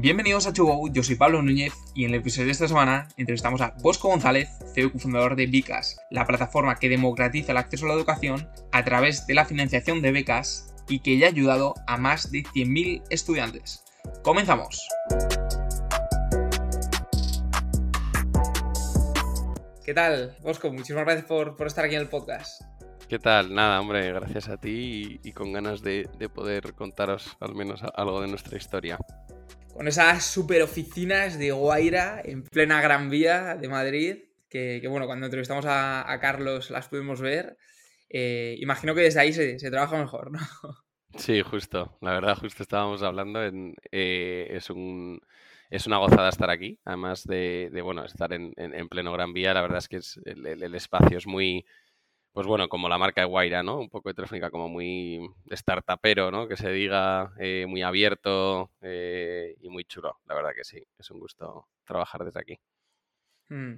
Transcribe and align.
Bienvenidos 0.00 0.46
a 0.46 0.52
Chugo, 0.52 0.86
yo 0.92 1.02
soy 1.02 1.16
Pablo 1.16 1.42
Núñez 1.42 1.72
y 1.92 2.04
en 2.04 2.10
el 2.10 2.20
episodio 2.20 2.46
de 2.46 2.52
esta 2.52 2.68
semana 2.68 3.08
entrevistamos 3.16 3.60
a 3.60 3.74
Bosco 3.82 4.06
González, 4.06 4.48
CEO 4.72 4.86
y 4.86 4.90
cofundador 4.92 5.34
de 5.34 5.46
Vicas, 5.46 5.98
la 6.08 6.24
plataforma 6.24 6.76
que 6.76 6.88
democratiza 6.88 7.50
el 7.50 7.58
acceso 7.58 7.84
a 7.84 7.88
la 7.88 7.94
educación 7.94 8.48
a 8.70 8.84
través 8.84 9.26
de 9.26 9.34
la 9.34 9.44
financiación 9.44 10.00
de 10.00 10.12
becas 10.12 10.72
y 10.88 11.00
que 11.00 11.18
ya 11.18 11.26
ha 11.26 11.30
ayudado 11.30 11.74
a 11.88 11.96
más 11.96 12.30
de 12.30 12.44
100.000 12.44 13.02
estudiantes. 13.10 13.82
¡Comenzamos! 14.22 14.86
¿Qué 19.84 19.94
tal, 19.94 20.36
Bosco? 20.44 20.70
Muchísimas 20.70 21.06
gracias 21.06 21.26
por, 21.26 21.56
estar 21.66 21.84
aquí 21.84 21.96
en 21.96 22.02
el 22.02 22.08
podcast. 22.08 22.62
¿Qué 23.08 23.18
tal? 23.18 23.52
Nada, 23.52 23.80
hombre, 23.80 24.12
gracias 24.12 24.48
a 24.48 24.58
ti 24.58 25.18
y, 25.24 25.32
con 25.32 25.52
ganas 25.52 25.82
de, 25.82 26.08
poder 26.32 26.74
contaros 26.74 27.36
al 27.40 27.56
menos 27.56 27.82
algo 27.96 28.20
de 28.20 28.28
nuestra 28.28 28.56
historia. 28.56 28.96
Con 29.78 29.86
esas 29.86 30.24
super 30.24 30.60
oficinas 30.62 31.38
de 31.38 31.52
Guaira 31.52 32.20
en 32.24 32.42
plena 32.42 32.82
Gran 32.82 33.10
Vía 33.10 33.54
de 33.54 33.68
Madrid, 33.68 34.16
que, 34.50 34.84
bueno, 34.90 35.06
cuando 35.06 35.26
entrevistamos 35.26 35.66
a, 35.68 36.18
Carlos 36.20 36.70
las 36.70 36.88
pudimos 36.88 37.20
ver. 37.20 37.56
Eh, 38.10 38.56
imagino 38.58 38.92
que 38.92 39.02
desde 39.02 39.20
ahí 39.20 39.32
se, 39.32 39.56
trabaja 39.70 39.96
mejor, 39.96 40.32
¿no? 40.32 40.40
Sí, 41.16 41.42
justo. 41.42 41.96
La 42.00 42.10
verdad, 42.10 42.36
justo 42.36 42.64
estábamos 42.64 43.04
hablando. 43.04 43.40
En, 43.44 43.76
eh, 43.92 44.48
es 44.50 44.68
un 44.68 45.20
es 45.70 45.86
una 45.86 45.98
gozada 45.98 46.28
estar 46.28 46.50
aquí, 46.50 46.80
además 46.84 47.22
de, 47.24 47.70
bueno, 47.80 48.04
estar 48.04 48.32
en, 48.32 48.54
pleno 48.88 49.12
Gran 49.12 49.32
Vía. 49.32 49.54
La 49.54 49.62
verdad 49.62 49.78
es 49.78 49.88
que 49.88 50.00
el, 50.24 50.74
espacio 50.74 51.18
es 51.18 51.26
muy, 51.28 51.64
pues 52.32 52.46
bueno, 52.46 52.68
como 52.68 52.88
la 52.88 52.98
marca 52.98 53.20
de 53.20 53.26
Guaira, 53.26 53.62
¿no? 53.62 53.78
Un 53.78 53.88
poco 53.88 54.08
de 54.08 54.14
telefónica, 54.14 54.50
como 54.50 54.68
muy 54.68 55.20
startupero, 55.50 56.30
¿no? 56.30 56.46
Que 56.46 56.56
se 56.56 56.70
diga, 56.70 57.32
eh, 57.38 57.66
muy 57.66 57.82
abierto 57.82 58.70
eh, 58.80 59.56
y 59.60 59.68
muy 59.68 59.84
chulo. 59.84 60.18
La 60.26 60.34
verdad 60.34 60.52
que 60.54 60.64
sí, 60.64 60.82
es 60.98 61.10
un 61.10 61.20
gusto 61.20 61.68
trabajar 61.84 62.24
desde 62.24 62.40
aquí. 62.40 62.58
Mm. 63.48 63.74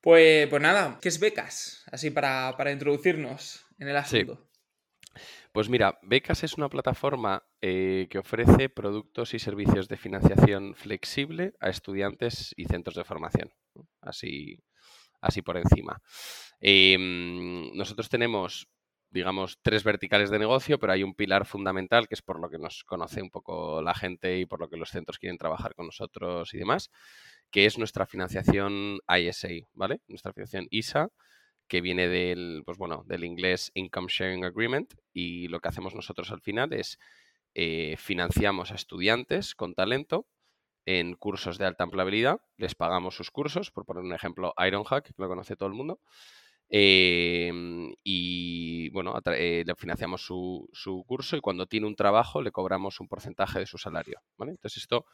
Pues, 0.00 0.48
pues 0.48 0.62
nada, 0.62 0.98
¿qué 1.00 1.08
es 1.08 1.20
becas? 1.20 1.84
Así 1.92 2.10
para, 2.10 2.72
introducirnos 2.72 3.66
en 3.78 3.88
el 3.88 3.96
asunto. 3.96 4.50
Pues 5.52 5.68
mira, 5.68 5.98
Becas 6.02 6.44
es 6.44 6.54
una 6.54 6.68
plataforma 6.68 7.42
eh, 7.60 8.06
que 8.08 8.18
ofrece 8.18 8.68
productos 8.68 9.34
y 9.34 9.40
servicios 9.40 9.88
de 9.88 9.96
financiación 9.96 10.74
flexible 10.76 11.54
a 11.60 11.68
estudiantes 11.68 12.54
y 12.56 12.66
centros 12.66 12.94
de 12.94 13.04
formación. 13.04 13.52
Así, 14.00 14.62
así 15.20 15.42
por 15.42 15.56
encima. 15.56 16.00
Em, 16.60 17.72
nosotros 17.74 18.08
tenemos, 18.08 18.68
digamos, 19.10 19.58
tres 19.62 19.84
verticales 19.84 20.30
de 20.30 20.38
negocio, 20.38 20.78
pero 20.78 20.92
hay 20.92 21.02
un 21.02 21.14
pilar 21.14 21.46
fundamental 21.46 22.08
que 22.08 22.14
es 22.14 22.22
por 22.22 22.40
lo 22.40 22.50
que 22.50 22.58
nos 22.58 22.84
conoce 22.84 23.22
un 23.22 23.30
poco 23.30 23.82
la 23.82 23.94
gente 23.94 24.38
y 24.38 24.46
por 24.46 24.60
lo 24.60 24.68
que 24.68 24.76
los 24.76 24.90
centros 24.90 25.18
quieren 25.18 25.38
trabajar 25.38 25.74
con 25.74 25.86
nosotros 25.86 26.52
y 26.54 26.58
demás, 26.58 26.90
que 27.50 27.66
es 27.66 27.78
nuestra 27.78 28.06
financiación 28.06 28.98
ISA, 29.08 29.48
¿vale? 29.72 30.00
Nuestra 30.08 30.32
financiación 30.32 30.68
ISA 30.70 31.08
que 31.70 31.80
viene 31.80 32.08
del, 32.08 32.62
pues 32.66 32.78
bueno, 32.78 33.04
del 33.06 33.24
inglés 33.24 33.70
Income 33.74 34.08
Sharing 34.10 34.44
Agreement 34.44 34.92
y 35.12 35.46
lo 35.48 35.60
que 35.60 35.68
hacemos 35.68 35.94
nosotros 35.94 36.32
al 36.32 36.40
final 36.40 36.72
es 36.72 36.98
eh, 37.54 37.96
financiamos 37.96 38.72
a 38.72 38.74
estudiantes 38.74 39.54
con 39.54 39.74
talento 39.74 40.26
en 40.86 41.14
cursos 41.14 41.58
de 41.58 41.66
alta 41.66 41.84
empleabilidad, 41.84 42.40
les 42.56 42.74
pagamos 42.74 43.14
sus 43.14 43.30
cursos, 43.30 43.70
por 43.70 43.84
poner 43.84 44.02
un 44.02 44.12
ejemplo, 44.12 44.54
Ironhack, 44.58 45.06
que 45.06 45.12
lo 45.16 45.28
conoce 45.28 45.56
todo 45.56 45.68
el 45.68 45.74
mundo, 45.74 46.00
em, 46.68 47.92
y 48.04 48.90
bueno, 48.90 49.14
eh, 49.26 49.64
le 49.66 49.74
financiamos 49.74 50.22
su, 50.24 50.68
su, 50.72 51.04
curso 51.06 51.36
y 51.36 51.40
cuando 51.40 51.66
tiene 51.66 51.86
un 51.86 51.96
trabajo 51.96 52.42
le 52.42 52.52
cobramos 52.52 53.00
un 53.00 53.08
porcentaje 53.08 53.58
de 53.58 53.66
su 53.66 53.78
salario. 53.78 54.20
Entonces 54.38 54.82
esto, 54.82 55.06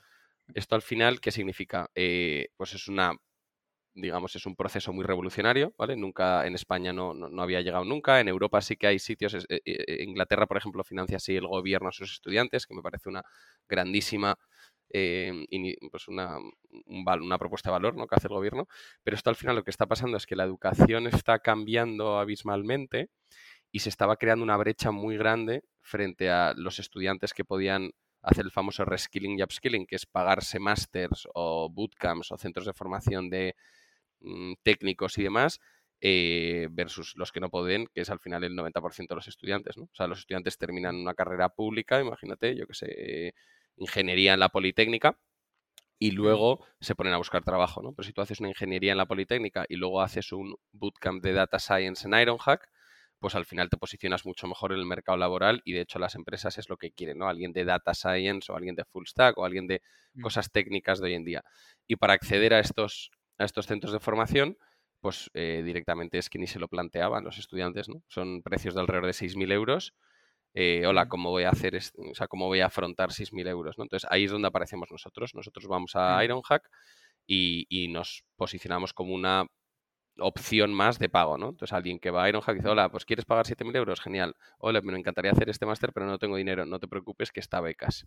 esto 0.54 0.74
al 0.76 0.82
final, 0.82 1.20
¿qué 1.20 1.30
significa? 1.32 1.90
Eh, 1.94 2.48
pues 2.56 2.74
es 2.74 2.88
una 2.88 3.14
digamos, 3.96 4.36
es 4.36 4.46
un 4.46 4.54
proceso 4.56 4.92
muy 4.92 5.04
revolucionario, 5.04 5.74
¿vale? 5.78 5.96
Nunca 5.96 6.46
en 6.46 6.54
España 6.54 6.92
no, 6.92 7.14
no, 7.14 7.42
había 7.42 7.62
llegado 7.62 7.84
nunca, 7.84 8.20
en 8.20 8.28
Europa 8.28 8.60
sí 8.60 8.76
que 8.76 8.86
hay 8.86 8.98
sitios, 8.98 9.46
eh, 9.48 10.04
Inglaterra, 10.04 10.46
por 10.46 10.58
ejemplo, 10.58 10.84
financia 10.84 11.16
así 11.16 11.34
el 11.34 11.46
gobierno 11.46 11.88
a 11.88 11.92
sus 11.92 12.12
estudiantes, 12.12 12.66
que 12.66 12.74
me 12.74 12.82
parece 12.82 13.08
una 13.08 13.22
grandísima, 13.68 14.36
pues 14.90 16.08
una, 16.08 16.38
una 16.86 17.38
propuesta 17.38 17.70
de 17.70 17.72
valor 17.72 17.96
¿no? 17.96 18.06
que 18.06 18.14
hace 18.14 18.28
el 18.28 18.34
gobierno, 18.34 18.68
pero 19.02 19.16
esto 19.16 19.30
al 19.30 19.36
final 19.36 19.56
lo 19.56 19.64
que 19.64 19.70
está 19.70 19.86
pasando 19.86 20.16
es 20.16 20.26
que 20.26 20.36
la 20.36 20.44
educación 20.44 21.06
está 21.06 21.38
cambiando 21.40 22.18
abismalmente 22.18 23.10
y 23.72 23.80
se 23.80 23.88
estaba 23.88 24.16
creando 24.16 24.44
una 24.44 24.56
brecha 24.56 24.90
muy 24.90 25.16
grande 25.16 25.64
frente 25.80 26.30
a 26.30 26.54
los 26.56 26.78
estudiantes 26.78 27.34
que 27.34 27.44
podían 27.44 27.90
hacer 28.22 28.44
el 28.44 28.50
famoso 28.50 28.84
reskilling 28.84 29.38
y 29.38 29.42
upskilling, 29.42 29.86
que 29.86 29.96
es 29.96 30.06
pagarse 30.06 30.58
másters 30.58 31.28
o 31.34 31.68
bootcamps 31.68 32.32
o 32.32 32.38
centros 32.38 32.66
de 32.66 32.72
formación 32.72 33.30
de 33.30 33.54
Mm, 34.20 34.54
técnicos 34.62 35.18
y 35.18 35.22
demás, 35.22 35.60
eh, 36.00 36.68
versus 36.70 37.14
los 37.16 37.32
que 37.32 37.40
no 37.40 37.50
pueden, 37.50 37.86
que 37.94 38.02
es 38.02 38.10
al 38.10 38.18
final 38.20 38.44
el 38.44 38.54
90% 38.54 39.14
de 39.14 39.16
los 39.16 39.28
estudiantes, 39.28 39.76
¿no? 39.76 39.84
O 39.84 39.94
sea, 39.94 40.06
los 40.06 40.20
estudiantes 40.20 40.58
terminan 40.58 40.96
una 40.96 41.14
carrera 41.14 41.48
pública, 41.50 42.00
imagínate, 42.00 42.56
yo 42.56 42.66
que 42.66 42.74
sé, 42.74 43.34
ingeniería 43.76 44.34
en 44.34 44.40
la 44.40 44.48
Politécnica, 44.48 45.18
y 45.98 46.10
luego 46.10 46.64
se 46.80 46.94
ponen 46.94 47.14
a 47.14 47.16
buscar 47.16 47.42
trabajo, 47.42 47.82
¿no? 47.82 47.94
Pero 47.94 48.06
si 48.06 48.12
tú 48.12 48.20
haces 48.20 48.40
una 48.40 48.50
ingeniería 48.50 48.92
en 48.92 48.98
la 48.98 49.06
Politécnica 49.06 49.64
y 49.68 49.76
luego 49.76 50.02
haces 50.02 50.32
un 50.32 50.56
bootcamp 50.72 51.22
de 51.22 51.32
Data 51.32 51.58
Science 51.58 52.06
en 52.06 52.14
Ironhack, 52.14 52.68
pues 53.18 53.34
al 53.34 53.46
final 53.46 53.70
te 53.70 53.78
posicionas 53.78 54.26
mucho 54.26 54.46
mejor 54.46 54.72
en 54.72 54.78
el 54.78 54.84
mercado 54.84 55.16
laboral 55.16 55.62
y 55.64 55.72
de 55.72 55.80
hecho 55.80 55.98
las 55.98 56.14
empresas 56.14 56.58
es 56.58 56.68
lo 56.68 56.76
que 56.76 56.90
quieren, 56.90 57.18
¿no? 57.18 57.28
Alguien 57.28 57.52
de 57.52 57.64
Data 57.64 57.94
Science 57.94 58.52
o 58.52 58.56
alguien 58.56 58.74
de 58.74 58.84
Full 58.84 59.06
Stack 59.06 59.38
o 59.38 59.46
alguien 59.46 59.66
de 59.66 59.80
mm. 60.14 60.20
cosas 60.20 60.52
técnicas 60.52 61.00
de 61.00 61.06
hoy 61.06 61.14
en 61.14 61.24
día. 61.24 61.44
Y 61.86 61.96
para 61.96 62.12
acceder 62.12 62.52
a 62.52 62.60
estos 62.60 63.10
a 63.38 63.44
estos 63.44 63.66
centros 63.66 63.92
de 63.92 64.00
formación, 64.00 64.56
pues 65.00 65.30
eh, 65.34 65.62
directamente 65.64 66.18
es 66.18 66.30
que 66.30 66.38
ni 66.38 66.46
se 66.46 66.58
lo 66.58 66.68
planteaban 66.68 67.24
los 67.24 67.38
estudiantes, 67.38 67.88
¿no? 67.88 68.02
Son 68.08 68.42
precios 68.42 68.74
de 68.74 68.80
alrededor 68.80 69.06
de 69.06 69.12
6.000 69.12 69.52
euros. 69.52 69.94
Eh, 70.58 70.86
hola, 70.86 71.06
¿cómo 71.06 71.30
voy 71.30 71.44
a 71.44 71.50
hacer, 71.50 71.76
o 71.76 72.14
sea, 72.14 72.28
cómo 72.28 72.46
voy 72.46 72.60
a 72.60 72.66
afrontar 72.66 73.12
6.000 73.12 73.46
euros? 73.46 73.76
¿no? 73.76 73.84
Entonces 73.84 74.08
ahí 74.10 74.24
es 74.24 74.30
donde 74.30 74.48
aparecemos 74.48 74.90
nosotros. 74.90 75.34
Nosotros 75.34 75.66
vamos 75.66 75.92
a 75.96 76.24
Ironhack 76.24 76.70
y, 77.26 77.66
y 77.68 77.88
nos 77.88 78.24
posicionamos 78.36 78.94
como 78.94 79.12
una 79.12 79.46
opción 80.18 80.72
más 80.72 80.98
de 80.98 81.10
pago, 81.10 81.36
¿no? 81.36 81.50
Entonces 81.50 81.74
alguien 81.74 81.98
que 81.98 82.10
va 82.10 82.24
a 82.24 82.28
Ironhack 82.30 82.56
dice, 82.56 82.68
hola, 82.68 82.88
pues 82.90 83.04
¿quieres 83.04 83.26
pagar 83.26 83.46
7.000 83.46 83.76
euros? 83.76 84.00
Genial. 84.00 84.34
Hola, 84.56 84.80
me 84.80 84.98
encantaría 84.98 85.30
hacer 85.30 85.50
este 85.50 85.66
máster, 85.66 85.92
pero 85.92 86.06
no 86.06 86.18
tengo 86.18 86.36
dinero. 86.36 86.64
No 86.64 86.80
te 86.80 86.88
preocupes 86.88 87.32
que 87.32 87.40
está 87.40 87.60
becas. 87.60 88.06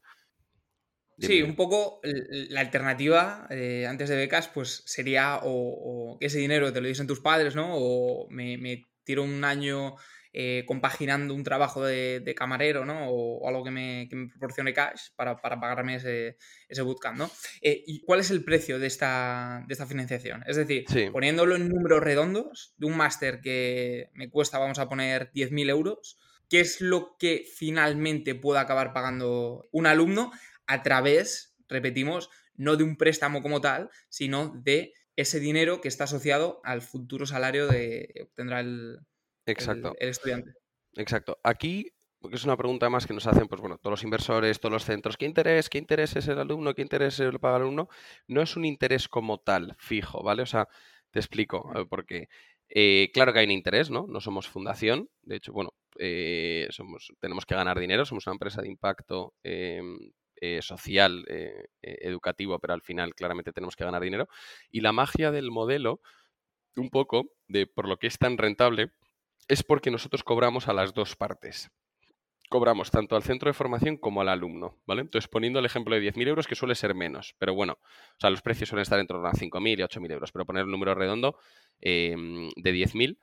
Sí, 1.20 1.42
un 1.44 1.56
poco 1.56 2.00
la 2.04 2.62
alternativa 2.62 3.46
eh, 3.50 3.86
antes 3.88 4.10
de 4.10 4.16
becas, 4.16 4.48
pues 4.48 4.84
sería 4.86 5.42
o, 5.44 6.18
que 6.20 6.28
ese 6.28 6.40
dinero 6.40 6.72
te 6.72 6.82
lo 6.82 6.88
dicen 6.88 7.08
tus 7.08 7.20
padres, 7.20 7.56
¿no? 7.56 7.76
O 7.76 8.28
me, 8.30 8.86
tiro 9.04 9.24
un 9.24 9.44
año 9.44 9.96
eh, 10.32 10.64
compaginando 10.68 11.34
un 11.34 11.44
trabajo 11.44 11.84
de, 11.84 12.34
camarero, 12.38 12.86
¿no? 12.86 13.10
O, 13.10 13.48
algo 13.50 13.64
que 13.64 13.72
me, 13.72 14.08
proporcione 14.30 14.74
cash 14.74 15.10
para, 15.16 15.38
pagarme 15.38 15.96
ese, 15.96 16.38
ese 16.68 16.82
bootcamp, 16.84 17.18
¿no? 17.18 17.32
Eh, 17.62 17.84
¿Y 17.88 18.02
cuál 18.02 18.20
es 18.20 18.30
el 18.30 18.44
precio 18.44 18.78
de 18.78 18.88
esta, 18.88 19.64
de 19.68 19.74
esta 19.74 19.88
financiación? 19.88 20.44
Es 20.46 20.56
decir, 20.56 20.86
poniéndolo 21.12 21.56
en 21.56 21.68
números 21.68 22.04
redondos, 22.04 22.76
de 22.78 22.86
un 22.86 22.96
máster 22.96 23.42
que 23.42 24.12
me 24.14 24.30
cuesta, 24.30 24.60
vamos 24.60 24.78
a 24.78 24.88
poner, 24.88 25.32
10.000 25.34 25.70
euros, 25.70 26.20
¿qué 26.48 26.60
es 26.60 26.80
lo 26.80 27.16
que 27.18 27.46
finalmente 27.52 28.36
pueda 28.36 28.62
acabar 28.62 28.94
pagando 28.94 29.68
un 29.72 29.88
alumno 29.88 30.32
a 30.68 30.84
través, 30.84 31.56
repetimos, 31.68 32.30
no 32.56 32.76
de 32.76 32.84
un 32.84 32.98
préstamo 32.98 33.42
como 33.42 33.62
tal, 33.62 33.90
sino 34.10 34.50
de 34.64 34.94
ese 35.16 35.40
dinero 35.40 35.82
que 35.82 35.88
está 35.88 36.04
asociado 36.04 36.62
al 36.64 36.82
futuro 36.82 37.26
salario 37.26 37.68
que 37.68 38.14
obtendrá 38.22 38.60
el, 38.60 39.00
Exacto. 39.52 39.96
el, 40.00 40.10
estudiante. 40.10 40.54
Exacto. 40.96 41.40
Aquí 41.44 41.92
porque 42.20 42.36
es 42.36 42.44
una 42.44 42.58
pregunta 42.58 42.90
más 42.90 43.08
que 43.08 43.14
nos 43.14 43.28
hacen, 43.28 43.48
pues 43.48 43.62
bueno, 43.62 43.78
todos 43.78 43.92
los 43.92 44.04
inversores, 44.04 44.60
todos 44.60 44.74
los 44.74 44.84
centros, 44.84 45.16
¿qué 45.16 45.26
interés? 45.26 45.70
¿Qué 45.70 45.78
interés 45.78 46.16
es 46.16 46.28
el 46.28 46.40
alumno? 46.40 46.74
¿Qué 46.76 46.82
interés 46.82 47.22
paga 47.40 47.58
el 47.58 47.64
alumno? 47.64 47.88
No 48.28 48.42
es 48.42 48.58
un 48.58 48.66
interés 48.66 49.08
como 49.08 49.40
tal, 49.40 49.76
fijo, 49.78 50.22
¿vale? 50.22 50.44
O 50.44 50.46
sea, 50.46 50.68
te 51.12 51.20
explico, 51.20 51.72
eh, 51.76 51.86
porque 51.90 52.28
eh, 52.70 53.10
claro 53.14 53.32
que 53.32 53.40
hay 53.40 53.46
un 53.46 53.52
interés, 53.52 53.90
¿no? 53.90 54.06
No 54.08 54.20
somos 54.20 54.48
fundación, 54.48 55.10
de 55.24 55.38
hecho, 55.38 55.54
bueno, 55.54 55.74
eh, 55.98 56.68
somos, 56.72 57.14
tenemos 57.20 57.46
que 57.46 57.56
ganar 57.56 57.80
dinero, 57.80 58.06
somos 58.06 58.28
una 58.28 58.34
empresa 58.34 58.62
de 58.62 58.68
impacto 58.68 59.34
eh, 59.44 59.82
social, 60.62 61.26
educativo, 61.82 62.60
pero 62.60 62.74
al 62.74 62.82
final 62.82 63.14
claramente 63.14 63.52
tenemos 63.52 63.76
que 63.76 63.84
ganar 63.84 64.02
dinero. 64.02 64.28
Y 64.72 64.82
la 64.82 64.94
magia 64.94 65.32
del 65.32 65.52
modelo, 65.52 66.02
un 66.78 66.90
poco, 66.90 67.32
de 67.48 67.68
por 67.68 67.90
lo 67.90 67.98
que 67.98 68.08
es 68.08 68.18
tan 68.18 68.38
rentable, 68.38 68.92
es 69.50 69.64
porque 69.64 69.92
nosotros 69.92 70.24
cobramos 70.24 70.70
a 70.70 70.74
las 70.74 70.94
dos 70.94 71.18
partes. 71.18 71.72
Cobramos 72.50 72.90
tanto 72.92 73.16
al 73.16 73.24
centro 73.24 73.50
de 73.50 73.54
formación 73.54 73.98
como 73.98 74.22
al 74.22 74.30
alumno, 74.30 74.80
¿vale? 74.88 75.02
Entonces, 75.02 75.28
poniendo 75.30 75.60
el 75.60 75.66
ejemplo 75.66 75.94
de 75.96 76.02
10.000 76.02 76.28
euros, 76.30 76.48
que 76.48 76.56
suele 76.56 76.76
ser 76.76 76.96
menos, 76.96 77.36
pero 77.38 77.54
bueno, 77.54 77.74
o 77.74 78.20
sea, 78.20 78.32
los 78.32 78.42
precios 78.42 78.70
suelen 78.70 78.84
estar 78.84 79.00
entre 79.00 79.18
los 79.18 79.34
5.000 79.34 79.80
y 79.80 79.84
8.000 79.84 80.12
euros, 80.12 80.32
pero 80.32 80.46
poner 80.46 80.66
un 80.66 80.72
número 80.72 80.96
redondo 80.96 81.38
de 81.80 82.72
10.000, 82.74 83.20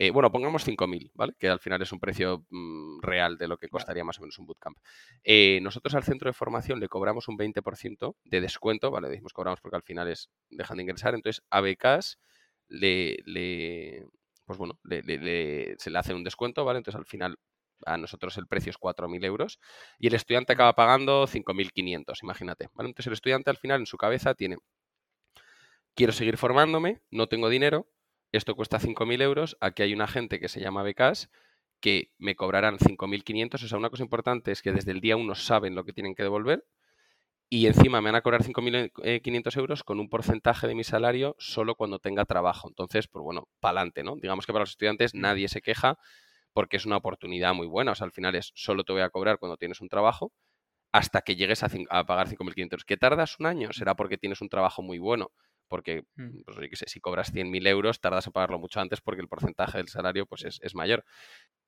Eh, 0.00 0.10
bueno, 0.12 0.30
pongamos 0.30 0.64
5.000, 0.64 1.10
¿vale? 1.14 1.34
Que 1.40 1.48
al 1.48 1.58
final 1.58 1.82
es 1.82 1.90
un 1.92 1.98
precio 1.98 2.46
mm, 2.50 3.00
real 3.02 3.36
de 3.36 3.48
lo 3.48 3.58
que 3.58 3.68
costaría 3.68 4.04
más 4.04 4.18
o 4.18 4.22
menos 4.22 4.38
un 4.38 4.46
bootcamp. 4.46 4.78
Eh, 5.24 5.58
nosotros 5.60 5.94
al 5.94 6.04
centro 6.04 6.28
de 6.28 6.34
formación 6.34 6.78
le 6.78 6.88
cobramos 6.88 7.26
un 7.28 7.36
20% 7.36 8.16
de 8.24 8.40
descuento, 8.40 8.92
¿vale? 8.92 9.08
Decimos 9.08 9.32
cobramos 9.32 9.60
porque 9.60 9.76
al 9.76 9.82
final 9.82 10.08
es 10.08 10.30
dejan 10.50 10.76
de 10.76 10.82
ingresar. 10.84 11.14
Entonces, 11.14 11.42
a 11.50 11.60
becas 11.60 12.18
le, 12.68 13.16
le 13.26 14.06
pues 14.48 14.58
bueno, 14.58 14.80
se 14.82 15.90
le 15.90 15.98
hace 15.98 16.14
un 16.14 16.24
descuento, 16.24 16.64
¿vale? 16.64 16.78
Entonces, 16.78 16.98
al 16.98 17.04
final 17.04 17.38
a 17.84 17.98
nosotros 17.98 18.36
el 18.38 18.46
precio 18.46 18.70
es 18.70 18.78
4.000 18.78 19.24
euros 19.24 19.60
y 19.98 20.08
el 20.08 20.14
estudiante 20.14 20.54
acaba 20.54 20.74
pagando 20.74 21.26
5.500, 21.26 22.22
imagínate. 22.22 22.68
¿vale? 22.74 22.88
Entonces 22.88 23.06
el 23.08 23.12
estudiante 23.12 23.50
al 23.50 23.58
final 23.58 23.80
en 23.80 23.86
su 23.86 23.98
cabeza 23.98 24.34
tiene, 24.34 24.56
quiero 25.94 26.12
seguir 26.12 26.38
formándome, 26.38 27.02
no 27.10 27.28
tengo 27.28 27.50
dinero, 27.50 27.86
esto 28.32 28.56
cuesta 28.56 28.80
5.000 28.80 29.20
euros, 29.22 29.56
aquí 29.60 29.82
hay 29.82 29.92
una 29.92 30.08
gente 30.08 30.40
que 30.40 30.48
se 30.48 30.60
llama 30.60 30.82
becas 30.82 31.30
que 31.80 32.10
me 32.18 32.34
cobrarán 32.34 32.78
5.500, 32.78 33.62
o 33.62 33.68
sea, 33.68 33.78
una 33.78 33.90
cosa 33.90 34.02
importante 34.02 34.50
es 34.50 34.62
que 34.62 34.72
desde 34.72 34.90
el 34.90 35.00
día 35.00 35.16
1 35.16 35.34
saben 35.36 35.74
lo 35.74 35.84
que 35.84 35.92
tienen 35.92 36.14
que 36.14 36.24
devolver 36.24 36.66
y 37.50 37.66
encima 37.66 38.00
me 38.00 38.10
van 38.10 38.16
a 38.16 38.20
cobrar 38.20 38.42
5.500 38.42 39.56
euros 39.56 39.84
con 39.84 40.00
un 40.00 40.08
porcentaje 40.08 40.66
de 40.66 40.74
mi 40.74 40.84
salario 40.84 41.34
solo 41.38 41.74
cuando 41.74 41.98
tenga 41.98 42.24
trabajo. 42.24 42.68
Entonces, 42.68 43.08
pues 43.08 43.22
bueno, 43.22 43.48
para 43.60 43.80
adelante, 43.80 44.02
¿no? 44.02 44.16
Digamos 44.16 44.46
que 44.46 44.52
para 44.52 44.64
los 44.64 44.70
estudiantes 44.70 45.14
nadie 45.14 45.48
se 45.48 45.62
queja 45.62 45.98
porque 46.52 46.76
es 46.76 46.84
una 46.84 46.96
oportunidad 46.96 47.54
muy 47.54 47.66
buena. 47.66 47.92
O 47.92 47.94
sea, 47.94 48.04
al 48.04 48.12
final 48.12 48.34
es 48.34 48.52
solo 48.54 48.84
te 48.84 48.92
voy 48.92 49.02
a 49.02 49.10
cobrar 49.10 49.38
cuando 49.38 49.56
tienes 49.56 49.80
un 49.80 49.88
trabajo 49.88 50.32
hasta 50.92 51.22
que 51.22 51.36
llegues 51.36 51.62
a, 51.62 51.70
a 51.90 52.04
pagar 52.04 52.28
5.500. 52.28 52.84
¿Que 52.84 52.96
tardas 52.96 53.40
un 53.40 53.46
año? 53.46 53.72
Será 53.72 53.94
porque 53.94 54.18
tienes 54.18 54.40
un 54.42 54.48
trabajo 54.48 54.82
muy 54.82 54.98
bueno 54.98 55.30
porque 55.68 56.04
mm. 56.16 56.42
pues, 56.44 56.78
sé, 56.78 56.86
si 56.88 57.00
cobras 57.00 57.32
100.000 57.32 57.66
euros 57.68 58.00
tardas 58.00 58.26
en 58.26 58.32
pagarlo 58.32 58.58
mucho 58.58 58.80
antes 58.80 59.00
porque 59.00 59.20
el 59.20 59.28
porcentaje 59.28 59.78
del 59.78 59.88
salario 59.88 60.26
pues, 60.26 60.44
es, 60.44 60.74
mayor. 60.74 61.04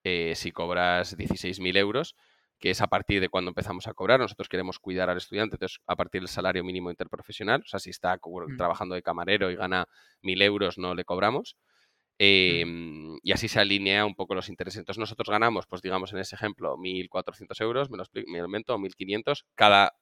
Eh, 0.02 0.34
si 0.34 0.50
cobras 0.50 1.16
16.000 1.16 1.76
euros, 1.76 2.16
que 2.60 2.70
es 2.70 2.80
a 2.82 2.86
partir 2.86 3.20
de 3.20 3.28
cuando 3.28 3.50
empezamos 3.50 3.86
a 3.86 3.94
cobrar, 3.94 4.20
nosotros 4.20 4.48
queremos 4.48 4.78
cuidar 4.78 5.08
al 5.08 5.16
estudiante, 5.16 5.56
entonces 5.56 5.80
a 5.86 5.96
partir 5.96 6.20
del 6.20 6.28
salario 6.28 6.62
mínimo 6.62 6.90
interprofesional, 6.90 7.62
o 7.62 7.66
sea, 7.66 7.80
si 7.80 7.90
está 7.90 8.14
mm. 8.16 8.56
trabajando 8.56 8.94
de 8.94 9.02
camarero 9.02 9.50
y 9.50 9.56
gana 9.56 9.88
1.000 10.22 10.42
euros, 10.42 10.78
no 10.78 10.94
le 10.94 11.04
cobramos. 11.04 11.56
Mm. 11.56 12.22
Em, 12.22 13.18
y 13.22 13.32
así 13.32 13.48
se 13.48 13.60
alinea 13.60 14.04
un 14.04 14.14
poco 14.14 14.34
los 14.34 14.50
intereses. 14.50 14.78
Entonces 14.78 15.00
nosotros 15.00 15.30
ganamos, 15.30 15.66
pues 15.66 15.80
digamos 15.80 16.12
en 16.12 16.18
ese 16.18 16.36
ejemplo, 16.36 16.76
1.400 16.76 17.60
euros, 17.62 17.90
me 17.90 17.96
lo, 17.96 18.04
me 18.26 18.38
lo 18.40 18.44
invento, 18.44 18.76
1.500. 18.76 19.44
Cada 19.54 19.94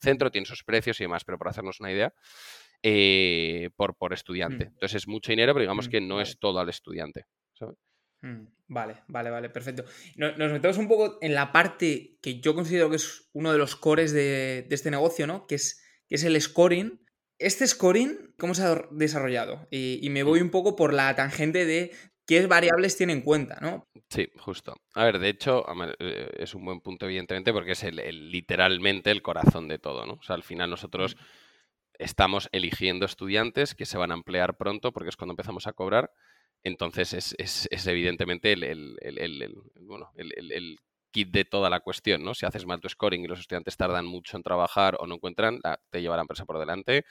centro 0.00 0.30
tiene 0.30 0.46
sus 0.46 0.62
precios 0.62 1.00
y 1.00 1.04
demás, 1.04 1.24
pero 1.24 1.36
por 1.36 1.48
hacernos 1.48 1.80
una 1.80 1.90
idea, 1.90 2.14
eh, 2.80 3.70
por, 3.74 3.96
por 3.96 4.12
estudiante. 4.12 4.66
Mm. 4.66 4.68
Entonces 4.68 5.02
es 5.02 5.08
mucho 5.08 5.32
dinero, 5.32 5.52
pero 5.52 5.62
digamos 5.62 5.88
mm, 5.88 5.90
que 5.90 6.00
no 6.00 6.20
es 6.20 6.38
todo 6.38 6.60
al 6.60 6.68
estudiante. 6.68 7.24
Mm, 7.60 7.70
vale, 8.68 9.02
vale, 9.08 9.30
vale, 9.30 9.50
perfecto. 9.50 9.84
Nos, 10.16 10.36
metemos 10.36 10.78
un 10.78 10.88
poco 10.88 11.18
en 11.20 11.34
la 11.34 11.52
parte 11.52 12.18
que 12.22 12.40
yo 12.40 12.54
considero 12.54 12.90
que 12.90 12.96
es 12.96 13.28
uno 13.32 13.52
de 13.52 13.58
los 13.58 13.76
cores 13.76 14.12
de, 14.12 14.66
este 14.70 14.90
negocio, 14.90 15.26
¿no? 15.26 15.46
Que 15.46 15.56
es, 15.56 15.82
que 16.08 16.16
es 16.16 16.24
el 16.24 16.40
scoring. 16.40 17.00
Este 17.38 17.66
scoring, 17.66 18.34
¿cómo 18.38 18.54
se 18.54 18.62
ha 18.62 18.86
desarrollado? 18.90 19.66
Y, 19.70 20.08
me 20.10 20.22
voy 20.22 20.40
un 20.40 20.50
poco 20.50 20.76
por 20.76 20.94
la 20.94 21.14
tangente 21.16 21.66
de 21.66 21.92
qué 22.26 22.46
variables 22.46 22.96
tiene 22.96 23.12
en 23.12 23.22
cuenta, 23.22 23.58
¿no? 23.60 23.86
Sí, 24.08 24.28
justo. 24.38 24.76
A 24.94 25.04
ver, 25.04 25.18
de 25.18 25.28
hecho, 25.28 25.64
eh, 25.98 26.30
es 26.38 26.54
un 26.54 26.64
buen 26.64 26.80
punto, 26.80 27.06
evidentemente, 27.06 27.52
porque 27.52 27.72
es 27.72 27.82
el, 27.82 28.30
literalmente 28.30 29.10
el 29.10 29.22
corazón 29.22 29.68
de 29.68 29.78
todo, 29.78 30.06
¿no? 30.06 30.14
O 30.14 30.22
sea, 30.22 30.36
al 30.36 30.42
final 30.42 30.70
nosotros 30.70 31.16
estamos 31.98 32.48
eligiendo 32.52 33.06
estudiantes 33.06 33.74
que 33.74 33.86
se 33.86 33.98
van 33.98 34.10
a 34.10 34.14
emplear 34.14 34.56
pronto 34.56 34.92
porque 34.92 35.10
es 35.10 35.16
cuando 35.16 35.32
empezamos 35.32 35.66
a 35.66 35.72
cobrar. 35.72 36.12
Entonces 36.64 37.36
es, 37.38 37.86
evidentemente 37.86 38.52
el, 38.52 38.96
bueno, 39.82 40.10
el, 40.16 40.78
kit 41.10 41.30
de 41.30 41.44
toda 41.44 41.70
la 41.70 41.78
cuestión, 41.78 42.24
¿no? 42.24 42.34
Si 42.34 42.44
haces 42.44 42.66
mal 42.66 42.80
tu 42.80 42.88
scoring 42.88 43.22
y 43.22 43.28
los 43.28 43.38
estudiantes 43.38 43.76
tardan 43.76 44.04
mucho 44.04 44.36
en 44.36 44.42
trabajar 44.42 44.96
o 44.98 45.06
no 45.06 45.14
encuentran, 45.14 45.60
te 45.90 46.00
lleva 46.02 46.16
la 46.16 46.22
empresa 46.22 46.44
por 46.44 46.58
delante. 46.58 47.04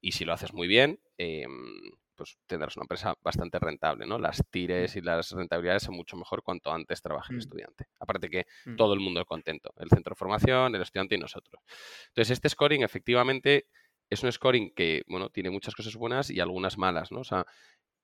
Y 0.00 0.12
si 0.12 0.24
lo 0.24 0.32
haces 0.32 0.52
muy 0.52 0.68
bien, 0.68 1.00
em, 1.16 1.90
pues 2.18 2.36
tendrás 2.46 2.76
una 2.76 2.84
empresa 2.84 3.14
bastante 3.22 3.58
rentable, 3.58 4.06
¿no? 4.06 4.18
Las 4.18 4.44
tires 4.50 4.94
y 4.96 5.00
las 5.00 5.30
rentabilidades 5.32 5.84
son 5.84 5.94
mucho 5.94 6.16
mejor 6.16 6.42
cuanto 6.42 6.70
antes 6.70 7.00
trabaje 7.00 7.32
el 7.32 7.36
mm. 7.36 7.40
estudiante. 7.40 7.86
Aparte 7.98 8.28
que 8.28 8.46
mm. 8.66 8.76
todo 8.76 8.92
el 8.92 9.00
mundo 9.00 9.20
es 9.20 9.26
contento, 9.26 9.72
el 9.78 9.88
centro 9.88 10.14
de 10.14 10.18
formación, 10.18 10.74
el 10.74 10.82
estudiante 10.82 11.14
y 11.14 11.18
nosotros. 11.18 11.62
Entonces, 12.08 12.32
este 12.32 12.48
scoring 12.48 12.82
efectivamente 12.82 13.66
es 14.10 14.22
un 14.22 14.32
scoring 14.32 14.72
que, 14.74 15.02
bueno, 15.06 15.30
tiene 15.30 15.50
muchas 15.50 15.74
cosas 15.74 15.94
buenas 15.94 16.30
y 16.30 16.40
algunas 16.40 16.78
malas, 16.78 17.12
¿no? 17.12 17.20
O 17.20 17.24
sea, 17.24 17.46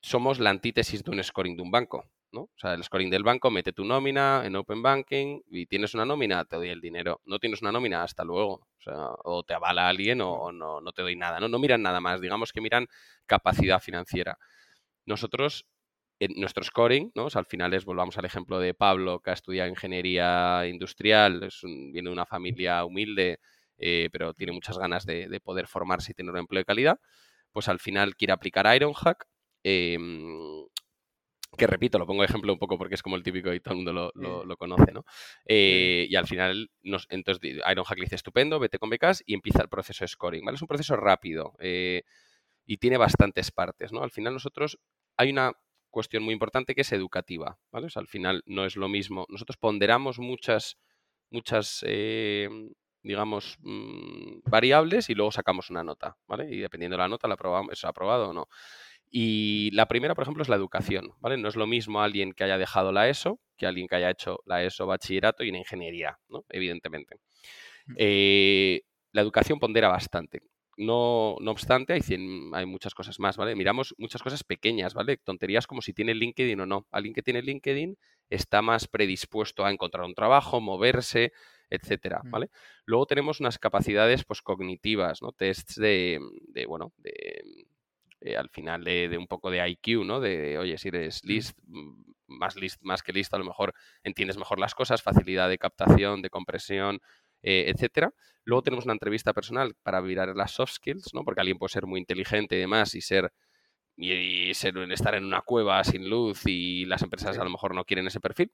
somos 0.05 0.39
la 0.39 0.51
antítesis 0.51 1.03
de 1.03 1.11
un 1.11 1.25
scoring 1.25 1.57
de 1.57 1.63
un 1.63 1.71
banco, 1.71 2.11
¿no? 2.31 2.43
O 2.43 2.59
sea, 2.59 2.75
el 2.75 2.85
scoring 2.85 3.09
del 3.09 3.23
banco, 3.23 3.51
mete 3.51 3.73
tu 3.73 3.87
nómina 3.87 4.43
en 4.45 4.55
Open 4.55 4.83
Banking 4.83 5.41
y 5.49 5.65
tienes 5.65 5.95
una 5.95 6.05
nómina, 6.05 6.45
te 6.45 6.57
doy 6.57 6.69
el 6.69 6.83
dinero. 6.83 7.23
No 7.25 7.39
tienes 7.39 7.63
una 7.63 7.73
nómina, 7.73 8.03
hasta 8.03 8.23
luego. 8.23 8.53
O 8.53 8.83
sea, 8.83 9.09
o 9.25 9.43
te 9.45 9.55
avala 9.55 9.89
alguien 9.89 10.21
o, 10.21 10.53
no, 10.53 10.83
no 10.83 10.93
te 10.93 11.01
doy 11.01 11.17
nada, 11.17 11.41
¿no? 11.41 11.49
No 11.49 11.59
miran 11.59 11.81
nada 11.81 12.01
más, 12.01 12.21
digamos 12.21 12.53
que 12.53 12.61
miran 12.61 12.87
capacidad 13.25 13.81
financiera. 13.81 14.39
Nosotros 15.07 15.65
en 16.21 16.33
nuestro 16.37 16.63
scoring, 16.65 17.11
¿no? 17.15 17.29
Al 17.33 17.47
final 17.47 17.73
es, 17.73 17.87
volvamos 17.87 18.19
al 18.19 18.27
ejemplo 18.27 18.59
de 18.61 18.75
Pablo, 18.75 19.21
que 19.21 19.31
ha 19.31 19.33
estudiado 19.33 19.71
ingeniería 19.71 20.67
industrial, 20.67 21.49
viene 21.63 22.11
de 22.11 22.13
una 22.13 22.27
familia 22.27 22.85
humilde, 22.85 23.41
eh, 23.79 24.11
pero 24.13 24.35
tiene 24.35 24.53
muchas 24.53 24.77
ganas 24.77 25.07
de, 25.07 25.41
poder 25.43 25.67
formarse 25.67 26.13
y 26.13 26.15
tener 26.15 26.33
un 26.33 26.41
empleo 26.41 26.61
de 26.61 26.67
calidad, 26.67 27.01
pues 27.53 27.69
al 27.69 27.79
final 27.81 28.17
quiere 28.17 28.35
aplicar 28.35 28.67
Ironhack. 28.77 29.27
Em, 29.65 30.67
que 31.57 31.67
repito, 31.67 31.99
lo 31.99 32.07
pongo 32.07 32.23
de 32.23 32.27
ejemplo 32.27 32.53
un 32.53 32.59
poco 32.59 32.77
porque 32.77 32.97
es 32.97 33.03
como 33.03 33.17
el 33.17 33.23
típico 33.23 33.53
y 33.53 33.61
todo 33.61 33.75
el 33.75 33.85
mundo 33.85 34.13
lo, 34.15 34.57
conoce, 34.57 34.93
¿no? 34.93 35.05
Eh, 35.47 36.07
y 36.09 36.17
al 36.17 36.27
final, 36.27 36.71
nos, 36.83 37.07
entonces 37.11 37.41
Ironhack 37.43 37.97
le 37.97 38.05
dice 38.05 38.17
estupendo, 38.17 38.59
vete 38.59 38.79
con 38.79 38.91
becas 38.91 39.23
y 39.25 39.35
empieza 39.35 39.63
el 39.63 39.69
proceso 39.69 40.05
de 40.05 40.09
scoring, 40.09 40.45
¿vale? 40.45 40.57
Es 40.57 40.63
un 40.63 40.69
proceso 40.69 40.97
rápido 40.97 41.55
eh, 41.61 42.03
y 42.67 42.79
tiene 42.79 42.99
bastantes 42.99 43.51
partes, 43.51 43.93
¿no? 43.93 44.03
Al 44.03 44.11
final 44.11 44.35
nosotros 44.35 44.79
hay 45.17 45.31
una 45.31 45.53
cuestión 45.91 46.25
muy 46.25 46.35
importante 46.35 46.75
que 46.75 46.81
es 46.83 46.93
educativa, 46.93 47.59
¿vale? 47.71 47.87
O 47.87 47.91
sea, 47.91 48.01
al 48.01 48.09
final 48.09 48.43
no 48.47 48.65
es 48.65 48.77
lo 48.77 48.89
mismo. 48.89 49.27
Nosotros 49.29 49.57
ponderamos 49.57 50.19
muchas, 50.19 50.77
muchas 51.31 51.85
digamos, 53.05 53.59
mm, 53.61 54.41
variables 54.47 55.11
y 55.11 55.15
luego 55.15 55.31
sacamos 55.31 55.71
una 55.71 55.85
nota, 55.85 56.17
¿vale? 56.27 56.53
Y 56.53 56.59
dependiendo 56.59 56.97
de 56.97 57.03
la 57.03 57.09
nota, 57.09 57.29
la 57.29 57.35
aprobamos, 57.35 57.75
es 57.75 57.85
aprobado 57.85 58.31
o 58.31 58.33
no. 58.33 58.49
Y 59.17 59.71
la 59.71 59.87
primera, 59.87 60.17
por 60.17 60.23
ejemplo, 60.23 60.43
es 60.43 60.49
la 60.49 60.57
educación, 60.57 61.13
¿vale? 61.21 61.37
No 61.37 61.47
es 61.47 61.55
lo 61.55 61.69
mismo 61.69 62.03
alguien 62.03 62.33
que 62.33 62.43
haya 62.43 62.59
dejado 62.59 62.91
la 62.91 63.09
ESO 63.09 63.39
que 63.57 63.65
alguien 63.65 63.87
que 63.87 63.95
haya 63.95 64.11
hecho 64.11 64.41
la 64.45 64.65
ESO 64.65 64.87
bachillerato 64.87 65.45
y 65.45 65.51
en 65.51 65.55
ingeniería, 65.55 66.19
¿no? 66.29 66.45
Evidentemente. 66.49 67.15
Mm. 67.87 67.95
Eh, 67.97 68.81
la 69.13 69.21
educación 69.23 69.61
pondera 69.61 69.87
bastante. 69.87 70.43
No, 70.77 71.37
no 71.41 71.53
obstante, 71.53 71.93
hay, 71.93 72.01
hay 72.55 72.67
muchas 72.67 72.93
cosas 72.93 73.21
más, 73.21 73.37
¿vale? 73.37 73.55
Miramos 73.55 73.95
muchas 73.99 74.21
cosas 74.21 74.43
pequeñas, 74.43 74.95
¿vale? 74.95 75.19
Tonterías 75.19 75.69
como 75.69 75.81
si 75.81 75.93
tiene 75.93 76.13
LinkedIn 76.13 76.59
o 76.59 76.67
no. 76.67 76.89
Alguien 76.91 77.15
que 77.15 77.23
tiene 77.23 77.41
LinkedIn 77.41 77.97
está 78.31 78.63
más 78.63 78.89
predispuesto 78.89 79.65
a 79.65 79.71
encontrar 79.71 80.05
un 80.07 80.15
trabajo, 80.15 80.61
moverse, 80.61 81.33
etcétera, 81.71 82.21
mm. 82.25 82.31
¿vale? 82.31 82.51
Luego 82.85 83.07
tenemos 83.07 83.39
unas 83.39 83.61
capacidades 83.61 84.25
pues, 84.25 84.43
cognitivas, 84.43 85.23
¿no? 85.23 85.31
Tests 85.31 85.77
de, 85.77 86.19
bueno, 86.67 86.93
de, 86.97 87.64
eh, 88.25 88.39
al 88.39 88.49
final 88.49 88.83
de, 88.85 89.19
un 89.19 89.27
poco 89.27 89.51
de 89.51 89.69
IQ, 89.69 90.03
¿no? 90.03 90.19
De, 90.19 90.57
oye, 90.57 90.79
si 90.79 90.89
eres 90.89 91.23
list, 91.25 91.59
mm, 91.67 92.05
más, 92.27 92.57
list, 92.57 92.81
más 92.83 93.03
que 93.03 93.13
listo, 93.13 93.37
a 93.37 93.39
lo 93.39 93.45
mejor 93.45 93.75
entiendes 94.03 94.39
mejor 94.39 94.59
las 94.59 94.75
cosas, 94.75 95.03
facilidad 95.03 95.51
de 95.51 95.59
captación, 95.59 96.23
de 96.23 96.31
compresión, 96.31 97.01
eh, 97.43 97.67
etcétera. 97.69 98.15
Luego 98.45 98.63
tenemos 98.63 98.87
una 98.87 98.95
entrevista 98.95 99.35
personal 99.35 99.75
para 99.83 100.01
mirar 100.01 100.35
las 100.35 100.53
soft 100.53 100.73
skills, 100.73 101.13
¿no? 101.13 101.23
Porque 101.23 101.43
alguien 101.43 101.59
puede 101.59 101.69
ser 101.69 101.85
muy 101.85 102.01
inteligente 102.01 102.57
y 102.57 102.61
demás 102.61 102.95
y 102.95 103.03
ser 103.03 103.31
y, 103.97 104.55
ser, 104.55 104.75
estar 104.91 105.15
en 105.15 105.27
una 105.27 105.43
cueva 105.43 105.85
sin 105.85 106.09
luz 106.09 106.47
y 106.47 106.87
las 106.87 107.03
empresas 107.03 107.39
a 107.39 107.45
lo 107.45 107.51
mejor 107.51 107.75
no 107.75 107.85
quieren 107.85 108.07
ese 108.07 108.21
perfil. 108.21 108.51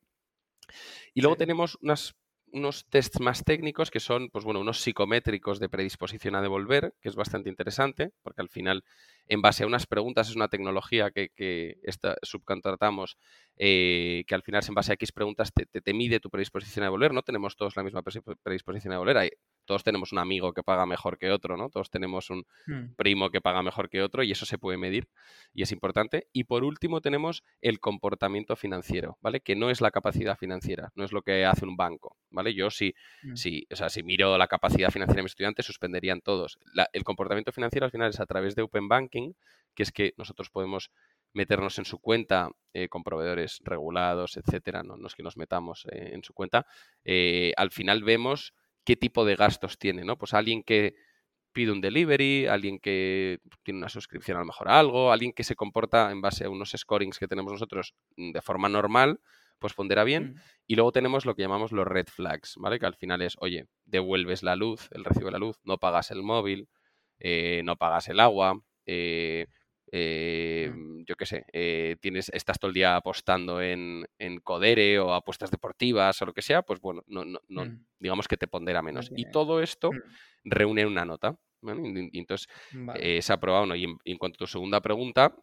Y 1.15 1.21
luego 1.21 1.37
tenemos 1.37 1.79
unas 1.81 2.17
unos 2.53 2.87
tests 2.87 3.21
más 3.21 3.45
técnicos 3.45 3.91
que 3.91 4.01
son, 4.01 4.29
pues 4.31 4.45
bueno, 4.45 4.61
unos 4.61 4.81
psicométricos 4.81 5.61
de 5.61 5.69
predisposición 5.69 6.35
a 6.35 6.43
devolver, 6.43 6.95
que 7.01 7.09
es 7.09 7.17
bastante 7.17 7.49
interesante, 7.49 8.13
porque 8.23 8.43
al 8.43 8.49
final, 8.49 8.85
en 9.31 9.43
base 9.43 9.63
a 9.63 9.67
unas 9.69 9.87
preguntas, 9.87 10.29
es 10.29 10.35
una 10.35 10.49
tecnología 10.49 11.13
que, 11.13 11.29
que 11.37 11.79
subcontratamos, 12.23 13.17
eh, 13.57 14.25
que 14.27 14.35
al 14.35 14.43
final, 14.43 14.61
en 14.67 14.75
base 14.75 14.91
a 14.91 14.95
X 14.95 15.13
preguntas, 15.13 15.53
te, 15.55 15.67
te, 15.67 15.95
mide 15.95 16.19
tu 16.19 16.31
predisposición 16.31 16.83
a 16.83 16.87
devolver. 16.87 17.15
No 17.15 17.23
tenemos 17.23 17.55
todos 17.55 17.77
la 17.77 17.85
misma 17.85 18.03
predisposición 18.03 18.93
a 18.93 18.97
devolver. 18.97 19.19
Hay, 19.19 19.31
todos 19.67 19.85
tenemos 19.85 20.11
un 20.11 20.19
amigo 20.19 20.53
que 20.53 20.65
paga 20.65 20.85
mejor 20.85 21.17
que 21.17 21.31
otro, 21.31 21.57
¿no? 21.57 21.71
Todos 21.71 21.91
tenemos 21.91 22.29
un 22.31 22.45
hmm. 22.67 22.95
primo 22.97 23.31
que 23.31 23.41
paga 23.41 23.63
mejor 23.63 23.89
que 23.89 24.03
otro 24.03 24.25
y 24.25 24.33
eso 24.33 24.45
se 24.47 24.59
puede 24.59 24.79
medir 24.79 25.07
y 25.55 25.63
es 25.63 25.71
importante. 25.71 26.27
Y 26.33 26.43
por 26.43 26.65
último 26.65 27.01
tenemos 27.01 27.45
el 27.61 27.79
comportamiento 27.79 28.57
financiero, 28.57 29.17
¿vale? 29.21 29.39
Que 29.39 29.55
no 29.55 29.71
es 29.71 29.81
la 29.81 29.93
capacidad 29.93 30.37
financiera, 30.37 30.91
no 30.97 31.05
es 31.05 31.13
lo 31.13 31.23
que 31.23 31.45
hace 31.45 31.67
un 31.67 31.77
banco, 31.77 32.17
¿vale? 32.31 32.53
Yo 32.53 32.71
si, 32.71 32.95
hmm. 33.23 33.37
si, 33.37 33.69
o 33.71 33.77
sea, 33.77 33.91
si 33.91 34.03
miro 34.03 34.37
la 34.37 34.49
capacidad 34.49 34.91
financiera 34.91 35.21
de 35.21 35.23
mis 35.23 35.33
estudiantes, 35.33 35.67
suspenderían 35.67 36.21
todos. 36.21 36.59
el 36.93 37.05
comportamiento 37.05 37.53
financiero 37.53 37.85
al 37.85 37.93
final 37.93 38.11
es 38.11 38.19
a 38.19 38.27
través 38.27 38.57
de 38.57 38.63
Open 38.63 38.89
Banking, 38.89 39.20
que 39.75 39.83
es 39.83 39.93
que 39.93 40.13
nosotros 40.17 40.51
podemos 40.51 40.91
meternos 41.33 41.79
en 41.79 41.85
su 41.85 41.99
cuenta 41.99 42.51
eh, 42.73 42.89
con 42.89 43.03
proveedores 43.03 43.61
regulados, 43.65 44.37
etcétera, 44.37 44.83
no, 44.83 44.95
es 45.07 45.15
que 45.15 45.23
nos 45.23 45.37
metamos 45.37 45.87
eh, 45.91 46.11
en 46.13 46.25
su 46.25 46.33
cuenta, 46.35 46.67
eh, 47.05 47.53
al 47.57 47.71
final 47.71 48.03
vemos 48.03 48.55
qué 48.85 48.97
tipo 48.97 49.25
de 49.25 49.37
gastos 49.37 49.79
tiene, 49.79 50.05
¿no? 50.05 50.17
Pues 50.17 50.35
alguien 50.35 50.63
que 50.63 50.95
pide 51.53 51.73
un 51.73 51.81
delivery, 51.81 52.47
alguien 52.47 52.79
que 52.79 53.41
tiene 53.63 53.79
una 53.79 53.89
suscripción 53.89 54.37
a 54.37 54.41
lo 54.41 54.47
mejor 54.47 54.69
a 54.69 54.79
algo, 54.79 55.13
alguien 55.13 55.33
que 55.33 55.45
se 55.45 55.57
comporta 55.57 56.11
en 56.11 56.21
base 56.21 56.45
a 56.45 56.51
unos 56.51 56.73
scorings 56.77 57.19
que 57.19 57.29
tenemos 57.29 57.53
nosotros 57.53 57.95
mm, 58.17 58.33
de 58.33 58.43
forma 58.43 58.69
normal, 58.69 59.21
pues 59.59 59.75
pondrá 59.75 60.05
bien. 60.05 60.33
Mm. 60.33 60.41
Y 60.69 60.75
luego 60.77 60.93
tenemos 60.93 61.27
lo 61.27 61.35
que 61.35 61.43
llamamos 61.43 61.73
los 61.73 61.87
red 61.87 62.07
flags, 62.07 62.55
¿vale? 62.57 62.79
Que 62.79 62.87
al 62.87 62.95
final 62.95 63.23
es, 63.23 63.37
oye, 63.41 63.67
devuelves 63.85 64.43
la 64.43 64.57
luz, 64.57 64.89
el 64.93 65.05
recibo 65.05 65.27
de 65.27 65.33
la 65.33 65.39
luz, 65.39 65.59
no 65.65 65.79
pagas 65.79 66.11
el 66.11 66.23
móvil, 66.23 66.69
no 67.65 67.77
pagas 67.77 68.09
el 68.09 68.19
agua, 68.21 68.63
eh, 68.87 69.47
eh, 69.93 70.71
mm. 70.73 71.05
yo 71.05 71.17
qué 71.17 71.27
sé, 71.27 71.45
eh, 71.53 71.97
tienes, 72.01 72.31
estás 72.31 72.59
todo 72.59 72.69
el 72.69 72.75
día 72.75 72.97
apostando 72.97 73.61
en, 73.61 74.07
Codere 74.45 74.99
o 75.01 75.13
apuestas 75.15 75.51
deportivas 75.51 76.21
o 76.23 76.27
lo 76.27 76.33
que 76.33 76.43
sea, 76.43 76.63
pues 76.63 76.81
bueno, 76.81 77.03
no, 77.07 77.25
no, 77.25 77.65
mm. 77.65 77.87
digamos 77.99 78.29
que 78.29 78.37
te 78.37 78.47
pondera 78.47 78.83
menos. 78.83 79.11
Y 79.17 79.31
todo 79.31 79.61
esto 79.61 79.91
mm. 79.93 79.97
reúne 80.45 80.87
una 80.87 81.05
nota. 81.05 81.37
Y, 81.63 82.19
entonces 82.19 82.49
se 82.73 83.33
ha 83.33 83.35
aprobado. 83.35 83.75
Y, 83.75 83.85
en, 83.85 84.19
cuanto 84.19 84.37
a 84.37 84.39
tu 84.39 84.47
segunda 84.47 84.81
pregunta, 84.81 85.37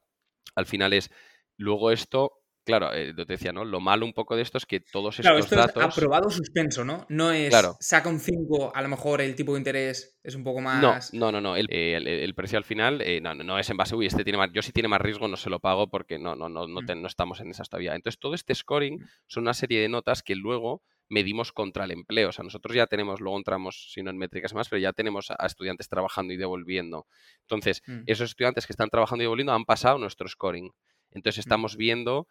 al 0.55 0.65
final 0.65 0.93
es, 0.93 1.11
luego 1.57 1.91
esto 1.91 2.41
claro, 2.67 2.93
eh, 2.93 3.13
te 3.15 3.25
decía, 3.25 3.53
¿no? 3.53 3.63
Lo 3.63 3.79
malo 3.79 4.05
un 4.05 4.13
poco 4.13 4.35
de 4.35 4.41
esto 4.41 4.57
es 4.57 4.65
que 4.65 4.81
todos 4.81 5.19
estos 5.19 5.39
esto 5.39 5.55
datos... 5.55 5.83
es 5.83 5.97
aprobado 5.97 6.29
suspenso, 6.29 6.83
¿no? 6.83 7.05
No 7.09 7.31
es 7.31 7.53
saca 7.79 8.09
un 8.09 8.19
5, 8.19 8.73
a 8.75 8.81
lo 8.81 8.89
mejor 8.89 9.21
el 9.21 9.35
tipo 9.35 9.53
de 9.53 9.59
interés 9.59 10.19
es 10.21 10.35
un 10.35 10.43
poco 10.43 10.59
más... 10.59 11.13
No, 11.13 11.31
no, 11.31 11.39
no, 11.39 11.55
El, 11.55 11.67
el, 11.71 12.35
precio 12.35 12.57
al 12.57 12.65
final 12.65 13.01
eh, 13.01 13.21
no, 13.21 13.33
no, 13.33 13.57
es 13.57 13.69
en 13.69 13.77
base, 13.77 13.95
uy, 13.95 14.05
este 14.05 14.23
tiene 14.23 14.37
más... 14.37 14.49
Yo 14.53 14.61
si 14.61 14.73
tiene 14.73 14.89
más 14.89 15.01
riesgo 15.01 15.27
no 15.27 15.37
se 15.37 15.49
lo 15.49 15.59
pago 15.59 15.89
porque 15.89 16.19
no, 16.19 16.35
no, 16.35 16.49
no, 16.49 16.67
no, 16.67 16.81
mm. 16.81 17.01
no 17.01 17.07
estamos 17.07 17.39
en 17.39 17.49
esa 17.49 17.63
todavía. 17.63 17.95
Entonces 17.95 18.19
todo 18.19 18.35
este 18.35 18.53
scoring 18.53 18.99
mm. 18.99 19.07
son 19.27 19.43
una 19.43 19.53
serie 19.53 19.79
de 19.79 19.87
notas 19.87 20.21
que 20.21 20.35
luego 20.35 20.83
medimos 21.07 21.53
contra 21.53 21.85
el 21.85 21.91
empleo. 21.91 22.29
O 22.29 22.31
sea, 22.33 22.43
nosotros 22.43 22.75
ya 22.75 22.87
tenemos, 22.87 23.21
luego 23.21 23.37
entramos, 23.37 23.91
si 23.93 24.03
no 24.03 24.09
en 24.09 24.17
métricas 24.17 24.53
más, 24.53 24.67
pero 24.67 24.81
ya 24.81 24.91
tenemos 24.91 25.31
a 25.31 25.45
estudiantes 25.45 25.87
trabajando 25.87 26.33
y 26.33 26.37
devolviendo. 26.37 27.07
Entonces, 27.43 27.81
mm. 27.87 28.01
esos 28.07 28.31
estudiantes 28.31 28.67
que 28.67 28.73
están 28.73 28.89
trabajando 28.89 29.23
y 29.23 29.25
devolviendo 29.25 29.53
han 29.53 29.65
pasado 29.65 29.97
nuestro 29.97 30.27
scoring. 30.27 30.71
Entonces 31.11 31.39
estamos 31.39 31.77
viendo 31.77 32.27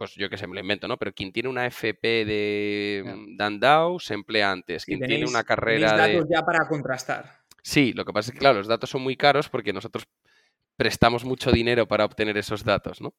pues 0.00 0.14
yo 0.14 0.30
que 0.30 0.38
sé, 0.38 0.46
me 0.46 0.54
lo 0.54 0.60
invento, 0.60 0.88
¿no? 0.88 0.96
Pero 0.96 1.12
quien 1.12 1.30
tiene 1.30 1.50
una 1.50 1.66
FP 1.66 2.24
de 2.24 3.04
mm, 3.04 3.36
Dandao 3.36 4.00
se 4.00 4.14
emplea 4.14 4.50
antes. 4.50 4.86
Quien 4.86 4.98
tiene 4.98 5.26
una 5.26 5.44
carrera 5.44 5.94
datos 5.94 6.26
ya 6.26 6.42
para 6.42 6.66
contrastar. 6.66 7.30
Sí, 7.62 7.92
lo 7.92 8.06
que 8.06 8.12
pasa 8.14 8.30
es 8.30 8.32
que, 8.32 8.38
claro, 8.38 8.56
los 8.56 8.66
datos 8.66 8.88
son 8.88 9.02
muy 9.02 9.18
caros 9.18 9.50
porque 9.50 9.74
nosotros 9.74 10.08
prestamos 10.74 11.26
mucho 11.26 11.52
dinero 11.52 11.86
para 11.86 12.06
obtener 12.06 12.38
esos 12.38 12.64
datos, 12.64 13.02
¿no? 13.02 13.12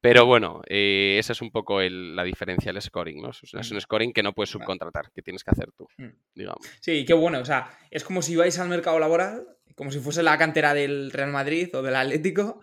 Pero 0.00 0.24
bueno, 0.24 0.62
eh, 0.68 1.16
esa 1.18 1.32
es 1.32 1.42
un 1.42 1.50
poco 1.50 1.80
la 1.80 2.22
diferencia 2.22 2.72
del 2.72 2.80
scoring, 2.80 3.20
¿no? 3.20 3.30
Es, 3.30 3.70
un 3.72 3.78
mm. 3.78 3.80
scoring 3.80 4.12
que 4.12 4.22
no 4.22 4.32
puedes 4.32 4.50
subcontratar, 4.50 5.10
que 5.10 5.22
tienes 5.22 5.42
que 5.42 5.50
hacer 5.50 5.72
tú, 5.76 5.88
mm. 5.98 6.10
digamos. 6.36 6.64
Sí, 6.80 7.04
qué 7.04 7.12
bueno. 7.12 7.40
O 7.40 7.44
sea, 7.44 7.76
es 7.90 8.04
como 8.04 8.22
si 8.22 8.36
vais 8.36 8.56
al 8.60 8.68
mercado 8.68 9.00
laboral, 9.00 9.48
como 9.74 9.90
si 9.90 9.98
fuese 9.98 10.22
la 10.22 10.38
cantera 10.38 10.74
del 10.74 11.10
Real 11.10 11.32
Madrid 11.32 11.74
o 11.74 11.82
del 11.82 11.96
Atlético, 11.96 12.60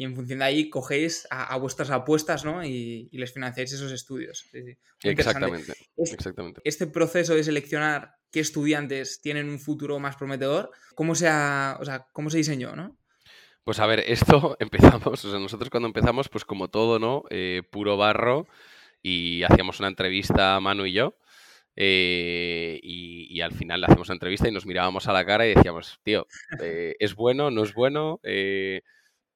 y 0.00 0.04
en 0.04 0.14
función 0.14 0.38
de 0.38 0.46
ahí 0.46 0.70
cogéis 0.70 1.28
a, 1.28 1.54
vuestras 1.58 1.90
apuestas 1.90 2.42
¿no? 2.42 2.64
y, 2.64 3.10
les 3.12 3.34
financiáis 3.34 3.70
esos 3.70 3.92
estudios. 3.92 4.48
Exactamente, 5.02 5.74
este, 5.94 6.14
exactamente. 6.14 6.62
Este 6.64 6.86
proceso 6.86 7.34
de 7.34 7.44
seleccionar 7.44 8.14
qué 8.30 8.40
estudiantes 8.40 9.20
tienen 9.20 9.50
un 9.50 9.58
futuro 9.58 9.98
más 9.98 10.16
prometedor, 10.16 10.70
¿cómo 10.94 11.14
se, 11.14 11.26
o 11.26 11.84
sea, 11.84 12.06
¿cómo 12.14 12.30
se 12.30 12.38
diseñó? 12.38 12.74
¿no? 12.74 12.96
Pues 13.62 13.78
a 13.78 13.84
ver, 13.84 14.02
esto 14.06 14.56
empezamos, 14.58 15.22
o 15.22 15.30
sea, 15.30 15.38
nosotros 15.38 15.68
cuando 15.68 15.88
empezamos, 15.88 16.30
pues 16.30 16.46
como 16.46 16.68
todo, 16.68 16.98
¿no? 16.98 17.24
Eh, 17.28 17.60
puro 17.70 17.98
barro 17.98 18.46
y 19.02 19.42
hacíamos 19.42 19.80
una 19.80 19.88
entrevista 19.88 20.58
Manu 20.60 20.86
y 20.86 20.92
yo. 20.92 21.18
Eh, 21.76 22.80
y, 22.82 23.38
al 23.42 23.52
final 23.52 23.82
le 23.82 23.86
hacemos 23.86 24.08
una 24.08 24.16
entrevista 24.16 24.48
y 24.48 24.52
nos 24.52 24.64
mirábamos 24.64 25.08
a 25.08 25.12
la 25.12 25.26
cara 25.26 25.46
y 25.46 25.54
decíamos, 25.54 26.00
tío, 26.02 26.26
eh, 26.62 26.96
¿es 26.98 27.14
bueno? 27.14 27.50
¿No 27.50 27.64
es 27.64 27.74
bueno? 27.74 28.18
Mm, 28.24 28.78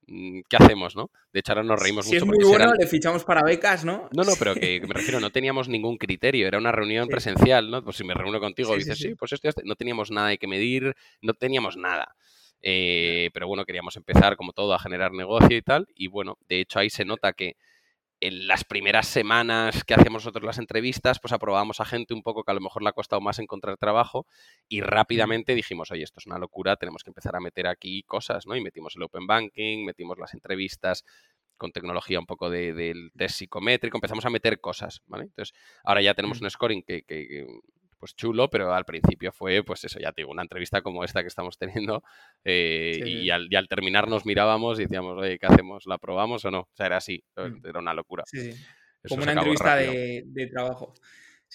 ¿qué 0.07 0.57
hacemos, 0.57 0.97
no? 0.97 1.11
De 1.33 1.41
hecho, 1.41 1.53
ahora 1.53 1.63
nos 1.63 1.81
reímos 1.81 2.05
si 2.07 2.13
mucho. 2.15 2.25
Si 2.25 2.31
es 2.31 2.39
muy 2.39 2.45
bueno, 2.45 2.75
le 2.75 2.87
fichamos 2.87 3.25
para 3.25 3.43
becas, 3.43 3.85
¿no? 3.85 4.09
No, 4.13 4.25
no, 4.25 4.33
pero 4.39 4.55
que, 4.55 4.81
me 4.89 4.95
refiero, 4.95 5.21
no 5.21 5.31
teníamos 5.31 5.69
ningún 5.69 5.97
criterio, 5.97 6.47
era 6.47 6.59
una 6.59 6.73
reunión 6.73 7.09
presencial, 7.09 7.71
¿no? 7.71 7.83
Pues 7.83 7.97
si 7.97 8.05
me 8.05 8.15
reúno 8.15 8.41
contigo 8.41 8.75
y 8.75 8.79
dices, 8.79 8.99
sí, 8.99 9.15
pues 9.15 9.33
esto, 9.33 9.51
no 9.65 9.75
teníamos 9.77 10.11
nada 10.11 10.37
que 10.37 10.47
medir, 10.47 10.95
no 11.21 11.35
teníamos 11.35 11.77
nada. 11.77 12.15
Eh, 12.63 13.31
pero 13.35 13.47
bueno, 13.47 13.65
queríamos 13.65 13.97
empezar 13.97 14.37
como 14.37 14.53
todo 14.53 14.73
a 14.75 14.79
generar 14.79 15.13
negocio 15.13 15.57
y 15.57 15.63
tal, 15.63 15.87
y 15.95 16.09
bueno, 16.09 16.39
de 16.49 16.61
hecho 16.61 16.79
ahí 16.79 16.89
se 16.89 17.05
nota 17.05 17.35
que 17.35 17.57
en 18.21 18.47
las 18.47 18.65
primeras 18.65 19.07
semanas 19.07 19.85
que 19.85 19.95
hacíamos 19.95 20.25
nosotros 20.25 20.45
las 20.45 20.59
entrevistas, 20.59 21.19
pues 21.21 21.33
aprobábamos 21.33 21.81
a 21.81 21.85
gente 21.85 22.15
un 22.15 22.23
poco 22.23 22.43
que 22.43 22.51
a 22.51 22.55
lo 22.55 22.61
mejor 22.61 22.83
le 22.83 22.89
ha 22.89 22.93
costado 22.93 23.21
más 23.21 23.39
encontrar 23.39 23.77
trabajo 23.77 24.27
y 24.69 24.81
rápidamente 24.81 25.55
dijimos, 25.55 25.91
oye, 25.91 26.05
esto 26.05 26.21
es 26.21 26.27
una 26.27 26.39
locura, 26.39 26.77
tenemos 26.77 27.03
que 27.03 27.11
empezar 27.11 27.37
a 27.37 27.41
meter 27.41 27.67
aquí 27.67 28.03
cosas, 28.05 28.47
¿no? 28.47 28.57
Y 28.57 28.63
metimos 28.63 28.97
el 28.97 29.03
Open 29.03 29.27
Banking, 29.27 29.85
metimos 29.85 30.19
las 30.19 30.35
entrevistas 30.35 31.05
con 31.57 31.73
tecnología 31.73 32.19
un 32.19 32.27
poco 32.27 32.51
del 32.51 33.11
test 33.17 33.37
psicométrico, 33.37 33.97
empezamos 33.97 34.25
a 34.25 34.31
meter 34.31 34.61
cosas, 34.61 35.03
¿vale? 35.07 35.25
Entonces, 35.25 35.55
ahora 35.85 36.03
ya 36.03 36.15
tenemos 36.15 36.41
un 36.41 36.51
scoring 36.51 36.83
que, 36.83 37.03
que, 37.03 37.47
pues 38.05 38.17
chulo, 38.17 38.51
pero 38.51 38.75
al 38.75 38.85
principio 38.85 39.33
fue, 39.33 39.63
pues 39.65 39.83
eso, 39.85 39.99
ya 39.99 40.13
te 40.13 40.21
digo, 40.21 40.31
una 40.31 40.43
entrevista 40.43 40.83
como 40.83 41.05
esta 41.05 41.23
que 41.23 41.29
estamos 41.29 41.57
teniendo 41.57 42.03
eh, 42.45 43.01
y, 43.03 43.31
al, 43.31 43.49
terminar 43.67 44.09
nos 44.09 44.27
mirábamos 44.27 44.79
y 44.79 44.83
decíamos, 44.83 45.17
oye, 45.17 45.39
¿qué 45.39 45.47
hacemos? 45.47 45.87
¿La 45.87 45.97
probamos 45.97 46.45
o 46.45 46.51
no? 46.51 46.61
O 46.61 46.71
sea, 46.75 46.85
era 46.85 46.99
así, 46.99 47.25
mm. 47.35 47.67
era 47.67 47.79
una 47.79 47.95
locura. 47.95 48.25
como 49.09 49.23
una 49.23 49.33
entrevista 49.33 49.77
de, 49.77 50.51
trabajo. 50.53 50.93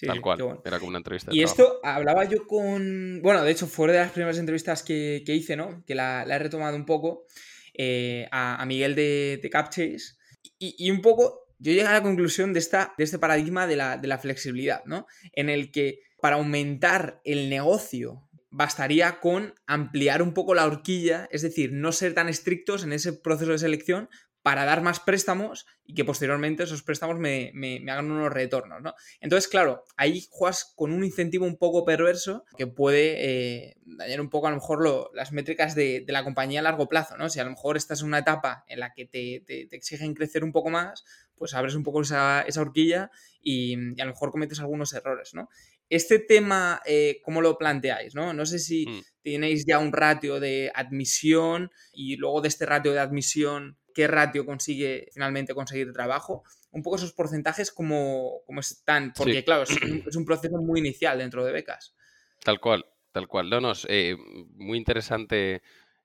Tal 0.04 0.20
cual, 0.20 0.60
era 0.64 0.80
como 0.80 0.88
una 0.88 0.98
entrevista. 0.98 1.30
De 1.30 1.36
y 1.36 1.44
esto 1.44 1.78
hablaba 1.84 2.24
yo 2.24 2.44
con. 2.48 3.20
Bueno, 3.22 3.44
de 3.44 3.52
hecho, 3.52 3.68
fue 3.68 3.92
de 3.92 3.98
las 3.98 4.10
primeras 4.10 4.38
entrevistas 4.38 4.82
que, 4.82 5.22
hice, 5.24 5.54
¿no? 5.54 5.84
Que 5.86 5.94
la, 5.94 6.24
he 6.24 6.38
retomado 6.40 6.74
un 6.74 6.84
poco 6.84 7.26
eh, 7.74 8.26
a, 8.32 8.64
Miguel 8.66 8.96
de, 8.96 9.38
de 9.40 9.50
Capchase. 9.50 10.16
Y, 10.58 10.74
y, 10.84 10.90
un 10.90 11.00
poco 11.00 11.46
yo 11.60 11.72
llegué 11.72 11.86
a 11.86 11.92
la 11.92 12.02
conclusión 12.02 12.52
de, 12.54 12.58
esta, 12.58 12.94
de 12.96 13.04
este 13.04 13.18
paradigma 13.18 13.66
de 13.66 13.76
la, 13.76 13.98
de 13.98 14.08
la 14.08 14.18
flexibilidad, 14.18 14.82
¿no? 14.86 15.06
En 15.32 15.50
el 15.50 15.70
que 15.70 16.00
para 16.20 16.36
aumentar 16.36 17.20
el 17.24 17.50
negocio 17.50 18.26
bastaría 18.50 19.20
con 19.20 19.54
ampliar 19.66 20.22
un 20.22 20.34
poco 20.34 20.54
la 20.54 20.66
horquilla, 20.66 21.28
es 21.30 21.42
decir, 21.42 21.72
no 21.72 21.92
ser 21.92 22.14
tan 22.14 22.28
estrictos 22.28 22.82
en 22.82 22.92
ese 22.92 23.12
proceso 23.12 23.52
de 23.52 23.58
selección 23.58 24.08
para 24.42 24.64
dar 24.64 24.80
más 24.80 25.00
préstamos 25.00 25.66
y 25.84 25.94
que 25.94 26.04
posteriormente 26.04 26.62
esos 26.62 26.82
préstamos 26.82 27.18
me, 27.18 27.52
hagan 27.90 28.10
unos 28.10 28.32
retornos, 28.32 28.80
¿no? 28.80 28.94
Entonces, 29.20 29.48
claro, 29.48 29.84
ahí 29.96 30.26
juegas 30.30 30.72
con 30.76 30.92
un 30.92 31.04
incentivo 31.04 31.44
un 31.44 31.58
poco 31.58 31.84
perverso 31.84 32.44
que 32.56 32.66
puede 32.66 33.16
eh, 33.18 33.76
dañar 33.82 34.20
un 34.20 34.30
poco 34.30 34.46
a 34.46 34.50
lo 34.50 34.56
mejor 34.56 35.10
las 35.14 35.32
métricas 35.32 35.74
de, 35.74 36.04
la 36.08 36.24
compañía 36.24 36.60
a 36.60 36.62
largo 36.62 36.88
plazo, 36.88 37.18
¿no? 37.18 37.28
Si 37.28 37.38
a 37.38 37.44
lo 37.44 37.50
mejor 37.50 37.76
estás 37.76 38.00
en 38.00 38.06
una 38.06 38.20
etapa 38.20 38.64
en 38.66 38.80
la 38.80 38.92
que 38.94 39.04
te, 39.04 39.44
exigen 39.76 40.14
crecer 40.14 40.42
un 40.42 40.52
poco 40.52 40.70
más, 40.70 41.04
pues 41.34 41.54
abres 41.54 41.74
un 41.74 41.82
poco 41.82 42.00
esa, 42.00 42.44
horquilla 42.58 43.10
y, 43.42 43.74
y, 43.94 44.00
a 44.00 44.06
lo 44.06 44.12
mejor 44.12 44.30
cometes 44.30 44.60
algunos 44.60 44.94
errores, 44.94 45.34
¿no? 45.34 45.50
Este 45.90 46.20
tema, 46.20 46.80
eh, 46.86 47.20
¿cómo 47.24 47.42
lo 47.42 47.58
planteáis? 47.58 48.14
No, 48.14 48.32
no 48.32 48.46
sé 48.46 48.60
si 48.60 48.86
mm. 48.86 49.00
tenéis 49.24 49.66
ya 49.66 49.80
un 49.80 49.92
ratio 49.92 50.38
de 50.38 50.70
admisión 50.72 51.72
y 51.92 52.16
luego 52.16 52.40
de 52.40 52.48
este 52.48 52.64
ratio 52.64 52.92
de 52.92 53.00
admisión, 53.00 53.76
¿qué 53.92 54.06
ratio 54.06 54.46
consigue 54.46 55.08
finalmente 55.12 55.52
conseguir 55.52 55.92
trabajo? 55.92 56.44
Un 56.70 56.84
poco 56.84 56.94
esos 56.94 57.12
porcentajes, 57.12 57.72
¿cómo, 57.72 58.42
están? 58.60 59.12
Porque, 59.16 59.42
claro, 59.42 59.64
es 60.06 60.16
un, 60.16 60.24
proceso 60.24 60.56
muy 60.58 60.78
inicial 60.78 61.18
dentro 61.18 61.44
de 61.44 61.50
becas. 61.50 61.96
Tal 62.44 62.60
cual, 62.60 62.86
tal 63.10 63.26
cual. 63.26 63.50
No, 63.50 63.60
no, 63.60 63.72
eh, 63.88 64.16
muy 64.54 64.78
interesante 64.78 65.60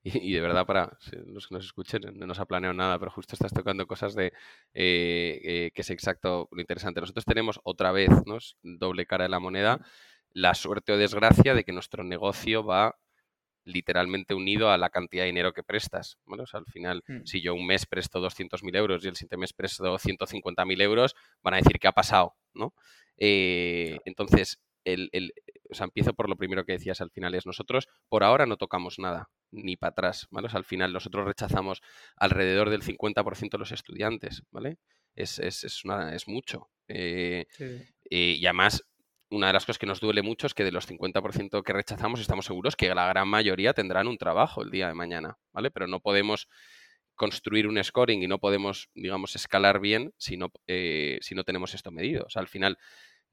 y, 0.05 0.33
de 0.33 0.41
verdad, 0.41 0.67
para 0.67 0.97
los 1.25 1.47
que 1.47 1.55
nos 1.55 1.65
escuchen, 1.65 2.01
no 2.13 2.27
nos 2.27 2.39
ha 2.39 2.45
planeado 2.45 2.75
nada, 2.75 2.99
pero 2.99 3.09
justo 3.09 3.33
estás 3.33 3.51
tocando 3.51 3.87
cosas 3.87 4.13
de 4.13 4.27
eh, 4.73 5.41
eh, 5.43 5.71
que 5.73 5.81
es 5.81 5.89
exacto 5.89 6.47
lo 6.51 6.61
interesante. 6.61 7.01
Nosotros 7.01 7.25
tenemos 7.25 7.59
otra 7.63 7.91
vez, 7.91 8.11
¿no? 8.27 8.37
doble 8.61 9.07
cara 9.07 9.23
de 9.23 9.29
la 9.29 9.39
moneda, 9.39 9.79
la 10.31 10.53
suerte 10.53 10.91
o 10.91 10.97
desgracia 10.97 11.55
de 11.55 11.63
que 11.63 11.71
nuestro 11.71 12.03
negocio 12.03 12.63
va 12.63 12.95
literalmente 13.63 14.35
unido 14.35 14.69
a 14.69 14.77
la 14.77 14.91
cantidad 14.91 15.23
de 15.23 15.27
dinero 15.27 15.53
que 15.53 15.63
prestas. 15.63 16.19
Bueno, 16.25 16.43
al 16.53 16.65
final, 16.67 17.03
mm. 17.07 17.25
si 17.25 17.41
yo 17.41 17.55
un 17.55 17.65
mes 17.65 17.87
presto 17.87 18.19
200.000 18.19 18.77
euros 18.77 19.03
y 19.03 19.07
el 19.07 19.15
siguiente 19.15 19.37
mes 19.37 19.53
presto 19.53 19.97
150.000 19.97 20.81
euros, 20.83 21.15
van 21.41 21.55
a 21.55 21.57
decir 21.57 21.79
qué 21.79 21.87
ha 21.87 21.93
pasado, 21.93 22.35
¿no? 22.53 22.75
Eh, 23.17 23.97
entonces, 24.05 24.61
el, 24.83 25.09
el, 25.13 25.33
o 25.69 25.73
sea, 25.73 25.85
empiezo 25.85 26.13
por 26.13 26.29
lo 26.29 26.35
primero 26.35 26.65
que 26.65 26.73
decías 26.73 27.01
al 27.01 27.11
final, 27.11 27.35
es 27.35 27.45
nosotros 27.45 27.87
por 28.09 28.23
ahora 28.23 28.45
no 28.45 28.57
tocamos 28.57 28.99
nada 28.99 29.29
ni 29.51 29.77
para 29.77 29.91
atrás, 29.91 30.27
¿vale? 30.31 30.49
al 30.51 30.65
final 30.65 30.91
nosotros 30.91 31.25
rechazamos 31.25 31.81
alrededor 32.15 32.69
del 32.69 32.83
50% 32.83 33.51
de 33.51 33.57
los 33.57 33.71
estudiantes, 33.71 34.43
¿vale? 34.51 34.77
Es, 35.15 35.39
es, 35.39 35.63
es, 35.63 35.85
una, 35.85 36.13
es 36.13 36.27
mucho. 36.27 36.69
Eh, 36.87 37.45
eh, 37.57 37.87
y 38.09 38.45
además, 38.45 38.83
una 39.29 39.47
de 39.47 39.53
las 39.53 39.65
cosas 39.65 39.79
que 39.79 39.85
nos 39.85 40.01
duele 40.01 40.21
mucho 40.21 40.47
es 40.47 40.53
que 40.53 40.63
de 40.63 40.71
los 40.71 40.87
50% 40.89 41.63
que 41.63 41.73
rechazamos 41.73 42.19
estamos 42.19 42.45
seguros 42.45 42.75
que 42.75 42.93
la 42.93 43.07
gran 43.07 43.27
mayoría 43.27 43.73
tendrán 43.73 44.07
un 44.07 44.17
trabajo 44.17 44.61
el 44.61 44.71
día 44.71 44.87
de 44.87 44.93
mañana, 44.93 45.37
¿vale? 45.53 45.71
Pero 45.71 45.87
no 45.87 46.01
podemos 46.01 46.47
construir 47.15 47.67
un 47.67 47.81
scoring 47.81 48.21
y 48.21 48.27
no 48.27 48.39
podemos, 48.39 48.89
digamos, 48.93 49.35
escalar 49.35 49.79
bien 49.79 50.13
si 50.17 50.37
no, 50.37 50.51
eh, 50.67 51.17
si 51.21 51.33
no 51.33 51.43
tenemos 51.43 51.73
esto 51.73 51.91
medido. 51.91 52.25
O 52.25 52.29
sea, 52.29 52.41
al 52.41 52.47
final 52.47 52.77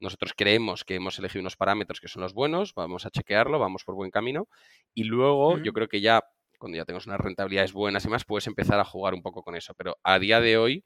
nosotros 0.03 0.33
creemos 0.35 0.83
que 0.83 0.95
hemos 0.95 1.17
elegido 1.17 1.41
unos 1.41 1.55
parámetros 1.55 1.99
que 1.99 2.07
son 2.07 2.21
los 2.21 2.33
buenos, 2.33 2.73
vamos 2.75 3.05
a 3.05 3.09
chequearlo, 3.09 3.57
vamos 3.57 3.83
por 3.83 3.95
buen 3.95 4.11
camino 4.11 4.47
y 4.93 5.05
luego 5.05 5.57
yo 5.59 5.73
creo 5.73 5.87
que 5.87 6.01
ya, 6.01 6.21
cuando 6.59 6.77
ya 6.77 6.85
tenemos 6.85 7.07
unas 7.07 7.19
rentabilidades 7.19 7.73
buenas 7.73 8.05
y 8.05 8.09
más, 8.09 8.25
puedes 8.25 8.47
empezar 8.47 8.79
a 8.79 8.85
jugar 8.85 9.13
un 9.13 9.21
poco 9.21 9.43
con 9.43 9.55
eso. 9.55 9.73
Pero 9.75 9.97
a 10.03 10.19
día 10.19 10.39
de 10.39 10.57
hoy 10.57 10.83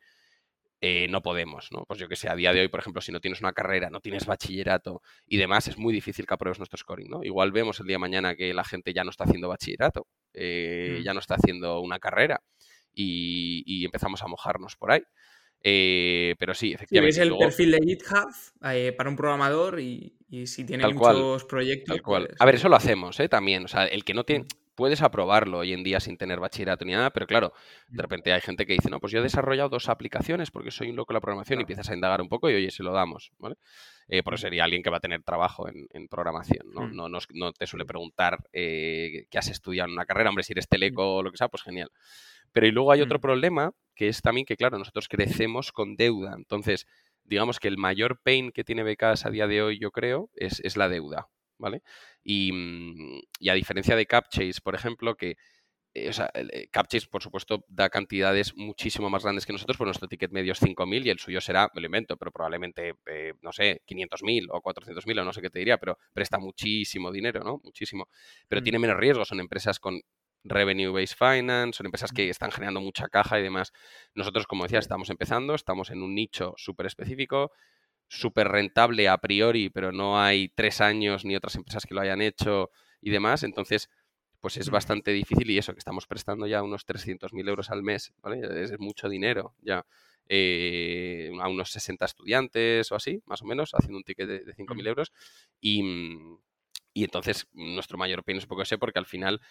eh, 0.79 1.07
no 1.09 1.23
podemos, 1.23 1.69
¿no? 1.71 1.85
Pues 1.87 1.99
yo 1.99 2.07
que 2.07 2.15
sé, 2.15 2.29
a 2.29 2.35
día 2.35 2.53
de 2.53 2.61
hoy, 2.61 2.67
por 2.67 2.79
ejemplo, 2.79 3.01
si 3.01 3.11
no 3.11 3.19
tienes 3.19 3.41
una 3.41 3.51
carrera, 3.51 3.89
no 3.89 3.99
tienes 3.99 4.27
bachillerato 4.27 5.01
y 5.25 5.37
demás, 5.37 5.67
es 5.67 5.77
muy 5.77 5.91
difícil 5.91 6.27
que 6.27 6.35
apruebes 6.35 6.59
nuestro 6.59 6.77
scoring, 6.77 7.09
¿no? 7.09 7.23
Igual 7.23 7.51
vemos 7.51 7.79
el 7.79 7.87
día 7.87 7.95
de 7.95 7.99
mañana 7.99 8.35
que 8.35 8.53
la 8.53 8.63
gente 8.63 8.93
ya 8.93 9.03
no 9.03 9.09
está 9.09 9.23
haciendo 9.23 9.49
bachillerato, 9.49 10.07
eh, 10.33 11.01
ya 11.03 11.15
no 11.15 11.19
está 11.19 11.35
haciendo 11.35 11.81
una 11.81 11.97
carrera 11.97 12.43
y, 12.93 13.83
empezamos 13.85 14.21
a 14.21 14.27
mojarnos 14.27 14.75
por 14.75 14.91
ahí. 14.91 15.01
Eh, 15.63 16.35
pero 16.39 16.53
sí, 16.53 16.73
efectivamente. 16.73 17.15
Sí, 17.15 17.21
el 17.21 17.37
perfil 17.37 17.71
de 17.71 17.79
GitHub 17.83 18.95
para 18.95 19.09
un 19.09 19.15
programador 19.15 19.79
y, 19.79 20.13
si 20.45 20.65
tiene 20.65 20.87
muchos 20.87 21.45
proyectos. 21.45 22.01
cual. 22.01 22.27
Pues 22.27 22.41
a 22.41 22.45
ver, 22.45 22.55
eso 22.55 22.69
lo 22.69 22.75
hacemos, 22.75 23.19
¿eh? 23.19 23.29
También. 23.29 23.65
O 23.65 23.67
sea, 23.67 23.85
el 23.85 24.03
que 24.03 24.13
no 24.13 24.23
tiene 24.23 24.45
puedes 24.77 25.01
aprobarlo 25.01 25.57
hoy 25.57 25.73
en 25.73 25.83
día 25.83 25.99
sin 25.99 26.17
tener 26.17 26.39
bachillerato 26.39 26.85
ni 26.85 26.91
nada, 26.91 27.09
pero 27.09 27.25
claro, 27.25 27.51
de 27.87 27.99
repente 27.99 28.31
hay 28.31 28.41
gente 28.41 28.67
que 28.67 28.73
dice, 28.73 28.91
no, 28.91 28.99
pues 28.99 29.11
yo 29.11 29.19
he 29.19 29.23
desarrollado 29.23 29.69
dos 29.69 29.89
aplicaciones 29.89 30.51
porque 30.51 30.69
soy 30.69 30.91
un 30.91 30.95
loco 30.95 31.13
de 31.13 31.15
la 31.15 31.21
programación 31.21 31.59
y 31.59 31.63
empiezas 31.63 31.89
a 31.89 31.95
indagar 31.95 32.21
un 32.21 32.29
poco 32.29 32.47
y 32.47 32.53
oye, 32.53 32.69
se 32.69 32.83
lo 32.83 32.93
damos, 32.93 33.31
¿vale? 33.39 33.55
Eh, 34.07 34.21
porque 34.21 34.37
sería 34.37 34.63
alguien 34.63 34.83
que 34.83 34.91
va 34.91 34.97
a 34.97 34.99
tener 34.99 35.23
trabajo 35.23 35.67
en, 35.67 36.07
programación, 36.07 36.67
¿no? 36.71 36.87
No, 36.87 37.09
no, 37.09 37.53
te 37.53 37.65
suele 37.65 37.85
preguntar 37.85 38.37
eh, 38.53 39.25
qué 39.31 39.37
has 39.39 39.49
estudiado 39.49 39.87
en 39.87 39.93
una 39.93 40.05
carrera, 40.05 40.29
hombre, 40.29 40.43
si 40.43 40.53
eres 40.53 40.69
teleco 40.69 41.15
o 41.15 41.23
lo 41.23 41.31
que 41.31 41.37
sea, 41.37 41.47
pues 41.47 41.63
genial. 41.63 41.89
Pero 42.51 42.67
y 42.67 42.71
luego 42.71 42.91
hay 42.91 43.01
otro 43.01 43.19
problema 43.19 43.73
que 43.97 44.07
es 44.07 44.21
también 44.21 44.45
que, 44.45 44.55
claro, 44.55 44.77
nosotros 44.77 45.09
crecemos 45.09 45.73
con 45.73 45.97
deuda, 45.97 46.35
entonces 46.37 46.87
digamos 47.25 47.59
que 47.59 47.67
el 47.67 47.77
mayor 47.77 48.21
pain 48.23 48.51
que 48.51 48.63
tiene 48.63 48.83
Becas 48.83 49.25
a 49.25 49.29
día 49.29 49.47
de 49.47 49.61
hoy, 49.61 49.79
yo 49.79 49.91
creo, 49.91 50.29
es, 50.35 50.61
es 50.61 50.77
la 50.77 50.87
deuda. 50.87 51.27
¿vale? 51.57 51.81
Mm, 52.23 53.19
y, 53.39 53.49
a 53.49 53.53
diferencia 53.53 53.95
de 53.95 54.05
CapChase, 54.05 54.61
por 54.63 54.75
ejemplo, 54.75 55.15
que 55.15 55.35
eh, 55.93 56.09
o 56.09 56.13
sea, 56.13 56.29
eh, 56.33 56.67
CapChase, 56.71 57.07
por 57.07 57.23
supuesto, 57.23 57.65
da 57.67 57.89
cantidades 57.89 58.55
muchísimo 58.55 59.09
más 59.09 59.23
grandes 59.23 59.45
que 59.45 59.53
nosotros, 59.53 59.77
pues 59.77 59.87
nuestro 59.87 60.07
ticket 60.07 60.31
medio 60.31 60.51
es 60.53 60.61
5.000 60.61 61.05
y 61.05 61.09
el 61.09 61.19
suyo 61.19 61.41
será, 61.41 61.71
me 61.73 61.81
lo 61.81 61.87
invento, 61.87 62.17
pero 62.17 62.31
probablemente, 62.31 62.93
eh, 63.07 63.33
no 63.41 63.51
sé, 63.51 63.81
500.000 63.87 64.47
o 64.51 64.61
400.000 64.61 65.19
o 65.19 65.23
no 65.23 65.33
sé 65.33 65.41
qué 65.41 65.49
te 65.49 65.59
diría, 65.59 65.77
pero 65.79 65.97
presta 66.13 66.37
muchísimo 66.37 67.11
dinero, 67.11 67.43
¿no? 67.43 67.61
Muchísimo. 67.63 68.09
Pero 68.47 68.61
tiene 68.61 68.77
mm. 68.77 68.81
menos 68.81 68.97
riesgo, 68.97 69.25
son 69.25 69.39
empresas 69.39 69.79
con 69.79 69.99
revenue-based 70.49 71.17
finance, 71.17 71.77
son 71.77 71.85
empresas 71.87 72.11
que 72.11 72.29
están 72.29 72.51
generando 72.51 72.81
mucha 72.81 73.07
caja 73.07 73.39
y 73.39 73.43
demás. 73.43 73.71
Nosotros, 74.13 74.47
como 74.47 74.63
decía, 74.63 74.79
estamos 74.79 75.09
empezando, 75.09 75.55
estamos 75.55 75.89
en 75.89 76.01
un 76.01 76.15
nicho 76.15 76.53
súper 76.57 76.85
específico, 76.85 77.51
súper 78.07 78.47
rentable 78.47 79.09
a 79.09 79.17
priori, 79.17 79.69
pero 79.69 79.91
no 79.91 80.19
hay 80.19 80.49
tres 80.49 80.81
años 80.81 81.25
ni 81.25 81.35
otras 81.35 81.55
empresas 81.55 81.85
que 81.85 81.93
lo 81.93 82.01
hayan 82.01 82.21
hecho 82.21 82.71
y 83.01 83.09
demás. 83.09 83.43
Entonces, 83.43 83.89
pues 84.39 84.57
es 84.57 84.69
bastante 84.69 85.11
difícil 85.11 85.49
y 85.49 85.57
eso, 85.57 85.73
que 85.73 85.79
estamos 85.79 86.07
prestando 86.07 86.47
ya 86.47 86.63
unos 86.63 86.85
300.000 86.85 87.47
euros 87.49 87.69
al 87.69 87.83
mes, 87.83 88.13
¿vale? 88.21 88.41
Es 88.63 88.79
mucho 88.79 89.09
dinero 89.09 89.55
ya. 89.61 89.85
Eh, 90.29 91.31
a 91.39 91.47
unos 91.47 91.71
60 91.71 92.05
estudiantes 92.05 92.91
o 92.91 92.95
así, 92.95 93.21
más 93.25 93.41
o 93.41 93.45
menos, 93.45 93.73
haciendo 93.73 93.97
un 93.97 94.03
ticket 94.03 94.27
de, 94.27 94.55
5.000 94.55 94.87
euros. 94.87 95.13
Y, 95.61 95.81
y, 96.93 97.03
entonces 97.03 97.47
nuestro 97.53 97.97
mayor 97.97 98.23
pain 98.23 98.37
es 98.37 98.43
un 98.43 98.49
poco 98.49 98.63
ese, 98.63 98.77
porque 98.77 98.99
al 98.99 99.05
final, 99.05 99.41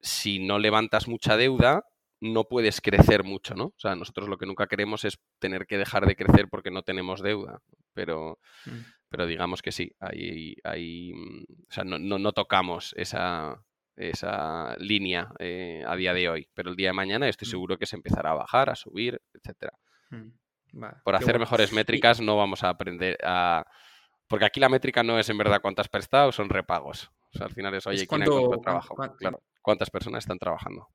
si 0.00 0.38
no 0.38 0.58
levantas 0.58 1.08
mucha 1.08 1.36
deuda, 1.36 1.84
no 2.20 2.44
puedes 2.44 2.80
crecer 2.80 3.24
mucho, 3.24 3.54
¿no? 3.54 3.66
O 3.66 3.78
sea, 3.78 3.96
nosotros 3.96 4.28
lo 4.28 4.36
que 4.36 4.46
nunca 4.46 4.66
queremos 4.66 5.04
es 5.04 5.18
tener 5.38 5.66
que 5.66 5.78
dejar 5.78 6.06
de 6.06 6.16
crecer 6.16 6.48
porque 6.48 6.70
no 6.70 6.82
tenemos 6.82 7.22
deuda, 7.22 7.60
pero, 7.94 8.38
mm. 8.66 8.78
pero 9.08 9.26
digamos 9.26 9.62
que 9.62 9.72
sí, 9.72 9.92
ahí, 9.98 10.54
ahí 10.64 11.12
mm, 11.14 11.44
o 11.68 11.72
sea, 11.72 11.84
no, 11.84 11.98
no, 11.98 12.32
tocamos 12.32 12.94
esa, 12.96 13.64
esa 13.96 14.76
línea 14.78 15.32
eh, 15.38 15.82
a 15.86 15.96
día 15.96 16.12
de 16.12 16.28
hoy, 16.28 16.48
pero 16.54 16.70
el 16.70 16.76
día 16.76 16.90
de 16.90 16.94
mañana 16.94 17.28
estoy 17.28 17.48
mm. 17.48 17.50
seguro 17.50 17.78
que 17.78 17.86
se 17.86 17.96
empezará 17.96 18.32
a 18.32 18.34
bajar, 18.34 18.68
a 18.68 18.74
subir, 18.74 19.20
etcétera. 19.32 19.72
Por 21.04 21.16
hacer 21.16 21.38
mejores 21.38 21.72
métricas 21.72 22.20
no 22.20 22.36
vamos 22.36 22.62
a 22.64 22.68
aprender 22.68 23.18
a... 23.24 23.64
Porque 24.28 24.44
aquí 24.44 24.60
la 24.60 24.68
métrica 24.68 25.02
no 25.02 25.18
es 25.18 25.28
en 25.28 25.38
verdad 25.38 25.60
cuántas 25.60 25.88
prestado, 25.88 26.30
son 26.30 26.48
repagos. 26.48 27.10
O 27.34 27.38
sea, 27.38 27.46
al 27.46 27.52
final 27.52 27.74
es, 27.74 27.86
oye, 27.86 28.06
¿quién 28.06 28.22
ha 28.22 28.60
trabajo? 28.62 28.94
Claro, 29.18 29.42
¿cuántas 29.62 29.90
personas 29.90 30.24
están 30.24 30.38
trabajando? 30.38 30.88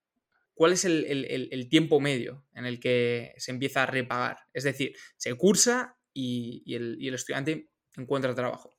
cuál 0.56 0.72
es 0.72 0.86
el, 0.86 1.68
tiempo 1.70 2.00
medio 2.00 2.46
en 2.54 2.66
el 2.66 2.80
que 2.80 3.34
se 3.38 3.52
empieza 3.52 3.84
a 3.84 3.86
repagar. 3.86 4.40
Es 4.54 4.64
decir, 4.64 4.94
se 5.18 5.36
cursa 5.36 5.98
y, 6.14 6.74
el, 6.74 7.14
estudiante 7.14 7.70
encuentra 7.98 8.34
trabajo. 8.34 8.72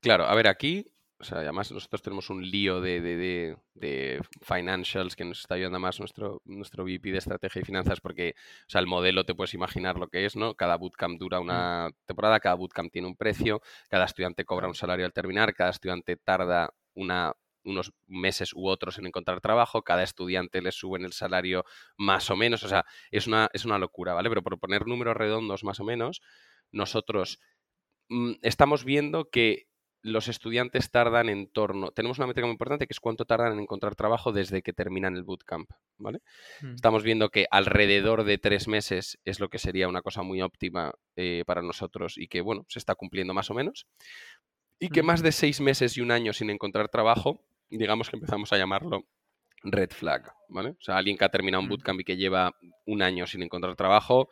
Claro, 0.00 0.24
a 0.24 0.34
ver, 0.34 0.46
aquí, 0.46 0.92
o 1.18 1.24
sea, 1.24 1.38
además 1.38 1.72
nosotros 1.72 2.00
tenemos 2.00 2.30
un 2.30 2.48
lío 2.48 2.80
de, 2.80 3.56
financials 4.40 5.16
que 5.16 5.24
nos 5.24 5.40
está 5.40 5.56
ayudando 5.56 5.80
más 5.80 5.98
nuestro, 5.98 6.42
nuestro 6.44 6.84
VP 6.84 7.10
de 7.10 7.18
estrategia 7.18 7.60
y 7.60 7.64
finanzas 7.64 8.00
porque, 8.00 8.34
o 8.36 8.70
sea, 8.70 8.80
el 8.80 8.86
modelo 8.86 9.24
te 9.24 9.34
puedes 9.34 9.54
imaginar 9.54 9.98
lo 9.98 10.08
que 10.08 10.26
es, 10.26 10.36
¿no? 10.36 10.54
Cada 10.54 10.76
bootcamp 10.76 11.18
dura 11.18 11.40
una 11.40 11.90
temporada, 12.04 12.38
cada 12.38 12.54
bootcamp 12.54 12.92
tiene 12.92 13.08
un 13.08 13.16
precio, 13.16 13.60
cada 13.88 14.04
estudiante 14.04 14.44
cobra 14.44 14.68
un 14.68 14.74
salario 14.74 15.04
al 15.04 15.12
terminar, 15.12 15.54
cada 15.54 15.70
estudiante 15.70 16.16
tarda 16.16 16.72
una 16.94 17.32
unos 17.66 17.92
meses 18.06 18.52
u 18.54 18.68
otros 18.68 18.98
en 18.98 19.06
encontrar 19.06 19.40
trabajo, 19.40 19.82
cada 19.82 20.02
estudiante 20.02 20.62
le 20.62 20.72
suben 20.72 21.04
el 21.04 21.12
salario 21.12 21.64
más 21.98 22.30
o 22.30 22.36
menos, 22.36 22.62
o 22.62 22.68
sea, 22.68 22.84
es 23.10 23.26
una, 23.26 23.48
es 23.52 23.64
una 23.64 23.78
locura, 23.78 24.14
¿vale? 24.14 24.28
Pero 24.28 24.42
por 24.42 24.58
poner 24.58 24.86
números 24.86 25.16
redondos 25.16 25.64
más 25.64 25.80
o 25.80 25.84
menos, 25.84 26.22
nosotros 26.72 27.40
mm, 28.08 28.34
estamos 28.42 28.84
viendo 28.84 29.28
que 29.30 29.66
los 30.02 30.28
estudiantes 30.28 30.92
tardan 30.92 31.28
en 31.28 31.50
torno, 31.50 31.90
tenemos 31.90 32.18
una 32.18 32.28
métrica 32.28 32.46
muy 32.46 32.52
importante 32.52 32.86
que 32.86 32.92
es 32.92 33.00
cuánto 33.00 33.24
tardan 33.24 33.54
en 33.54 33.60
encontrar 33.60 33.96
trabajo 33.96 34.30
desde 34.30 34.62
que 34.62 34.72
terminan 34.72 35.16
el 35.16 35.24
bootcamp, 35.24 35.68
¿vale? 35.98 36.20
Mm. 36.62 36.74
Estamos 36.74 37.02
viendo 37.02 37.30
que 37.30 37.46
alrededor 37.50 38.22
de 38.22 38.38
tres 38.38 38.68
meses 38.68 39.18
es 39.24 39.40
lo 39.40 39.48
que 39.48 39.58
sería 39.58 39.88
una 39.88 40.02
cosa 40.02 40.22
muy 40.22 40.42
óptima 40.42 40.92
eh, 41.16 41.42
para 41.44 41.60
nosotros 41.60 42.18
y 42.18 42.28
que, 42.28 42.40
bueno, 42.40 42.64
se 42.68 42.78
está 42.78 42.94
cumpliendo 42.94 43.34
más 43.34 43.50
o 43.50 43.54
menos. 43.54 43.88
Y 44.78 44.90
que 44.90 45.02
más 45.02 45.22
de 45.22 45.32
seis 45.32 45.60
meses 45.60 45.96
y 45.96 46.02
un 46.02 46.12
año 46.12 46.32
sin 46.32 46.50
encontrar 46.50 46.88
trabajo 46.88 47.44
digamos 47.70 48.10
que 48.10 48.16
empezamos 48.16 48.52
a 48.52 48.58
llamarlo 48.58 49.04
red 49.62 49.90
flag, 49.90 50.32
¿vale? 50.48 50.70
O 50.70 50.80
sea, 50.80 50.96
alguien 50.96 51.16
que 51.16 51.24
ha 51.24 51.28
terminado 51.28 51.62
un 51.62 51.68
bootcamp 51.68 52.00
y 52.00 52.04
que 52.04 52.16
lleva 52.16 52.52
un 52.84 53.02
año 53.02 53.26
sin 53.26 53.42
encontrar 53.42 53.74
trabajo, 53.76 54.28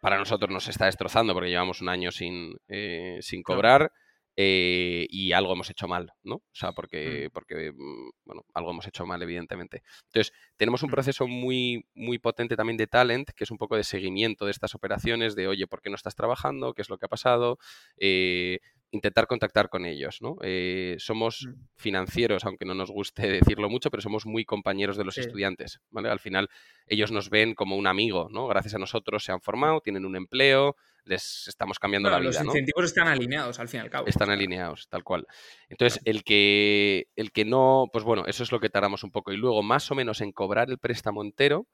para 0.00 0.18
nosotros 0.18 0.50
nos 0.50 0.68
está 0.68 0.86
destrozando 0.86 1.32
porque 1.32 1.50
llevamos 1.50 1.80
un 1.80 1.88
año 1.88 2.10
sin, 2.10 2.56
eh, 2.68 3.18
sin 3.20 3.42
cobrar 3.42 3.92
eh, 4.34 5.06
y 5.10 5.32
algo 5.32 5.52
hemos 5.52 5.68
hecho 5.70 5.86
mal, 5.86 6.12
¿no? 6.22 6.36
O 6.36 6.54
sea, 6.54 6.72
porque, 6.72 7.28
porque, 7.32 7.70
mm, 7.72 8.10
bueno, 8.24 8.44
algo 8.54 8.70
hemos 8.70 8.86
hecho 8.86 9.04
mal, 9.04 9.22
evidentemente. 9.22 9.82
Entonces, 10.06 10.32
tenemos 10.56 10.82
un 10.82 10.90
proceso 10.90 11.26
muy, 11.28 11.84
muy 11.94 12.18
potente 12.18 12.56
también 12.56 12.78
de 12.78 12.86
talent, 12.86 13.30
que 13.36 13.44
es 13.44 13.50
un 13.50 13.58
poco 13.58 13.76
de 13.76 13.84
seguimiento 13.84 14.46
de 14.46 14.52
estas 14.52 14.74
operaciones, 14.74 15.36
de, 15.36 15.48
oye, 15.48 15.66
¿por 15.66 15.82
qué 15.82 15.90
no 15.90 15.96
estás 15.96 16.14
trabajando? 16.14 16.72
¿Qué 16.72 16.82
es 16.82 16.88
lo 16.88 16.98
que 16.98 17.06
ha 17.06 17.10
pasado? 17.10 17.58
Eh, 17.98 18.60
intentar 18.92 19.26
contactar 19.26 19.68
con 19.68 19.84
ellos. 19.84 20.18
¿no? 20.20 20.36
Eh, 20.42 20.96
somos 20.98 21.48
mm. 21.48 21.66
financieros, 21.76 22.44
aunque 22.44 22.64
no 22.64 22.74
nos 22.74 22.90
guste 22.90 23.28
decirlo 23.56 23.68
mucho, 23.68 23.90
pero 23.90 24.02
somos 24.02 24.24
muy 24.24 24.44
compañeros 24.44 24.96
de 24.96 25.04
los 25.04 25.18
estudiantes. 25.18 25.80
¿vale? 25.90 26.08
Al 26.08 26.20
final 26.20 26.48
ellos 26.86 27.10
nos 27.10 27.28
ven 27.28 27.54
como 27.54 27.76
un 27.76 27.86
amigo, 27.86 28.28
¿no? 28.30 28.46
Gracias 28.46 28.74
a 28.74 28.78
nosotros 28.78 29.24
se 29.24 29.32
han 29.32 29.40
formado, 29.40 29.80
tienen 29.80 30.04
un 30.04 30.14
empleo, 30.14 30.76
les 31.04 31.48
estamos 31.48 31.78
cambiando 31.78 32.10
la 32.10 32.18
vida. 32.18 32.30
Los 32.30 32.44
incentivos 32.44 32.84
están 32.84 33.08
alineados 33.08 33.58
al 33.58 33.68
fin 33.68 33.78
y 33.78 33.82
al 33.82 33.90
cabo. 33.90 34.06
Están 34.06 34.30
alineados, 34.30 34.88
tal 34.88 35.02
cual. 35.02 35.26
Entonces, 35.68 36.00
el 36.04 36.22
que 36.22 37.08
el 37.16 37.32
que 37.32 37.44
no, 37.44 37.88
pues 37.92 38.04
bueno, 38.04 38.24
eso 38.26 38.42
es 38.42 38.52
lo 38.52 38.60
que 38.60 38.68
tardamos 38.68 39.02
un 39.02 39.10
poco. 39.10 39.32
Y 39.32 39.36
luego, 39.36 39.62
más 39.62 39.90
o 39.90 39.94
menos, 39.94 40.20
en 40.20 40.32
cobrar 40.32 40.70
el 40.70 40.78
préstamo 40.78 41.22
entero 41.22 41.66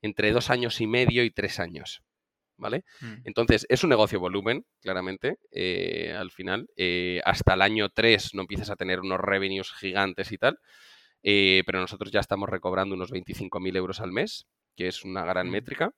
entre 0.00 0.32
dos 0.32 0.50
años 0.50 0.80
y 0.80 0.86
medio 0.86 1.22
y 1.22 1.30
tres 1.30 1.60
años. 1.60 2.02
¿Vale? 2.62 2.84
Mm. 3.00 3.14
Entonces, 3.24 3.66
es 3.68 3.84
un 3.84 3.90
negocio 3.90 4.18
volumen, 4.18 4.64
claramente, 4.80 5.36
eh, 5.50 6.14
al 6.16 6.30
final. 6.30 6.68
Eh, 6.76 7.20
hasta 7.24 7.54
el 7.54 7.60
año 7.60 7.90
3 7.90 8.34
no 8.34 8.42
empiezas 8.42 8.70
a 8.70 8.76
tener 8.76 9.00
unos 9.00 9.20
revenues 9.20 9.70
gigantes 9.72 10.32
y 10.32 10.38
tal, 10.38 10.58
eh, 11.22 11.62
pero 11.66 11.80
nosotros 11.80 12.10
ya 12.10 12.20
estamos 12.20 12.48
recobrando 12.48 12.94
unos 12.94 13.12
25.000 13.12 13.76
euros 13.76 14.00
al 14.00 14.12
mes, 14.12 14.46
que 14.76 14.88
es 14.88 15.04
una 15.04 15.24
gran 15.26 15.48
mm. 15.48 15.50
métrica, 15.50 15.90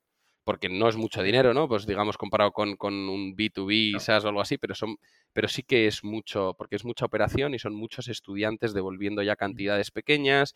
porque 0.42 0.68
no 0.68 0.88
es 0.88 0.96
mucho 0.96 1.22
dinero, 1.22 1.54
¿no? 1.54 1.68
Pues 1.68 1.86
digamos, 1.86 2.16
comparado 2.16 2.50
con, 2.52 2.76
un 2.80 3.36
B2B, 3.36 3.98
SaaS 4.00 4.24
o 4.24 4.28
algo 4.28 4.40
así, 4.40 4.58
pero, 4.58 4.74
son, 4.74 4.96
pero 5.32 5.46
sí 5.46 5.62
que 5.62 5.86
es 5.86 6.02
mucho, 6.02 6.54
porque 6.58 6.76
es 6.76 6.84
mucha 6.84 7.04
operación 7.04 7.54
y 7.54 7.58
son 7.58 7.74
muchos 7.74 8.08
estudiantes 8.08 8.74
devolviendo 8.74 9.22
ya 9.22 9.34
mm. 9.34 9.36
cantidades 9.36 9.90
pequeñas. 9.90 10.54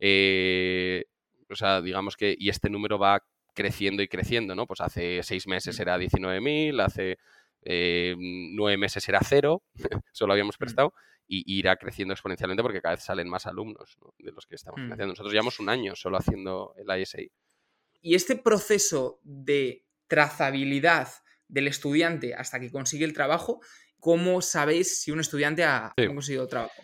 o 0.00 1.54
sea, 1.54 1.82
digamos 1.82 2.16
que, 2.16 2.34
y 2.38 2.48
este 2.48 2.70
número 2.70 2.98
va 2.98 3.22
creciendo 3.60 4.02
y 4.02 4.08
creciendo, 4.08 4.54
¿no? 4.54 4.66
Pues 4.66 4.80
hace 4.80 5.22
seis 5.22 5.46
meses 5.46 5.78
era 5.78 5.98
19.000, 5.98 6.82
hace 6.82 7.18
eh, 7.62 8.14
nueve 8.18 8.78
meses 8.78 9.06
era 9.06 9.20
cero, 9.22 9.62
solo 10.12 10.32
habíamos 10.32 10.56
prestado, 10.56 10.94
y, 11.26 11.44
irá 11.58 11.76
creciendo 11.76 12.14
exponencialmente 12.14 12.62
porque 12.62 12.80
cada 12.80 12.94
vez 12.94 13.04
salen 13.04 13.28
más 13.28 13.46
alumnos 13.46 13.98
de 14.18 14.32
los 14.32 14.46
que 14.46 14.54
estamos 14.54 14.80
financiando. 14.80 15.12
Nosotros 15.12 15.32
llevamos 15.32 15.60
un 15.60 15.68
año 15.68 15.94
solo 15.94 16.16
haciendo 16.16 16.74
el 16.78 17.00
ISA. 17.00 17.18
Y 18.00 18.14
este 18.14 18.36
proceso 18.36 19.20
de 19.22 19.84
trazabilidad 20.06 21.08
del 21.46 21.68
estudiante 21.68 22.34
hasta 22.34 22.58
que 22.58 22.70
consigue 22.70 23.04
el 23.04 23.12
trabajo, 23.12 23.60
¿cómo 23.98 24.40
sabéis 24.40 25.02
si 25.02 25.10
un 25.10 25.20
estudiante 25.20 25.64
ha, 25.64 25.92
conseguido 26.08 26.48
trabajo? 26.48 26.82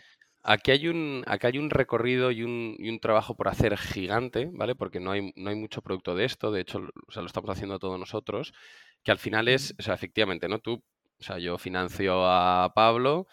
Aquí 0.48 0.70
hay 0.70 0.86
un, 0.86 1.24
aquí 1.26 1.48
hay 1.48 1.58
un 1.58 1.70
recorrido 1.70 2.30
y 2.30 2.44
un, 2.44 2.76
y 2.78 2.88
un, 2.88 3.00
trabajo 3.00 3.34
por 3.34 3.48
hacer 3.48 3.76
gigante, 3.76 4.48
¿vale? 4.52 4.76
Porque 4.76 5.00
no 5.00 5.10
hay, 5.10 5.32
no 5.34 5.50
hay 5.50 5.56
mucho 5.56 5.82
producto 5.82 6.14
de 6.14 6.24
esto, 6.24 6.52
de 6.52 6.60
hecho, 6.60 6.78
o 7.08 7.10
sea, 7.10 7.22
lo 7.22 7.26
estamos 7.26 7.50
haciendo 7.50 7.80
todos 7.80 7.98
nosotros, 7.98 8.52
que 9.02 9.10
al 9.10 9.18
final 9.18 9.48
es, 9.48 9.74
o 9.76 9.82
sea, 9.82 9.94
efectivamente, 9.94 10.48
¿no? 10.48 10.60
Tú, 10.60 10.84
o 11.18 11.22
sea, 11.22 11.38
yo 11.38 11.58
financio 11.58 12.24
a 12.24 12.72
Pablo, 12.76 13.26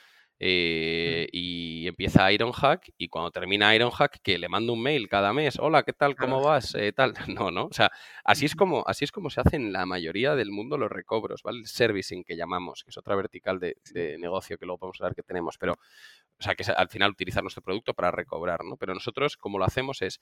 eh, 0.45 1.29
y 1.31 1.87
empieza 1.87 2.29
Ironhack 2.29 2.91
y 2.97 3.07
cuando 3.07 3.31
termina 3.31 3.73
Ironhack 3.75 4.19
que 4.21 4.37
le 4.37 4.49
mando 4.49 4.73
un 4.73 4.83
mail 4.83 5.07
cada 5.07 5.31
mes, 5.31 5.57
hola, 5.57 5.83
¿qué 5.83 5.93
tal? 5.93 6.17
¿Cómo 6.17 6.41
vas? 6.41 6.75
Eh, 6.75 6.91
tal. 6.91 7.13
No, 7.39 7.49
no, 7.49 7.67
o 7.67 7.71
sea, 7.71 7.91
así 8.25 8.45
es 8.45 8.53
como 8.53 8.83
así 8.85 9.05
es 9.05 9.11
como 9.13 9.29
se 9.29 9.39
hacen 9.39 9.67
en 9.67 9.71
la 9.73 9.85
mayoría 9.85 10.35
del 10.35 10.51
mundo 10.51 10.77
los 10.77 10.91
recobros, 10.91 11.43
¿vale? 11.43 11.59
El 11.59 11.67
servicing 11.67 12.25
que 12.25 12.35
llamamos, 12.35 12.83
que 12.83 12.89
es 12.89 12.97
otra 12.97 13.15
vertical 13.15 13.59
de, 13.59 13.77
negocio 14.19 14.57
que 14.57 14.65
luego 14.65 14.79
podemos 14.79 14.99
hablar 14.99 15.15
que 15.15 15.23
tenemos, 15.23 15.57
pero 15.57 15.77
o 16.39 16.43
sea, 16.43 16.55
que 16.55 16.63
al 16.63 16.89
final 16.89 17.11
utilizar 17.11 17.43
nuestro 17.43 17.63
producto 17.63 17.93
para 17.93 18.11
recobrar, 18.11 18.63
¿no? 18.63 18.77
Pero 18.77 18.93
nosotros 18.93 19.37
como 19.37 19.57
lo 19.59 19.65
hacemos 19.65 20.01
es 20.01 20.19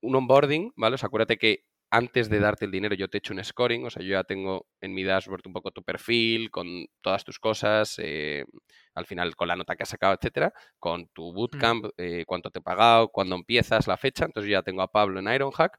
un 0.00 0.16
onboarding, 0.16 0.72
¿vale? 0.76 0.94
O 0.94 0.98
sea, 0.98 1.08
acuérdate 1.08 1.38
que 1.38 1.64
antes 1.90 2.30
de 2.30 2.38
darte 2.38 2.64
el 2.66 2.70
dinero 2.70 2.94
yo 2.94 3.08
te 3.08 3.18
echo 3.18 3.34
un 3.34 3.42
scoring, 3.42 3.84
o 3.84 3.90
sea, 3.90 4.02
yo 4.02 4.10
ya 4.10 4.24
tengo 4.24 4.66
en 4.80 4.94
mi 4.94 5.02
dashboard 5.02 5.42
un 5.46 5.52
poco 5.52 5.72
tu 5.72 5.82
perfil, 5.82 6.50
con 6.50 6.86
todas 7.00 7.24
tus 7.24 7.40
cosas, 7.40 7.96
eh, 7.98 8.44
al 8.94 9.06
final 9.06 9.34
con 9.34 9.48
la 9.48 9.56
nota 9.56 9.74
que 9.74 9.82
has 9.82 9.88
sacado, 9.88 10.14
etcétera, 10.14 10.52
con 10.78 11.08
tu 11.08 11.32
mm. 11.32 11.34
bootcamp, 11.34 11.86
eh, 11.96 12.24
cuánto 12.26 12.50
te 12.50 12.60
he 12.60 12.62
pagado, 12.62 13.08
cuándo 13.08 13.34
empiezas, 13.34 13.88
la 13.88 13.96
fecha, 13.96 14.24
entonces 14.24 14.48
yo 14.48 14.58
ya 14.58 14.62
tengo 14.62 14.82
a 14.82 14.92
Pablo 14.92 15.18
en 15.18 15.28
Ironhack 15.28 15.78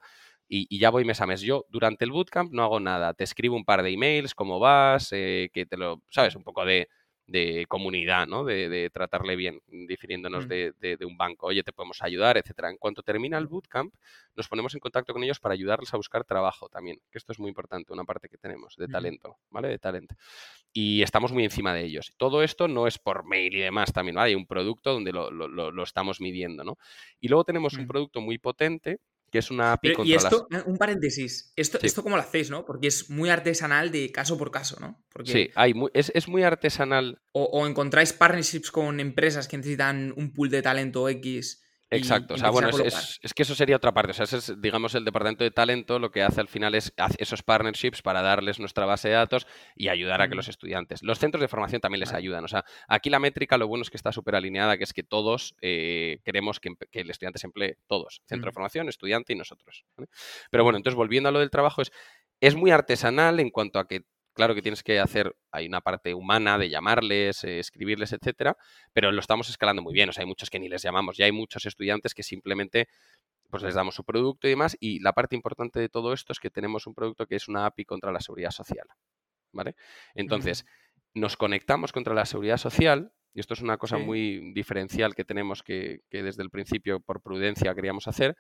y, 0.50 0.68
y, 0.70 0.80
ya 0.80 0.90
voy 0.90 1.06
mes 1.06 1.22
a 1.22 1.26
mes. 1.28 1.42
Yo 1.42 1.66
durante 1.70 2.04
el 2.04 2.12
bootcamp 2.12 2.52
no 2.52 2.64
hago 2.64 2.82
nada, 2.82 3.14
te 3.14 3.24
escribo 3.24 3.56
un 3.56 3.64
par 3.64 3.82
de 3.82 3.92
emails, 3.92 4.36
cómo 4.36 4.60
vas, 4.60 5.10
eh, 5.14 5.50
que 5.54 5.66
te 5.66 5.78
lo, 5.78 6.04
sabes, 6.10 6.36
un 6.36 6.44
poco 6.44 6.66
de 6.66 6.90
de 7.32 7.66
comunidad, 7.68 8.28
¿no? 8.28 8.44
De, 8.44 8.90
tratarle 8.94 9.36
bien, 9.36 9.62
difiriéndonos 9.68 10.46
mm. 10.46 10.50
de, 10.50 10.98
un 11.06 11.18
banco. 11.18 11.48
Oye, 11.48 11.64
te 11.64 11.72
podemos 11.72 12.02
ayudar, 12.02 12.38
etcétera. 12.38 12.70
En 12.70 12.78
cuanto 12.78 13.02
termina 13.02 13.38
el 13.38 13.48
bootcamp, 13.48 13.94
nos 14.36 14.48
ponemos 14.48 14.74
en 14.74 14.80
contacto 14.80 15.14
con 15.14 15.24
ellos 15.24 15.40
para 15.40 15.54
ayudarles 15.54 15.94
a 15.94 15.98
buscar 15.98 16.24
trabajo 16.26 16.70
también, 16.70 17.00
que 17.10 17.18
esto 17.18 17.32
es 17.32 17.40
muy 17.40 17.50
importante, 17.50 17.94
una 17.94 18.04
parte 18.04 18.28
que 18.30 18.38
tenemos 18.38 18.76
de 18.76 18.88
talento, 18.88 19.38
¿vale? 19.50 19.70
De 19.70 19.80
talento. 19.80 20.16
Y 20.74 21.02
estamos 21.02 21.32
muy 21.32 21.44
encima 21.44 21.74
de 21.74 21.84
ellos. 21.84 22.14
Todo 22.18 22.44
esto 22.44 22.68
no 22.68 22.88
es 22.88 22.98
por 22.98 23.26
mail 23.26 23.56
y 23.56 23.60
demás 23.60 23.94
también, 23.94 24.16
¿vale? 24.16 24.30
Hay 24.30 24.36
un 24.36 24.46
producto 24.46 24.94
donde 24.94 25.12
lo, 25.12 25.84
estamos 25.84 26.22
midiendo, 26.22 26.64
¿no? 26.64 26.78
Y 27.20 27.30
luego 27.30 27.44
tenemos 27.44 27.74
un 27.74 27.86
mm. 27.86 27.88
producto 27.88 28.22
muy 28.22 28.38
potente 28.38 29.00
que 29.32 29.40
es 29.40 29.50
una 29.50 29.72
API 29.74 29.94
Y 30.04 30.14
esto, 30.14 30.48
un 30.66 30.78
paréntesis, 30.78 31.54
esto, 31.56 31.80
esto 31.82 32.04
cómo 32.04 32.18
lo 32.18 32.22
hacéis, 32.22 32.50
¿no? 32.50 32.66
Porque 32.66 32.88
es 32.88 33.10
muy 33.10 33.30
artesanal 33.30 33.90
de 33.90 34.12
caso 34.12 34.38
por 34.38 34.52
caso, 34.52 34.78
¿no? 34.80 35.02
Porque... 35.12 35.32
Sí, 35.32 35.50
hay 35.56 35.74
es, 35.94 36.12
es, 36.14 36.28
muy 36.28 36.44
artesanal. 36.44 37.22
O, 37.32 37.66
encontráis 37.66 38.12
partnerships 38.12 38.72
con 38.72 39.00
empresas 39.00 39.48
que 39.48 39.58
necesitan 39.58 40.14
un 40.18 40.34
pool 40.34 40.50
de 40.50 40.62
talento 40.62 41.08
X 41.08 41.64
Exacto, 41.94 42.36
o 42.36 42.38
sea, 42.38 42.52
bueno, 42.52 42.70
es, 42.70 43.20
que 43.36 43.44
eso 43.44 43.54
sería 43.54 43.76
otra 43.76 43.94
parte. 43.94 44.12
O 44.12 44.14
sea, 44.14 44.24
ese 44.24 44.38
es, 44.38 44.62
digamos, 44.62 44.96
el 44.96 45.04
departamento 45.04 45.44
de 45.44 45.52
talento 45.52 46.00
lo 46.00 46.10
que 46.10 46.24
hace 46.24 46.40
al 46.40 46.48
final 46.48 46.74
es 46.74 46.94
esos 47.18 47.44
partnerships 47.44 48.02
para 48.02 48.22
darles 48.22 48.60
nuestra 48.60 48.86
base 48.86 49.10
de 49.10 49.16
datos 49.16 49.46
y 49.76 49.90
ayudar 49.90 50.22
a 50.22 50.30
que 50.30 50.36
los 50.36 50.48
estudiantes. 50.48 51.04
Los 51.04 51.20
centros 51.20 51.42
de 51.42 51.50
formación 51.50 51.82
también 51.82 52.00
les 52.00 52.14
ayudan. 52.14 52.46
O 52.46 52.48
sea, 52.48 52.64
aquí 52.88 53.10
la 53.10 53.20
métrica 53.20 53.58
lo 53.58 53.68
bueno 53.68 53.82
es 53.82 53.90
que 53.90 53.98
está 53.98 54.14
súper 54.14 54.36
alineada, 54.36 54.78
que 54.78 54.86
es 54.86 54.94
que 54.94 55.04
todos 55.04 55.54
eh, 55.62 56.20
queremos 56.24 56.62
que, 56.62 56.70
el 56.94 57.10
estudiante 57.10 57.40
se 57.40 57.48
emplee, 57.48 57.78
todos. 57.88 58.22
Centro 58.26 58.50
de 58.50 58.54
formación, 58.54 58.88
estudiante 58.88 59.34
y 59.34 59.36
nosotros. 59.36 59.84
Pero 60.50 60.64
bueno, 60.64 60.78
entonces 60.78 60.96
volviendo 60.96 61.28
a 61.28 61.34
lo 61.34 61.40
del 61.40 61.50
trabajo, 61.50 61.82
es, 61.82 61.92
es 62.40 62.56
muy 62.56 62.72
artesanal 62.72 63.42
en 63.42 63.50
cuanto 63.50 63.80
a 63.80 63.88
que 63.88 64.06
Claro 64.42 64.56
que 64.56 64.64
tienes 64.64 64.82
que 64.82 65.00
hacer, 65.00 65.36
hay 65.52 65.68
una 65.68 65.82
parte 65.82 66.16
humana 66.16 66.58
de 66.58 66.68
llamarles, 66.68 67.44
eh, 67.44 67.60
escribirles, 67.60 68.12
etcétera, 68.12 68.58
pero 68.92 69.12
lo 69.12 69.20
estamos 69.20 69.48
escalando 69.52 69.84
muy 69.84 69.94
bien. 69.94 70.10
O 70.10 70.14
sea, 70.14 70.24
hay 70.24 70.28
muchos 70.28 70.50
que 70.50 70.58
ni 70.58 70.68
les 70.68 70.82
llamamos, 70.82 71.16
ya 71.16 71.26
hay 71.26 71.32
muchos 71.32 71.68
estudiantes 71.68 72.16
que 72.16 72.24
simplemente 72.24 72.88
pues 73.52 73.62
les 73.62 73.76
damos 73.76 73.94
su 73.94 74.04
producto 74.04 74.48
y 74.48 74.50
demás. 74.50 74.76
Y 74.80 75.00
la 75.00 75.14
parte 75.14 75.36
importante 75.36 75.80
de 75.80 75.90
todo 75.90 76.12
esto 76.12 76.34
es 76.34 76.40
que 76.40 76.50
tenemos 76.50 76.88
un 76.88 76.96
producto 76.96 77.28
que 77.28 77.36
es 77.36 77.48
una 77.50 77.68
API 77.68 77.86
contra 77.86 78.12
la 78.12 78.20
seguridad 78.20 78.50
social. 78.50 78.88
¿Vale? 79.52 79.76
Entonces, 80.16 80.66
nos 81.14 81.38
conectamos 81.38 81.92
contra 81.92 82.16
la 82.16 82.26
seguridad 82.26 82.58
social, 82.58 83.14
y 83.36 83.42
esto 83.42 83.54
es 83.54 83.62
una 83.62 83.78
cosa 83.78 84.00
muy 84.00 84.54
diferencial 84.56 85.14
que 85.14 85.24
tenemos 85.24 85.62
que, 85.62 86.00
desde 86.10 86.42
el 86.42 86.50
principio, 86.50 87.00
por 87.00 87.22
prudencia, 87.22 87.76
queríamos 87.76 88.08
hacer, 88.08 88.36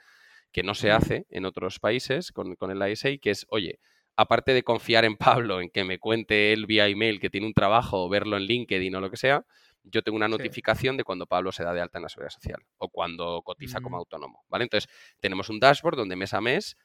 que 0.52 0.64
no 0.64 0.74
se 0.74 0.90
hace 0.90 1.28
en 1.30 1.46
otros 1.46 1.78
países 1.78 2.32
con, 2.32 2.56
con 2.56 2.72
el 2.72 2.92
ISA, 2.92 3.10
que 3.22 3.30
es, 3.30 3.46
oye, 3.50 3.80
aparte 4.16 4.54
de 4.54 4.64
confiar 4.64 5.06
en 5.06 5.18
Pablo, 5.18 5.62
en 5.62 5.70
que 5.70 5.84
me 5.84 6.00
cuente 6.00 6.54
él 6.54 6.66
vía 6.66 6.88
email 6.88 7.20
que 7.20 7.30
tiene 7.30 7.48
un 7.48 7.54
trabajo 7.54 8.04
o 8.04 8.10
verlo 8.10 8.38
en 8.38 8.44
LinkedIn 8.44 8.96
o 8.96 9.02
lo 9.02 9.10
que 9.10 9.18
sea, 9.18 9.46
yo 9.84 10.04
tengo 10.04 10.16
una 10.16 10.28
notificación 10.28 10.96
de 10.98 11.04
cuando 11.04 11.26
Pablo 11.26 11.52
se 11.52 11.64
da 11.64 11.74
de 11.74 11.82
alta 11.82 11.98
en 11.98 12.04
la 12.04 12.10
seguridad 12.10 12.32
social 12.32 12.62
o 12.78 12.90
cuando 12.90 13.42
cotiza 13.42 13.82
como 13.82 13.98
mm. 13.98 14.00
autónomo, 14.00 14.46
¿vale? 14.48 14.64
Entonces, 14.64 14.90
tenemos 15.20 15.50
un 15.50 15.60
dashboard 15.60 15.98
donde 15.98 16.16
mes 16.16 16.34
a 16.34 16.42
mes 16.42 16.78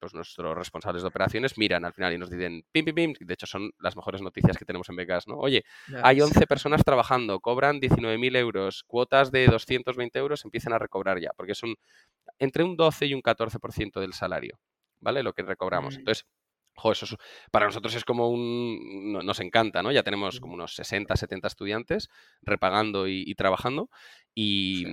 pues 0.00 0.14
nuestros 0.14 0.56
responsables 0.56 1.02
de 1.02 1.08
operaciones 1.08 1.58
miran 1.58 1.84
al 1.84 1.92
final 1.92 2.12
y 2.12 2.18
nos 2.18 2.30
dicen 2.30 2.64
pim, 2.70 2.84
pim, 2.84 2.94
pim. 2.94 3.14
De 3.18 3.34
hecho, 3.34 3.46
son 3.46 3.72
las 3.80 3.96
mejores 3.96 4.22
noticias 4.22 4.56
que 4.56 4.64
tenemos 4.64 4.88
en 4.88 4.96
becas, 4.96 5.26
¿no? 5.26 5.36
Oye, 5.36 5.64
hay 6.02 6.20
11 6.20 6.46
personas 6.46 6.84
trabajando, 6.84 7.40
cobran 7.40 7.80
19.000 7.80 8.36
euros, 8.36 8.84
cuotas 8.86 9.32
de 9.32 9.46
220 9.46 10.18
euros 10.18 10.44
empiezan 10.44 10.72
a 10.72 10.78
recobrar 10.78 11.20
ya, 11.20 11.30
porque 11.36 11.52
es 11.52 11.62
un 11.62 11.74
entre 12.38 12.62
un 12.62 12.76
12 12.76 13.06
y 13.06 13.14
un 13.14 13.22
14% 13.22 14.00
del 14.00 14.12
salario, 14.12 14.60
¿vale? 15.00 15.22
Lo 15.22 15.32
que 15.32 15.42
recobramos. 15.42 15.96
Mm. 15.96 15.98
Entonces, 15.98 16.26
eso 16.92 17.16
para 17.50 17.66
nosotros 17.66 17.94
es 17.94 18.04
como 18.04 18.28
un... 18.28 19.12
Nos 19.12 19.40
encanta, 19.40 19.82
¿no? 19.82 19.92
Ya 19.92 20.02
tenemos 20.02 20.40
como 20.40 20.54
unos 20.54 20.74
60, 20.74 21.16
70 21.16 21.48
estudiantes 21.48 22.10
repagando 22.42 23.08
y, 23.08 23.34
trabajando 23.34 23.90
y, 24.34 24.86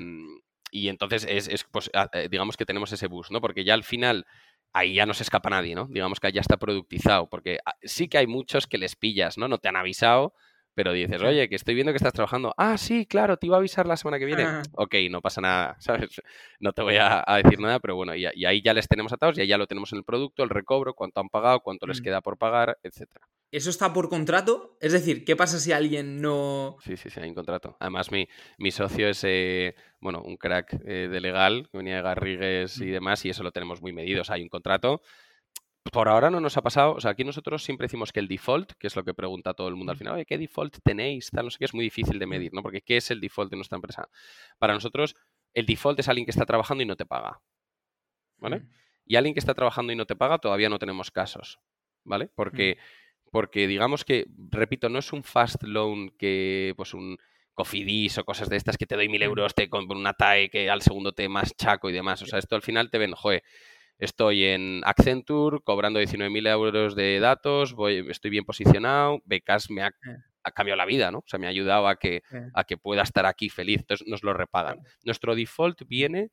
y 0.72 0.90
entonces 0.90 1.26
es, 1.28 1.66
pues, 1.72 1.90
eh, 2.14 2.28
digamos 2.30 2.58
que 2.58 2.66
tenemos 2.66 2.92
ese 2.92 3.08
bus, 3.08 3.32
¿no? 3.32 3.42
Porque 3.42 3.64
ya 3.64 3.74
al 3.74 3.84
final 3.84 4.26
ahí 4.74 4.96
ya 4.96 5.06
no 5.06 5.14
se 5.14 5.24
escapa 5.24 5.50
nadie, 5.50 5.76
¿no? 5.76 5.88
Digamos 5.90 6.20
que 6.20 6.32
ya 6.32 6.42
está 6.42 6.58
productizado, 6.58 7.28
porque 7.30 7.60
ah, 7.66 7.76
sí 7.84 8.08
que 8.08 8.18
hay 8.18 8.28
muchos 8.28 8.68
que 8.68 8.78
les 8.78 8.96
pillas, 8.96 9.38
¿no? 9.38 9.48
No 9.48 9.58
te 9.58 9.68
han 9.68 9.76
avisado, 9.76 10.34
pero 10.74 10.94
dices, 10.94 11.22
oye, 11.22 11.50
que 11.50 11.56
estoy 11.56 11.76
viendo 11.76 11.92
que 11.92 11.98
estás 11.98 12.14
trabajando. 12.14 12.54
Ah, 12.58 12.78
sí, 12.78 13.06
claro, 13.06 13.38
te 13.38 13.48
iba 13.48 13.58
a 13.58 13.60
avisar 13.60 13.88
la 13.88 13.98
semana 13.98 14.20
que 14.20 14.26
viene. 14.26 14.46
Ok, 14.74 14.96
no 15.10 15.22
pasa 15.22 15.42
nada, 15.42 15.76
¿sabes? 15.80 16.22
No 16.60 16.72
te 16.74 16.82
voy 16.82 16.96
a, 17.00 17.24
decir 17.44 17.60
nada, 17.60 17.80
pero 17.80 17.96
bueno, 17.96 18.16
y, 18.16 18.26
ahí 18.26 18.62
ya 18.62 18.74
les 18.74 18.88
tenemos 18.88 19.12
atados, 19.14 19.38
y 19.38 19.42
ahí 19.42 19.48
ya 19.48 19.58
lo 19.58 19.68
tenemos 19.68 19.92
en 19.92 20.00
el 20.00 20.04
producto, 20.04 20.44
el 20.44 20.50
recobro, 20.50 20.94
cuánto 20.94 21.20
han 21.20 21.30
pagado, 21.30 21.60
cuánto 21.62 21.88
les 21.88 22.00
mm. 22.02 22.04
queda 22.04 22.22
por 22.22 22.38
pagar, 22.38 22.78
etcétera. 22.84 23.28
¿Eso 23.52 23.70
está 23.70 23.92
por 23.92 24.08
contrato? 24.08 24.78
Es 24.80 24.94
decir, 24.94 25.26
¿qué 25.26 25.36
pasa 25.36 25.60
si 25.60 25.74
alguien 25.74 26.22
no...? 26.22 26.78
Sí, 26.86 26.96
sí, 26.96 27.10
sí, 27.10 27.20
hay 27.20 27.28
un 27.28 27.36
contrato. 27.36 27.76
Además, 27.82 28.10
mi, 28.10 28.30
mi 28.58 28.72
socio 28.72 29.10
es, 29.10 29.22
eh, 29.26 29.76
bueno, 30.00 30.22
un 30.24 30.38
crack 30.38 30.80
eh, 30.86 31.10
de 31.10 31.20
legal, 31.20 31.68
que 31.70 31.78
venía 31.78 31.98
de 31.98 32.02
Garrigues 32.02 32.80
y 32.80 32.86
mm. 32.86 32.92
demás, 32.92 33.26
y 33.26 33.30
eso 33.30 33.44
lo 33.44 33.52
tenemos 33.52 33.82
muy 33.82 33.92
medido. 33.92 34.22
O 34.22 34.24
sea, 34.24 34.36
hay 34.36 34.44
un 34.44 34.50
contrato 34.50 35.02
por 35.90 36.08
ahora 36.08 36.30
no 36.30 36.40
nos 36.40 36.58
ha 36.58 36.62
pasado. 36.62 36.94
O 36.94 37.02
sea, 37.02 37.12
aquí 37.12 37.24
nosotros 37.24 37.64
siempre 37.64 37.86
decimos 37.86 38.12
que 38.12 38.20
el 38.20 38.28
default, 38.28 38.74
que 38.74 38.88
es 38.88 38.96
lo 38.96 39.04
que 39.04 39.14
pregunta 39.14 39.54
todo 39.54 39.68
el 39.68 39.76
mundo 39.76 39.92
al 39.92 39.98
final, 39.98 40.16
oye, 40.16 40.26
¿qué 40.26 40.38
default 40.38 40.78
tenéis? 40.84 41.30
Tal, 41.32 41.46
no 41.46 41.52
sé 41.52 41.58
qué, 41.58 41.66
es 41.66 41.74
muy 41.74 41.84
difícil 41.84 42.20
de 42.20 42.28
medir, 42.28 42.54
¿no? 42.54 42.62
Porque 42.62 42.82
¿qué 42.82 42.98
es 42.98 43.10
el 43.12 43.20
default 43.20 43.50
de 43.52 43.58
nuestra 43.58 43.78
empresa? 43.78 44.08
Para 44.60 44.74
nosotros, 44.74 45.16
el 45.54 45.66
default 45.66 46.00
es 46.00 46.08
alguien 46.08 46.26
que 46.26 46.32
está 46.32 46.46
trabajando 46.46 46.84
y 46.84 46.86
no 46.86 46.96
te 46.96 47.06
paga. 47.06 47.42
¿Vale? 48.38 48.64
Y 49.06 49.16
alguien 49.16 49.34
que 49.34 49.40
está 49.40 49.54
trabajando 49.54 49.92
y 49.94 49.96
no 49.96 50.06
te 50.06 50.16
paga, 50.16 50.40
todavía 50.40 50.70
no 50.70 50.80
tenemos 50.80 51.12
casos. 51.12 51.60
¿Vale? 52.04 52.30
Porque, 52.36 52.78
porque 53.32 53.68
digamos 53.68 54.04
que, 54.04 54.26
repito, 54.50 54.90
no 54.90 55.00
es 55.00 55.14
un 55.14 55.24
fast 55.24 55.64
loan 55.64 56.10
que, 56.18 56.74
pues 56.76 56.94
un 56.94 57.18
cofidis 57.54 58.18
o 58.18 58.24
cosas 58.24 58.50
de 58.50 58.56
estas 58.56 58.78
que 58.78 58.86
te 58.86 58.96
doy 58.96 59.10
mil 59.10 59.22
euros, 59.22 59.54
te 59.54 59.70
con 59.70 59.92
una 59.92 60.14
TAE 60.14 60.50
que 60.50 60.70
al 60.70 60.82
segundo 60.82 61.12
te 61.12 61.28
más 61.28 61.56
chaco 61.56 61.90
y 61.90 61.94
demás. 61.94 62.22
O 62.22 62.26
sea, 62.26 62.40
esto 62.40 62.56
al 62.56 62.62
final 62.62 62.90
te 62.90 62.98
ven, 62.98 63.12
joder, 63.14 63.44
Estoy 64.02 64.46
en 64.46 64.82
Accenture 64.84 65.60
cobrando 65.64 66.00
19.000 66.02 66.48
euros 66.50 66.96
de 66.96 67.20
datos, 67.20 67.74
voy, 67.76 68.04
estoy 68.10 68.32
bien 68.32 68.46
posicionado, 68.46 69.22
Becas 69.26 69.70
me 69.70 69.84
ha, 69.84 69.92
cambiado 70.56 70.78
la 70.78 70.86
vida, 70.86 71.12
¿no? 71.12 71.20
O 71.20 71.28
sea, 71.28 71.38
me 71.38 71.46
ha 71.46 71.52
ayudado 71.52 71.88
a 71.88 71.98
que, 71.98 72.24
a 72.56 72.64
que 72.64 72.78
pueda 72.78 73.04
estar 73.04 73.28
aquí 73.28 73.50
feliz, 73.50 73.82
entonces 73.82 74.08
nos 74.08 74.24
lo 74.24 74.34
repagan. 74.34 74.80
Nuestro 75.06 75.36
default 75.36 75.84
viene, 75.86 76.32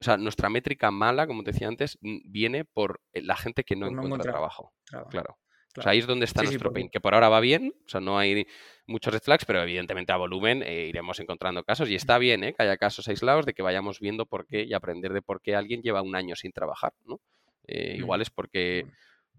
o 0.00 0.04
sea, 0.04 0.16
nuestra 0.18 0.48
métrica 0.48 0.92
mala, 0.92 1.26
como 1.26 1.42
te 1.42 1.50
decía 1.50 1.66
antes, 1.66 1.98
viene 2.00 2.64
por 2.64 3.00
la 3.12 3.34
gente 3.34 3.64
que 3.64 3.74
no, 3.74 3.88
encuentra 3.88 4.30
trabajo. 4.30 4.72
Claro. 5.10 5.36
O 5.76 5.82
sea, 5.82 5.92
ahí 5.92 5.98
es 5.98 6.06
donde 6.06 6.24
está 6.24 6.42
nuestro 6.42 6.72
pain, 6.72 6.88
que 6.88 7.00
por 7.00 7.14
ahora 7.14 7.28
va 7.28 7.40
bien, 7.40 7.74
o 7.84 7.88
sea, 7.88 8.00
no 8.00 8.18
hay 8.18 8.46
muchos 8.86 9.12
red 9.12 9.22
flags, 9.22 9.44
pero 9.44 9.62
evidentemente 9.62 10.12
a 10.12 10.16
volumen 10.16 10.62
eh, 10.62 10.86
iremos 10.86 11.18
encontrando 11.20 11.64
casos 11.64 11.88
y 11.88 11.94
está 11.94 12.18
bien 12.18 12.44
¿eh? 12.44 12.54
que 12.54 12.62
haya 12.62 12.76
casos 12.76 13.08
aislados 13.08 13.46
de 13.46 13.54
que 13.54 13.62
vayamos 13.62 13.98
viendo 14.00 14.26
por 14.26 14.46
qué 14.46 14.64
y 14.64 14.74
aprender 14.74 15.12
de 15.12 15.22
por 15.22 15.40
qué 15.40 15.56
alguien 15.56 15.82
lleva 15.82 16.02
un 16.02 16.14
año 16.14 16.36
sin 16.36 16.52
trabajar, 16.52 16.92
¿no? 17.06 17.20
Eh, 17.66 17.96
igual 17.98 18.20
es 18.20 18.30
porque, 18.30 18.86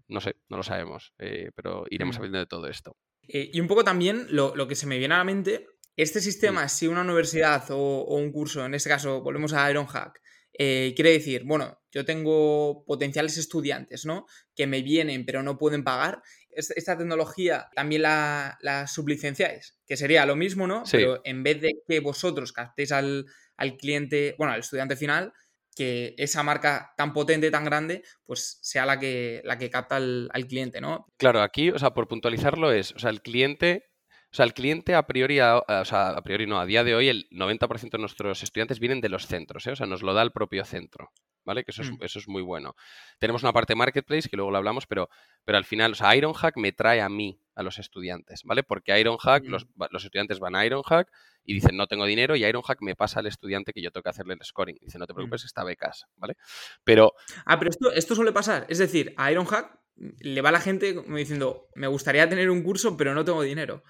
no 0.08 0.20
sé, 0.20 0.36
no 0.48 0.56
lo 0.56 0.62
sabemos, 0.62 1.12
pero 1.16 1.86
iremos 1.90 2.16
aprendiendo 2.16 2.40
de 2.40 2.46
todo 2.46 2.66
esto. 2.66 2.96
y 3.22 3.60
un 3.60 3.68
poco 3.68 3.84
también 3.84 4.26
lo, 4.30 4.66
que 4.66 4.74
se 4.74 4.86
me 4.86 4.98
viene 4.98 5.14
a 5.14 5.18
la 5.18 5.24
mente, 5.24 5.66
este 5.96 6.20
sistema, 6.20 6.68
si 6.68 6.88
una 6.88 7.02
universidad 7.02 7.64
o, 7.70 8.04
un 8.16 8.32
curso, 8.32 8.66
en 8.66 8.74
este 8.74 8.90
caso 8.90 9.22
volvemos 9.22 9.52
a 9.52 9.70
Ironhack, 9.70 10.20
eh, 10.58 10.92
quiere 10.94 11.12
decir, 11.12 11.44
bueno, 11.44 11.80
yo 11.90 12.04
tengo 12.04 12.84
potenciales 12.86 13.36
estudiantes, 13.36 14.06
¿no? 14.06 14.26
Que 14.54 14.66
me 14.66 14.82
vienen 14.82 15.24
pero 15.24 15.42
no 15.42 15.58
pueden 15.58 15.84
pagar. 15.84 16.22
Esta 16.50 16.96
tecnología 16.96 17.68
también 17.74 18.02
la, 18.02 18.58
la 18.62 18.86
sublicenciáis, 18.86 19.78
que 19.86 19.96
sería 19.96 20.24
lo 20.24 20.36
mismo, 20.36 20.66
¿no? 20.66 20.84
Pero 20.90 21.20
en 21.24 21.42
vez 21.42 21.60
de 21.60 21.74
que 21.86 22.00
vosotros 22.00 22.52
captéis 22.52 22.92
al, 22.92 23.26
al 23.56 23.76
cliente, 23.76 24.34
bueno, 24.38 24.54
al 24.54 24.60
estudiante 24.60 24.96
final, 24.96 25.34
que 25.76 26.14
esa 26.16 26.42
marca 26.42 26.94
tan 26.96 27.12
potente, 27.12 27.50
tan 27.50 27.64
grande, 27.64 28.02
pues 28.24 28.58
sea 28.62 28.86
la 28.86 28.98
que, 28.98 29.42
la 29.44 29.58
que 29.58 29.68
capta 29.68 29.96
al, 29.96 30.46
cliente, 30.48 30.80
¿no? 30.80 31.06
Claro, 31.18 31.42
aquí, 31.42 31.70
o 31.70 31.78
sea, 31.78 31.90
por 31.92 32.08
puntualizarlo 32.08 32.72
es, 32.72 32.92
o 32.92 32.98
sea, 32.98 33.10
el 33.10 33.20
cliente, 33.20 33.84
o 34.32 34.36
sea, 34.36 34.44
el 34.44 34.54
cliente 34.54 34.94
a 34.94 35.06
priori, 35.06 35.40
o 35.40 35.84
sea, 35.84 36.10
a 36.10 36.22
priori 36.22 36.46
no, 36.46 36.58
a 36.58 36.66
día 36.66 36.84
de 36.84 36.94
hoy 36.94 37.08
el 37.08 37.28
90% 37.30 37.90
de 37.90 37.98
nuestros 37.98 38.42
estudiantes 38.42 38.80
vienen 38.80 39.00
de 39.00 39.08
los 39.08 39.26
centros, 39.26 39.66
¿eh? 39.66 39.70
o 39.70 39.76
sea, 39.76 39.86
nos 39.86 40.02
lo 40.02 40.14
da 40.14 40.22
el 40.22 40.32
propio 40.32 40.64
centro. 40.64 41.10
¿Vale? 41.44 41.62
Que 41.62 41.70
eso 41.70 41.82
es, 41.82 41.92
mm. 41.92 41.98
eso 42.00 42.18
es 42.18 42.26
muy 42.26 42.42
bueno. 42.42 42.74
Tenemos 43.20 43.44
una 43.44 43.52
parte 43.52 43.76
marketplace, 43.76 44.28
que 44.28 44.36
luego 44.36 44.50
lo 44.50 44.56
hablamos, 44.56 44.84
pero, 44.88 45.08
pero 45.44 45.56
al 45.56 45.64
final, 45.64 45.92
o 45.92 45.94
sea, 45.94 46.16
Ironhack 46.16 46.56
me 46.56 46.72
trae 46.72 47.00
a 47.00 47.08
mí, 47.08 47.40
a 47.54 47.62
los 47.62 47.78
estudiantes, 47.78 48.42
¿vale? 48.42 48.64
Porque 48.64 48.98
Ironhack, 48.98 49.44
mm. 49.44 49.48
los, 49.48 49.66
los 49.90 50.04
estudiantes 50.04 50.40
van 50.40 50.56
a 50.56 50.66
Ironhack 50.66 51.08
y 51.44 51.54
dicen, 51.54 51.76
no 51.76 51.86
tengo 51.86 52.04
dinero, 52.04 52.34
y 52.34 52.44
Ironhack 52.44 52.82
me 52.82 52.96
pasa 52.96 53.20
al 53.20 53.26
estudiante 53.26 53.72
que 53.72 53.80
yo 53.80 53.92
tengo 53.92 54.02
que 54.02 54.10
hacerle 54.10 54.34
el 54.34 54.44
scoring. 54.44 54.76
Dice, 54.82 54.98
no 54.98 55.06
te 55.06 55.14
preocupes, 55.14 55.44
mm. 55.44 55.46
está 55.46 55.62
becas, 55.62 56.06
¿vale? 56.16 56.36
Pero... 56.82 57.12
Ah, 57.44 57.60
pero 57.60 57.70
esto, 57.70 57.92
esto 57.92 58.16
suele 58.16 58.32
pasar. 58.32 58.66
Es 58.68 58.78
decir, 58.78 59.14
a 59.16 59.30
Ironhack 59.30 59.78
le 59.96 60.42
va 60.42 60.50
la 60.50 60.60
gente 60.60 60.94
como 60.94 61.16
diciendo, 61.16 61.68
me 61.74 61.86
gustaría 61.86 62.28
tener 62.28 62.50
un 62.50 62.62
curso, 62.62 62.96
pero 62.96 63.14
no 63.14 63.24
tengo 63.24 63.42
dinero. 63.42 63.82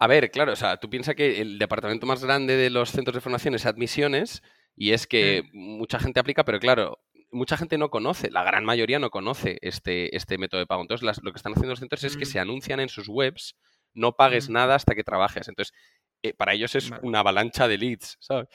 A 0.00 0.06
ver, 0.06 0.30
claro, 0.30 0.52
o 0.54 0.56
sea, 0.56 0.78
tú 0.78 0.88
piensas 0.88 1.14
que 1.14 1.42
el 1.42 1.58
departamento 1.58 2.06
más 2.06 2.24
grande 2.24 2.56
de 2.56 2.70
los 2.70 2.90
centros 2.90 3.14
de 3.14 3.20
formación 3.20 3.54
es 3.54 3.66
admisiones 3.66 4.42
y 4.74 4.92
es 4.92 5.06
que 5.06 5.42
mm. 5.52 5.76
mucha 5.78 6.00
gente 6.00 6.18
aplica, 6.18 6.42
pero 6.42 6.58
claro, 6.58 6.98
mucha 7.30 7.58
gente 7.58 7.76
no 7.76 7.90
conoce, 7.90 8.30
la 8.30 8.42
gran 8.42 8.64
mayoría 8.64 8.98
no 8.98 9.10
conoce 9.10 9.58
este, 9.60 10.16
este 10.16 10.38
método 10.38 10.60
de 10.60 10.66
pago. 10.66 10.80
Entonces, 10.80 11.22
lo 11.22 11.32
que 11.32 11.36
están 11.36 11.52
haciendo 11.52 11.72
los 11.72 11.80
centros 11.80 12.02
es 12.02 12.16
que 12.16 12.24
mm. 12.24 12.28
se 12.28 12.40
anuncian 12.40 12.80
en 12.80 12.88
sus 12.88 13.08
webs, 13.08 13.56
no 13.92 14.12
pagues 14.12 14.48
nada 14.48 14.74
hasta 14.74 14.94
que 14.94 15.04
trabajes. 15.04 15.48
Entonces, 15.48 15.74
eh, 16.22 16.34
para 16.34 16.54
ellos 16.54 16.74
es 16.74 16.90
una 17.02 17.20
avalancha 17.20 17.68
de 17.68 17.78
leads, 17.78 18.16
¿sabes? 18.20 18.48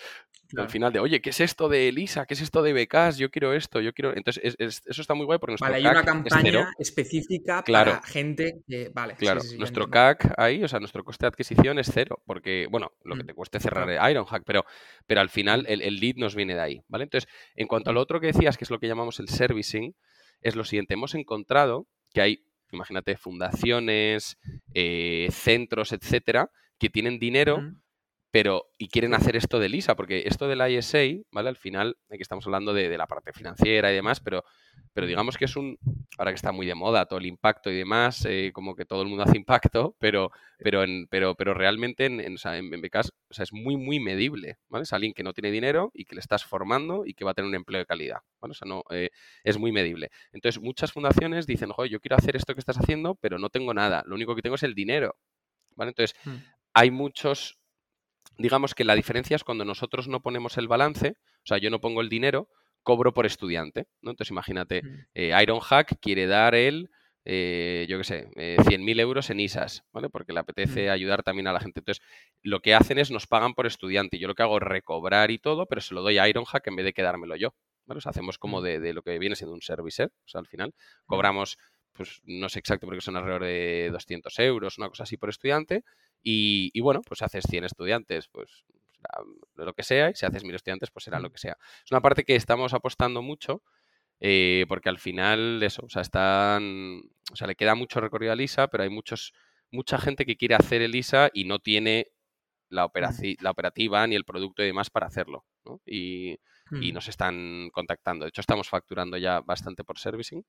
Al 0.57 0.69
final 0.69 0.93
de, 0.93 0.99
oye, 0.99 1.21
¿qué 1.21 1.31
es 1.31 1.41
esto 1.41 1.69
de 1.69 1.89
Elisa? 1.89 2.25
¿Qué 2.25 2.33
es 2.35 2.41
esto 2.41 2.61
de 2.61 2.73
becas? 2.73 3.17
Yo 3.17 3.29
quiero 3.29 3.53
esto, 3.53 3.81
yo 3.81 3.93
quiero... 3.93 4.15
Entonces, 4.15 4.55
eso 4.59 5.01
está 5.01 5.13
muy 5.13 5.25
guay 5.25 5.39
porque 5.39 5.53
nuestro 5.53 5.67
Vale, 5.67 5.77
hay 5.77 5.91
una 5.91 6.03
campaña 6.03 6.71
específica 6.77 7.63
para 7.63 8.01
gente 8.03 8.61
que... 8.67 8.89
Vale, 8.93 9.15
claro, 9.15 9.41
nuestro 9.57 9.89
CAC 9.89 10.33
ahí, 10.37 10.63
o 10.63 10.67
sea, 10.67 10.79
nuestro 10.79 11.03
coste 11.03 11.25
de 11.25 11.29
adquisición 11.29 11.79
es 11.79 11.89
cero, 11.91 12.21
porque, 12.25 12.67
bueno, 12.69 12.91
lo 13.03 13.15
que 13.15 13.23
mm, 13.23 13.27
te 13.27 13.33
cueste 13.33 13.59
cerrar 13.59 13.89
Ironhack, 14.11 14.43
pero, 14.45 14.65
pero 15.07 15.21
al 15.21 15.29
final 15.29 15.63
mm. 15.63 15.81
el, 15.81 15.99
lead 15.99 16.15
nos 16.17 16.35
viene 16.35 16.53
de 16.53 16.61
ahí, 16.61 16.81
¿vale? 16.87 17.05
Entonces, 17.05 17.29
en 17.55 17.67
cuanto 17.67 17.89
a 17.89 17.93
lo 17.93 18.01
otro 18.01 18.19
que 18.19 18.27
decías, 18.27 18.57
que 18.57 18.65
es 18.65 18.69
lo 18.69 18.79
que 18.79 18.87
llamamos 18.87 19.19
el 19.19 19.29
servicing, 19.29 19.95
es 20.41 20.55
lo 20.55 20.63
siguiente, 20.63 20.93
hemos 20.93 21.15
encontrado 21.15 21.87
que 22.13 22.21
hay, 22.21 22.45
imagínate, 22.71 23.17
fundaciones, 23.17 24.37
eh, 24.73 25.27
centros, 25.31 25.91
etcétera, 25.91 26.51
que 26.79 26.89
tienen 26.89 27.19
dinero 27.19 27.61
pero 28.35 28.67
y 28.77 28.89
quieren 28.89 29.13
hacer 29.13 29.37
esto 29.37 29.59
de 29.59 29.69
Lisa, 29.69 29.95
porque 29.95 30.23
esto 30.25 30.49
del 30.49 30.59
ISA, 30.69 31.23
¿vale? 31.31 31.47
Al 31.47 31.55
final, 31.55 31.95
aquí 32.09 32.21
estamos 32.21 32.45
hablando 32.45 32.73
de, 32.73 32.97
la 32.97 33.07
parte 33.07 33.31
financiera 33.31 33.89
y 33.93 33.95
demás, 33.95 34.19
pero, 34.19 34.43
pero 34.91 35.07
digamos 35.07 35.37
que 35.37 35.45
es 35.45 35.55
un, 35.55 35.79
ahora 36.17 36.31
que 36.31 36.35
está 36.35 36.51
muy 36.51 36.65
de 36.65 36.75
moda 36.75 37.05
todo 37.05 37.19
el 37.19 37.27
impacto 37.27 37.71
y 37.71 37.77
demás, 37.77 38.25
eh, 38.25 38.51
como 38.53 38.75
que 38.75 38.83
todo 38.83 39.03
el 39.03 39.07
mundo 39.07 39.23
hace 39.23 39.37
impacto, 39.37 39.95
pero, 39.99 40.31
pero, 40.57 40.83
en, 40.83 41.07
pero, 41.07 41.35
pero 41.35 41.53
realmente 41.53 42.07
en, 42.07 42.19
en, 42.19 42.35
en, 42.43 42.81
becas 42.81 43.13
o 43.29 43.33
sea, 43.33 43.43
es 43.43 43.53
muy, 43.53 43.77
muy 43.77 44.01
medible, 44.01 44.57
¿vale? 44.67 44.83
Es 44.83 44.91
alguien 44.91 45.13
que 45.13 45.23
no 45.23 45.31
tiene 45.31 45.49
dinero 45.49 45.91
y 45.93 46.03
que 46.03 46.15
le 46.15 46.19
estás 46.19 46.43
formando 46.43 47.05
y 47.05 47.13
que 47.13 47.23
va 47.23 47.31
a 47.31 47.35
tener 47.35 47.47
un 47.47 47.55
empleo 47.55 47.79
de 47.79 47.85
calidad, 47.85 48.19
¿vale? 48.41 48.51
O 48.51 48.55
sea, 48.55 48.67
no, 48.67 48.83
eh, 48.89 49.11
es 49.45 49.57
muy 49.57 49.71
medible. 49.71 50.09
Entonces, 50.33 50.61
muchas 50.61 50.91
fundaciones 50.91 51.47
dicen, 51.47 51.69
joder, 51.69 51.89
yo 51.89 52.01
quiero 52.01 52.17
hacer 52.17 52.35
esto 52.35 52.53
que 52.53 52.59
estás 52.59 52.77
haciendo, 52.77 53.15
pero 53.15 53.39
no 53.39 53.49
tengo 53.49 53.73
nada, 53.73 54.03
lo 54.05 54.15
único 54.15 54.35
que 54.35 54.41
tengo 54.41 54.55
es 54.55 54.63
el 54.63 54.75
dinero, 54.75 55.15
¿vale? 55.77 55.91
Entonces, 55.91 56.17
hmm. 56.25 56.54
Hay 56.75 56.91
muchos 56.91 57.57
digamos 58.37 58.75
que 58.75 58.83
la 58.83 58.95
diferencia 58.95 59.35
es 59.35 59.43
cuando 59.43 59.65
nosotros 59.65 60.07
no 60.07 60.21
ponemos 60.21 60.57
el 60.57 60.67
balance, 60.67 61.15
o 61.17 61.47
sea, 61.47 61.57
yo 61.57 61.69
no 61.69 61.79
pongo 61.79 62.01
el 62.01 62.09
dinero, 62.09 62.49
cobro 62.83 63.13
por 63.13 63.25
estudiante, 63.25 63.87
¿no? 64.01 64.11
Entonces 64.11 64.31
imagínate, 64.31 64.81
eh, 65.13 65.31
Ironhack 65.41 65.99
quiere 65.99 66.27
dar 66.27 66.53
el, 66.53 66.89
eh, 67.23 67.85
yo 67.89 67.97
qué 67.97 68.03
sé, 68.03 68.29
eh, 68.35 68.57
100.000 68.65 68.99
euros 68.99 69.29
en 69.29 69.39
ISAS, 69.39 69.83
¿vale? 69.91 70.09
Porque 70.09 70.33
le 70.33 70.39
apetece 70.39 70.89
ayudar 70.89 71.23
también 71.23 71.47
a 71.47 71.53
la 71.53 71.59
gente. 71.59 71.79
Entonces, 71.79 72.03
lo 72.43 72.59
que 72.59 72.75
hacen 72.75 72.99
es 72.99 73.09
nos 73.09 73.25
pagan 73.25 73.55
por 73.55 73.65
estudiante. 73.65 74.19
Yo 74.19 74.27
lo 74.27 74.35
que 74.35 74.43
hago 74.43 74.57
es 74.57 74.63
recobrar 74.63 75.31
y 75.31 75.39
todo, 75.39 75.65
pero 75.65 75.81
se 75.81 75.95
lo 75.95 76.03
doy 76.03 76.19
a 76.19 76.27
Ironhack 76.29 76.67
en 76.67 76.75
vez 76.75 76.85
de 76.85 76.93
quedármelo 76.93 77.35
yo. 77.35 77.55
¿vale? 77.85 77.97
O 77.97 78.01
sea, 78.01 78.11
hacemos 78.11 78.37
como 78.37 78.61
de, 78.61 78.93
lo 78.93 79.01
que 79.01 79.17
viene 79.17 79.35
siendo 79.35 79.55
un 79.55 79.61
servicer, 79.61 80.11
o 80.25 80.27
sea, 80.27 80.39
al 80.39 80.47
final 80.47 80.73
cobramos, 81.05 81.57
pues 81.93 82.21
no 82.25 82.49
sé 82.49 82.59
exacto, 82.59 82.85
porque 82.85 83.01
son 83.01 83.15
alrededor 83.15 83.43
de 83.43 83.89
200 83.91 84.37
euros, 84.39 84.77
una 84.77 84.89
cosa 84.89 85.03
así 85.03 85.17
por 85.17 85.29
estudiante, 85.29 85.83
y, 86.27 86.79
bueno, 86.81 87.01
pues 87.07 87.21
haces 87.21 87.45
100 87.47 87.65
estudiantes, 87.65 88.27
pues 88.29 88.65
lo 89.53 89.73
que 89.73 89.83
sea, 89.83 90.09
y 90.09 90.15
si 90.15 90.25
haces 90.25 90.43
1000 90.43 90.55
estudiantes, 90.55 90.89
pues 90.89 91.03
será 91.03 91.19
lo 91.19 91.29
que 91.29 91.37
sea. 91.37 91.55
Es 91.83 91.91
una 91.91 92.01
parte 92.01 92.23
que 92.23 92.35
estamos 92.35 92.73
apostando 92.73 93.21
mucho, 93.21 93.61
eh, 94.19 94.65
porque 94.67 94.89
al 94.89 94.97
final 94.97 95.61
eso, 95.61 95.83
o 95.85 95.89
sea, 95.89 96.01
están, 96.01 97.03
o 97.31 97.35
sea, 97.35 97.45
le 97.45 97.55
queda 97.55 97.75
mucho 97.75 98.01
recorrido 98.01 98.31
a 98.31 98.35
Lisa, 98.35 98.67
pero 98.69 98.83
hay 98.83 98.89
muchos, 98.89 99.33
mucha 99.69 99.99
gente 99.99 100.25
que 100.25 100.35
quiere 100.35 100.55
hacer 100.55 100.81
el 100.81 100.95
ISA 100.95 101.29
y 101.31 101.45
no 101.45 101.59
tiene 101.59 102.07
la, 102.69 102.89
la 103.41 103.51
operativa 103.51 104.07
ni 104.07 104.15
el 104.15 104.25
producto 104.25 104.63
y 104.63 104.65
demás 104.65 104.89
para 104.89 105.05
hacerlo, 105.05 105.45
¿no? 105.63 105.79
Y, 105.85 106.39
y 106.81 106.91
nos 106.91 107.07
están 107.07 107.69
contactando. 107.71 108.25
De 108.25 108.29
hecho, 108.29 108.41
estamos 108.41 108.67
facturando 108.67 109.17
ya 109.17 109.41
bastante 109.41 109.83
por 109.83 109.99
servicing. 109.99 110.43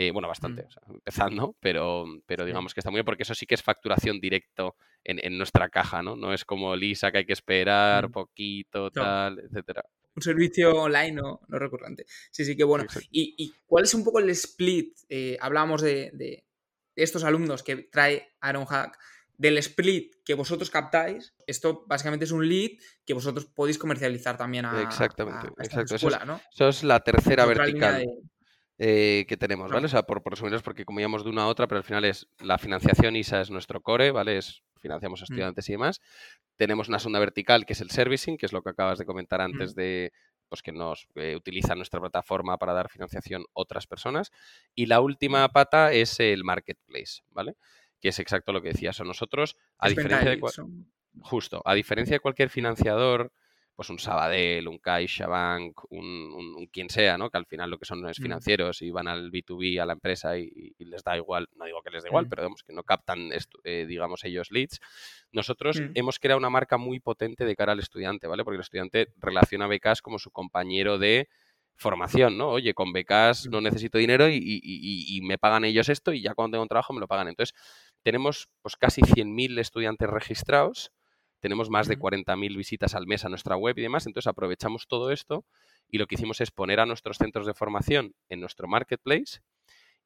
Eh, 0.00 0.12
bueno, 0.12 0.28
bastante, 0.28 0.62
mm. 0.62 0.94
empezando, 0.94 1.56
pero, 1.60 2.06
pero 2.24 2.46
digamos 2.46 2.72
que 2.72 2.80
está 2.80 2.90
muy 2.90 2.96
bien 2.96 3.04
porque 3.04 3.22
eso 3.22 3.34
sí 3.34 3.44
que 3.44 3.54
es 3.54 3.62
facturación 3.62 4.18
directo 4.18 4.74
en, 5.04 5.36
nuestra 5.36 5.68
caja, 5.68 6.02
¿no? 6.02 6.16
No 6.16 6.32
es 6.32 6.46
como 6.46 6.74
Lisa 6.74 7.12
que 7.12 7.18
hay 7.18 7.26
que 7.26 7.34
esperar 7.34 8.08
mm. 8.08 8.12
poquito, 8.12 8.90
tal, 8.90 9.40
etcétera. 9.40 9.84
Un 10.16 10.22
servicio 10.22 10.74
online 10.74 11.12
no, 11.12 11.42
no 11.46 11.58
recurrente. 11.58 12.06
Sí, 12.30 12.46
sí, 12.46 12.56
que 12.56 12.64
bueno. 12.64 12.86
¿Y, 13.10 13.52
cuál 13.66 13.84
es 13.84 13.92
un 13.92 14.02
poco 14.02 14.20
el 14.20 14.30
split? 14.30 14.96
Eh, 15.10 15.36
hablábamos 15.38 15.82
de, 15.82 16.44
estos 16.96 17.22
alumnos 17.22 17.62
que 17.62 17.76
trae 17.76 18.26
Hack 18.40 18.98
del 19.36 19.58
split 19.58 20.14
que 20.24 20.32
vosotros 20.32 20.70
captáis, 20.70 21.34
esto 21.46 21.84
básicamente 21.86 22.24
es 22.24 22.30
un 22.30 22.48
lead 22.48 22.70
que 23.04 23.12
vosotros 23.12 23.44
podéis 23.44 23.76
comercializar 23.76 24.38
también 24.38 24.64
a, 24.64 24.80
Exactamente, 24.80 25.48
exacto. 25.58 25.96
Escuela, 25.96 26.16
eso, 26.16 26.22
es, 26.22 26.26
¿no? 26.26 26.40
eso, 26.54 26.68
es, 26.68 26.84
la 26.84 27.00
tercera 27.00 27.44
vertical. 27.44 28.06
Eh, 28.82 29.26
que 29.28 29.36
tenemos, 29.36 29.70
¿vale? 29.70 29.84
O 29.84 29.88
sea, 29.90 30.04
por, 30.04 30.22
por 30.22 30.32
resumirnos, 30.32 30.62
porque 30.62 30.86
como 30.86 31.00
íbamos 31.00 31.22
de 31.22 31.28
una 31.28 31.42
a 31.42 31.48
otra, 31.48 31.66
pero 31.68 31.76
al 31.76 31.84
final 31.84 32.02
es 32.06 32.26
la 32.38 32.56
financiación 32.56 33.14
ISA 33.14 33.42
es 33.42 33.50
nuestro 33.50 33.82
core, 33.82 34.10
¿vale? 34.10 34.38
Es, 34.38 34.62
financiamos 34.78 35.20
a 35.20 35.24
mm. 35.24 35.24
estudiantes 35.24 35.68
y 35.68 35.72
demás. 35.72 36.00
Tenemos 36.56 36.88
una 36.88 36.98
segunda 36.98 37.18
vertical 37.18 37.66
que 37.66 37.74
es 37.74 37.82
el 37.82 37.90
servicing, 37.90 38.38
que 38.38 38.46
es 38.46 38.54
lo 38.54 38.62
que 38.62 38.70
acabas 38.70 38.98
de 38.98 39.04
comentar 39.04 39.42
antes 39.42 39.72
mm. 39.72 39.76
de 39.76 40.12
pues 40.48 40.62
que 40.62 40.72
nos 40.72 41.06
eh, 41.14 41.36
utilizan 41.36 41.76
nuestra 41.76 42.00
plataforma 42.00 42.56
para 42.56 42.72
dar 42.72 42.88
financiación 42.88 43.44
otras 43.52 43.86
personas. 43.86 44.32
Y 44.74 44.86
la 44.86 45.02
última 45.02 45.46
mm. 45.46 45.52
pata 45.52 45.92
es 45.92 46.18
el 46.18 46.42
marketplace, 46.42 47.20
¿vale? 47.28 47.56
Que 48.00 48.08
es 48.08 48.18
exacto 48.18 48.50
lo 48.50 48.62
que 48.62 48.68
decías. 48.68 48.98
O 48.98 49.04
nosotros, 49.04 49.58
a 49.76 49.90
diferencia 49.90 50.30
de 50.30 50.40
justo, 51.20 51.60
a 51.66 51.74
diferencia 51.74 52.16
de 52.16 52.20
cualquier 52.20 52.48
financiador 52.48 53.30
pues 53.80 53.88
un 53.88 53.98
Sabadell, 53.98 54.68
un 54.68 54.76
CaixaBank, 54.76 55.84
un, 55.88 56.06
un, 56.54 56.66
quien 56.66 56.90
sea, 56.90 57.16
¿no? 57.16 57.30
Que 57.30 57.38
al 57.38 57.46
final 57.46 57.70
lo 57.70 57.78
que 57.78 57.86
son 57.86 58.06
es 58.10 58.20
mm. 58.20 58.22
financieros 58.22 58.82
y 58.82 58.90
van 58.90 59.08
al 59.08 59.32
B2B, 59.32 59.80
a 59.80 59.86
la 59.86 59.94
empresa 59.94 60.36
y, 60.36 60.74
les 60.80 61.02
da 61.02 61.16
igual, 61.16 61.48
no 61.56 61.64
digo 61.64 61.80
que 61.80 61.88
les 61.88 62.02
da 62.02 62.10
igual, 62.10 62.26
mm. 62.26 62.28
pero 62.28 62.42
digamos 62.42 62.62
que 62.62 62.74
no 62.74 62.82
captan, 62.82 63.30
eh, 63.64 63.86
digamos, 63.88 64.22
ellos 64.24 64.50
leads. 64.50 64.80
Nosotros 65.32 65.80
mm. 65.80 65.92
hemos 65.94 66.18
creado 66.18 66.36
una 66.36 66.50
marca 66.50 66.76
muy 66.76 67.00
potente 67.00 67.46
de 67.46 67.56
cara 67.56 67.72
al 67.72 67.78
estudiante, 67.78 68.26
¿vale? 68.26 68.44
Porque 68.44 68.56
el 68.56 68.60
estudiante 68.60 69.14
relaciona 69.16 69.64
a 69.64 69.68
becas 69.68 70.02
como 70.02 70.18
su 70.18 70.30
compañero 70.30 70.98
de 70.98 71.30
formación, 71.74 72.36
¿no? 72.36 72.50
Oye, 72.50 72.74
con 72.74 72.92
becas 72.92 73.46
no 73.46 73.62
necesito 73.62 73.96
dinero 73.96 74.28
y, 74.28 74.60
y, 74.62 75.20
me 75.22 75.38
pagan 75.38 75.64
ellos 75.64 75.88
esto 75.88 76.12
y 76.12 76.20
ya 76.20 76.34
cuando 76.34 76.56
tengo 76.56 76.64
un 76.64 76.68
trabajo 76.68 76.92
me 76.92 77.00
lo 77.00 77.08
pagan. 77.08 77.28
Entonces, 77.28 77.56
tenemos 78.02 78.50
pues 78.60 78.76
casi 78.76 79.00
100.000 79.00 79.58
estudiantes 79.58 80.10
registrados 80.10 80.92
tenemos 81.40 81.70
más 81.70 81.88
de 81.88 81.98
40.000 81.98 82.56
visitas 82.56 82.94
al 82.94 83.06
mes 83.06 83.24
a 83.24 83.28
nuestra 83.28 83.56
web 83.56 83.76
y 83.78 83.82
demás, 83.82 84.06
entonces 84.06 84.28
aprovechamos 84.28 84.86
todo 84.86 85.10
esto 85.10 85.44
y 85.88 85.98
lo 85.98 86.06
que 86.06 86.14
hicimos 86.14 86.40
es 86.40 86.50
poner 86.50 86.80
a 86.80 86.86
nuestros 86.86 87.18
centros 87.18 87.46
de 87.46 87.54
formación 87.54 88.14
en 88.28 88.40
nuestro 88.40 88.68
marketplace 88.68 89.40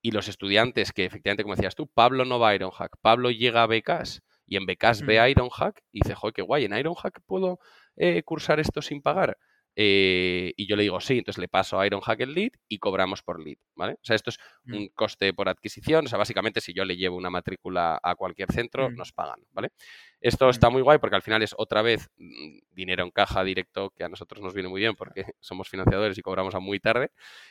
y 0.01 0.11
los 0.11 0.29
estudiantes 0.29 0.92
que 0.92 1.05
efectivamente, 1.05 1.42
como 1.42 1.57
decías 1.57 1.75
tú, 1.75 1.87
Pablo 1.88 2.25
no 2.25 2.38
va 2.38 2.51
a 2.51 2.55
Ironhack, 2.55 2.97
Pablo 3.01 3.31
llega 3.31 3.62
a 3.62 3.66
Becas 3.66 4.23
y 4.47 4.57
en 4.57 4.66
Becas 4.66 5.03
ve 5.03 5.18
a 5.18 5.29
Ironhack 5.29 5.83
y 5.92 6.01
dice, 6.01 6.14
joder, 6.14 6.35
qué 6.35 6.42
guay, 6.42 6.64
en 6.64 6.77
Ironhack 6.77 7.20
puedo 7.27 7.59
eh, 7.97 8.23
cursar 8.23 8.61
esto 8.61 8.83
sin 8.83 9.01
pagar. 9.03 9.38
Eh, 9.76 10.52
y 10.56 10.66
yo 10.68 10.76
le 10.76 10.84
digo 10.84 11.00
sí, 11.00 11.18
entonces 11.18 11.40
le 11.40 11.48
paso 11.48 11.80
a 11.80 11.87
Ironhack 11.87 12.20
el 12.20 12.32
lead 12.34 12.52
y 12.68 12.78
cobramos 12.78 13.22
por 13.22 13.42
lead, 13.44 13.56
¿vale? 13.74 13.94
O 13.94 14.04
sea, 14.04 14.14
esto 14.14 14.30
es 14.30 14.38
Mm. 14.64 14.74
un 14.76 14.88
coste 14.88 15.34
por 15.34 15.48
adquisición, 15.48 16.06
o 16.06 16.08
sea, 16.08 16.16
básicamente 16.18 16.60
si 16.60 16.72
yo 16.72 16.84
le 16.84 16.96
llevo 16.96 17.16
una 17.16 17.28
matrícula 17.30 17.98
a 18.02 18.14
cualquier 18.14 18.52
centro, 18.52 18.88
Mm. 18.90 18.94
nos 18.96 19.12
pagan, 19.12 19.40
¿vale? 19.52 19.70
Esto 20.20 20.48
está 20.48 20.70
muy 20.70 20.80
guay 20.82 20.98
porque 20.98 21.16
al 21.16 21.22
final 21.22 21.42
es 21.42 21.54
otra 21.58 21.82
vez 21.82 22.08
mm, 22.16 22.58
dinero 22.70 23.02
en 23.04 23.10
caja 23.10 23.42
directo 23.44 23.90
que 23.90 24.04
a 24.04 24.08
nosotros 24.08 24.42
nos 24.42 24.54
viene 24.54 24.68
muy 24.68 24.80
bien 24.80 24.94
porque 24.94 25.24
somos 25.40 25.68
financiadores 25.68 26.16
y 26.18 26.22
cobramos 26.22 26.54
a 26.54 26.60
muy 26.60 26.78
tarde. 26.80 27.10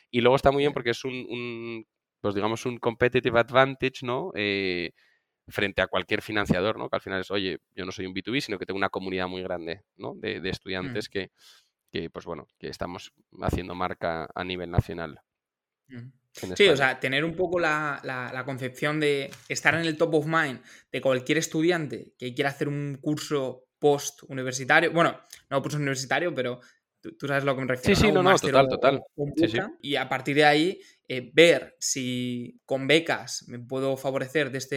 Y 0.09 0.21
luego 0.21 0.35
está 0.37 0.51
muy 0.51 0.61
bien 0.63 0.73
porque 0.73 0.91
es 0.91 1.03
un, 1.05 1.13
un, 1.29 1.85
pues 2.21 2.33
digamos, 2.35 2.65
un 2.65 2.77
competitive 2.77 3.37
advantage, 3.39 4.03
¿no? 4.05 4.31
Eh, 4.35 4.91
frente 5.49 5.81
a 5.81 5.87
cualquier 5.87 6.21
financiador, 6.21 6.77
¿no? 6.79 6.89
Que 6.89 6.95
al 6.95 7.01
final 7.01 7.19
es, 7.19 7.29
oye, 7.29 7.59
yo 7.75 7.83
no 7.85 7.91
soy 7.91 8.05
un 8.05 8.13
B2B, 8.13 8.39
sino 8.39 8.57
que 8.57 8.65
tengo 8.65 8.77
una 8.77 8.87
comunidad 8.89 9.27
muy 9.27 9.43
grande, 9.43 9.81
¿no? 9.97 10.13
De, 10.15 10.39
de 10.39 10.49
estudiantes 10.49 11.09
Mm. 11.09 11.11
que, 11.11 11.31
que, 11.93 12.09
pues 12.09 12.25
bueno, 12.25 12.47
que 12.57 12.69
estamos 12.69 13.13
haciendo 13.43 13.75
marca 13.75 14.27
a 14.33 14.43
nivel 14.43 14.71
nacional. 14.71 15.21
Mm. 15.87 16.09
Sí, 16.55 16.67
o 16.67 16.75
sea, 16.75 16.99
tener 16.99 17.23
un 17.23 17.35
poco 17.35 17.59
la, 17.59 18.01
la- 18.03 18.31
la 18.33 18.43
concepción 18.43 18.99
de 18.99 19.29
estar 19.47 19.75
en 19.75 19.81
el 19.81 19.95
top 19.95 20.15
of 20.15 20.25
mind 20.25 20.59
de 20.91 20.99
cualquier 21.01 21.37
estudiante 21.37 22.13
que 22.17 22.33
quiera 22.33 22.49
hacer 22.49 22.67
un 22.67 22.97
curso 22.99 23.65
post-universitario. 23.77 24.91
Bueno, 24.91 25.19
no 25.51 25.61
post-universitario, 25.61 26.33
pero 26.33 26.59
tú, 26.99 27.15
tú 27.15 27.27
sabes 27.27 27.43
a 27.43 27.45
lo 27.45 27.55
que 27.55 27.61
me 27.61 27.67
refiero. 27.67 27.95
Sí, 27.95 28.07
sí, 28.07 28.11
no, 28.11 28.23
no, 28.23 28.35
total, 28.35 28.65
o- 28.65 28.69
total. 28.69 28.95
o 29.15 29.23
un 29.25 29.33
Sí, 29.37 29.47
sí. 29.47 29.57
bootcamp, 29.57 29.75
Y 29.81 29.95
a 29.95 30.09
partir 30.09 30.35
de 30.35 30.45
ahí, 30.45 30.81
eh, 31.07 31.29
ver 31.31 31.75
si 31.79 32.59
con 32.65 32.87
becas 32.87 33.47
me 33.47 33.59
puedo 33.59 33.95
favorecer 33.97 34.49
de 34.49 34.57
este, 34.57 34.75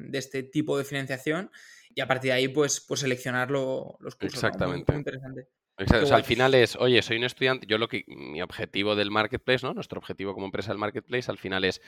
de 0.00 0.18
este 0.18 0.42
tipo 0.42 0.76
de 0.76 0.82
financiación 0.84 1.52
y 1.94 2.00
a 2.00 2.08
partir 2.08 2.30
de 2.30 2.38
ahí, 2.38 2.48
pues, 2.48 2.80
pues 2.80 2.98
seleccionar 3.00 3.52
lo- 3.52 3.96
los 4.00 4.16
cursos. 4.16 4.42
¿no? 4.42 4.48
Muy- 4.48 4.54
Exactamente. 4.56 4.92
muy 4.92 4.98
interesante. 4.98 5.48
Exacto, 5.78 5.98
Qué 5.98 6.04
o 6.04 6.06
sea, 6.06 6.16
al 6.16 6.24
final 6.24 6.54
es, 6.54 6.76
oye, 6.76 7.00
soy 7.02 7.18
un 7.18 7.24
estudiante, 7.24 7.66
yo 7.66 7.78
lo 7.78 7.88
que, 7.88 8.04
mi 8.08 8.42
objetivo 8.42 8.96
del 8.96 9.10
marketplace, 9.10 9.64
¿no? 9.64 9.74
Nuestro 9.74 9.98
objetivo 9.98 10.34
como 10.34 10.46
empresa 10.46 10.70
del 10.70 10.78
marketplace 10.78 11.30
al 11.30 11.38
final 11.38 11.64
es 11.64 11.80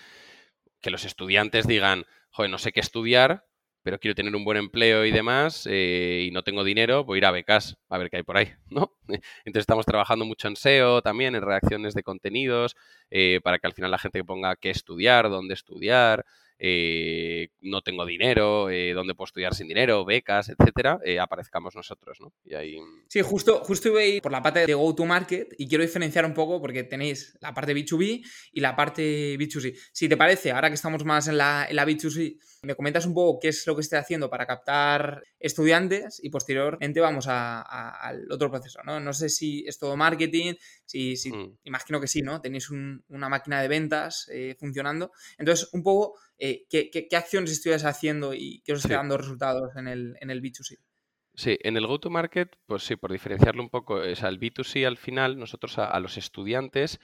que 0.81 0.91
los 0.91 1.05
estudiantes 1.05 1.67
digan, 1.67 2.05
joder, 2.31 2.51
no 2.51 2.59
sé 2.59 2.73
qué 2.73 2.81
estudiar, 2.81 3.47
pero 3.83 3.99
quiero 3.99 4.15
tener 4.15 4.35
un 4.37 4.45
buen 4.45 4.59
empleo 4.59 5.05
y 5.05 5.11
demás, 5.11 5.67
eh, 5.71 6.27
y 6.29 6.31
no 6.31 6.43
tengo 6.43 6.65
dinero, 6.65 7.05
voy 7.05 7.17
a 7.17 7.19
ir 7.19 7.27
a 7.27 7.31
becas 7.31 7.79
a 7.89 7.99
ver 7.99 8.11
qué 8.11 8.19
hay 8.19 8.23
por 8.23 8.37
ahí, 8.37 8.53
¿no? 8.71 8.97
Entonces 9.09 9.63
estamos 9.63 9.87
trabajando 9.87 10.25
mucho 10.25 10.49
en 10.49 10.57
SEO 10.57 11.03
también, 11.03 11.35
en 11.35 11.43
redacciones 11.43 11.95
de 11.95 12.03
contenidos, 12.03 12.77
eh, 13.11 13.41
para 13.43 13.59
que 13.59 13.67
al 13.67 13.73
final 13.73 13.91
la 13.91 13.99
gente 13.99 14.23
ponga 14.25 14.57
qué 14.57 14.71
estudiar, 14.71 15.31
dónde 15.31 15.55
estudiar, 15.55 16.25
eh, 16.63 17.49
no 17.63 17.81
tengo 17.81 18.05
dinero, 18.05 18.69
eh, 18.69 18.93
dónde 18.93 19.15
puedo 19.15 19.25
estudiar 19.27 19.55
sin 19.55 19.67
dinero, 19.67 20.05
becas, 20.05 20.51
etcétera, 20.51 20.99
eh, 21.05 21.19
aparezcamos 21.19 21.75
nosotros, 21.75 22.19
¿no? 22.21 22.33
Y 22.45 22.55
ahí... 22.55 22.77
Sí, 23.09 23.23
justo, 23.23 23.61
justo 23.65 23.89
iba 23.89 24.01
a 24.01 24.05
ir 24.05 24.21
por 24.23 24.31
la 24.31 24.43
parte 24.43 24.67
de 24.67 24.75
go-to-market 24.75 25.55
y 25.59 25.67
quiero 25.67 25.83
diferenciar 25.83 26.27
un 26.27 26.35
poco 26.35 26.61
porque 26.61 26.85
tenéis 26.85 27.35
la 27.41 27.55
parte 27.55 27.75
B2B 27.75 28.23
y 28.53 28.61
la 28.61 28.77
parte 28.77 29.39
B2C. 29.39 29.75
Si 29.93 30.09
te 30.09 30.17
parece, 30.19 30.51
ahora 30.53 30.69
que 30.69 30.75
estamos 30.75 31.03
más 31.05 31.29
en 31.29 31.39
la, 31.39 31.67
en 31.69 31.77
la 31.77 31.87
B2C, 31.87 32.37
me 32.63 32.75
comentas 32.75 33.07
un 33.07 33.15
poco 33.15 33.39
qué 33.41 33.49
es 33.49 33.67
lo 33.67 33.75
que 33.75 33.81
estoy 33.81 33.99
haciendo 33.99 34.29
para 34.29 34.47
captar 34.47 35.23
estudiantes 35.39 36.21
y 36.23 36.29
posteriormente 36.29 37.01
vamos 37.01 37.27
a- 37.27 37.63
a- 37.63 37.91
al 38.09 38.31
otro 38.31 38.51
proceso, 38.51 38.81
¿no? 38.85 39.01
No 39.01 39.15
sé 39.15 39.31
si 39.31 39.65
es 39.67 39.79
todo 39.79 39.97
marketing, 39.97 40.55
si, 40.85 41.17
si- 41.17 41.33
Mm. 41.33 41.57
imagino 41.65 42.01
que 42.01 42.07
sí, 42.07 42.21
¿no? 42.21 42.41
Tenéis 42.43 42.69
un- 42.71 43.03
una 43.09 43.29
máquina 43.31 43.63
de 43.63 43.69
ventas 43.69 44.29
eh, 44.31 44.55
funcionando. 44.59 45.11
Entonces, 45.39 45.71
un 45.73 45.83
poco, 45.83 46.19
eh, 46.41 46.67
¿qué, 46.71 46.91
qué, 46.91 47.07
qué 47.09 47.17
acciones 47.17 47.53
estuvieras 47.53 47.85
haciendo 47.85 48.35
y 48.35 48.63
qué 48.65 48.73
os 48.73 48.81
está 48.81 48.89
Sí. 48.89 48.95
dando 48.97 49.17
resultados 49.19 49.77
en 49.77 49.87
el, 49.89 50.17
en 50.21 50.31
el 50.31 50.41
B2C? 50.43 50.79
Sí, 51.35 51.57
en 51.63 51.77
el 51.77 51.87
go-to-market, 51.87 52.57
pues 52.67 52.83
sí, 52.83 52.97
por 52.97 53.13
diferenciarlo 53.13 53.63
un 53.63 53.71
poco, 53.71 54.03
es 54.03 54.23
al 54.25 54.39
B2C 54.39 54.85
al 54.85 54.97
final, 54.97 55.39
nosotros 55.39 55.79
a, 55.79 55.87
a 55.87 56.01
los 56.01 56.19
estudiantes, 56.19 57.01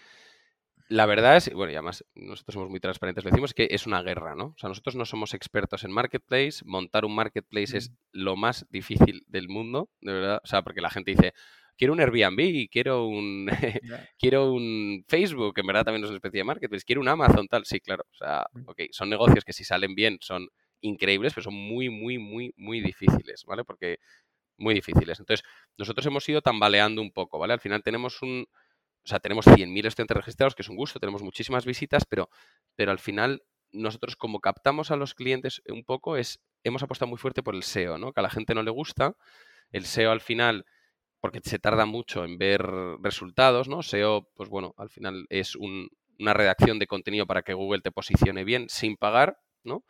la 0.88 1.06
verdad 1.06 1.36
es, 1.36 1.52
bueno, 1.52 1.72
y 1.72 1.76
además 1.76 2.04
nosotros 2.14 2.54
somos 2.54 2.70
muy 2.70 2.80
transparentes, 2.80 3.24
lo 3.24 3.30
decimos 3.30 3.54
que 3.54 3.68
es 3.70 3.86
una 3.86 4.02
guerra, 4.02 4.34
¿no? 4.34 4.46
O 4.46 4.54
sea, 4.58 4.68
nosotros 4.68 4.94
no 4.96 5.04
somos 5.04 5.34
expertos 5.34 5.84
en 5.84 5.92
marketplace, 5.92 6.62
montar 6.64 7.04
un 7.04 7.14
marketplace 7.14 7.76
es 7.78 7.92
lo 8.12 8.36
más 8.36 8.66
difícil 8.70 9.24
del 9.28 9.48
mundo, 9.48 9.90
de 10.00 10.12
verdad, 10.12 10.40
o 10.44 10.46
sea, 10.46 10.62
porque 10.62 10.80
la 10.80 10.90
gente 10.90 11.12
dice, 11.12 11.32
quiero 11.76 11.92
un 11.92 12.00
Airbnb, 12.00 12.68
quiero 12.70 13.06
un, 13.06 13.46
quiero 14.18 14.52
un 14.52 15.04
Facebook, 15.08 15.58
en 15.58 15.66
verdad 15.66 15.84
también 15.84 16.04
es 16.04 16.10
una 16.10 16.16
especie 16.18 16.38
de 16.40 16.44
marketplace, 16.44 16.84
quiero 16.84 17.00
un 17.00 17.08
Amazon, 17.08 17.46
tal, 17.48 17.64
sí, 17.64 17.80
claro, 17.80 18.04
o 18.10 18.14
sea, 18.16 18.46
Mm. 18.52 18.62
ok, 18.68 18.82
son 18.90 19.10
negocios 19.10 19.44
que 19.44 19.52
si 19.52 19.64
salen 19.64 19.94
bien 19.94 20.18
son 20.20 20.48
increíbles, 20.80 21.32
pero 21.34 21.44
son 21.44 21.54
muy, 21.54 21.88
muy, 21.90 22.18
muy, 22.18 22.52
muy 22.56 22.80
difíciles, 22.80 23.44
¿vale? 23.46 23.64
Porque 23.64 23.98
muy 24.58 24.74
difíciles. 24.74 25.18
Entonces, 25.20 25.44
nosotros 25.76 26.06
hemos 26.06 26.28
ido 26.28 26.42
tambaleando 26.42 27.02
un 27.02 27.12
poco, 27.12 27.38
¿vale? 27.38 27.52
Al 27.54 27.60
final 27.60 27.82
tenemos 27.82 28.22
un, 28.22 28.46
o 29.04 29.08
sea, 29.08 29.20
tenemos 29.20 29.46
100.000 29.46 29.86
estudiantes 29.86 30.16
registrados, 30.16 30.54
que 30.54 30.62
es 30.62 30.68
un 30.68 30.76
gusto, 30.76 30.98
tenemos 31.00 31.22
muchísimas 31.22 31.64
visitas, 31.64 32.04
pero, 32.08 32.28
pero 32.74 32.90
al 32.90 32.98
final 32.98 33.42
nosotros 33.72 34.16
como 34.16 34.40
captamos 34.40 34.90
a 34.90 34.96
los 34.96 35.14
clientes 35.14 35.62
un 35.68 35.84
poco 35.84 36.16
es, 36.16 36.40
hemos 36.64 36.82
apostado 36.82 37.08
muy 37.08 37.18
fuerte 37.18 37.42
por 37.42 37.54
el 37.54 37.62
SEO, 37.62 37.98
¿no? 37.98 38.12
Que 38.12 38.20
a 38.20 38.22
la 38.22 38.30
gente 38.30 38.54
no 38.54 38.62
le 38.62 38.70
gusta. 38.70 39.14
El 39.72 39.84
SEO 39.84 40.10
al 40.12 40.20
final, 40.20 40.64
porque 41.26 41.40
se 41.44 41.58
tarda 41.58 41.86
mucho 41.86 42.24
en 42.24 42.38
ver 42.38 42.62
resultados, 43.02 43.68
¿no? 43.68 43.80
SEO, 43.80 44.28
pues 44.34 44.48
bueno, 44.48 44.74
al 44.78 44.90
final 44.90 45.26
es 45.28 45.56
un- 45.56 45.88
una 46.18 46.34
redacción 46.34 46.78
de 46.78 46.86
contenido 46.86 47.26
para 47.26 47.42
que 47.42 47.52
Google 47.54 47.80
te 47.82 47.92
posicione 47.92 48.44
bien 48.44 48.68
sin 48.68 48.96
pagar, 48.96 49.38
¿no? 49.64 49.84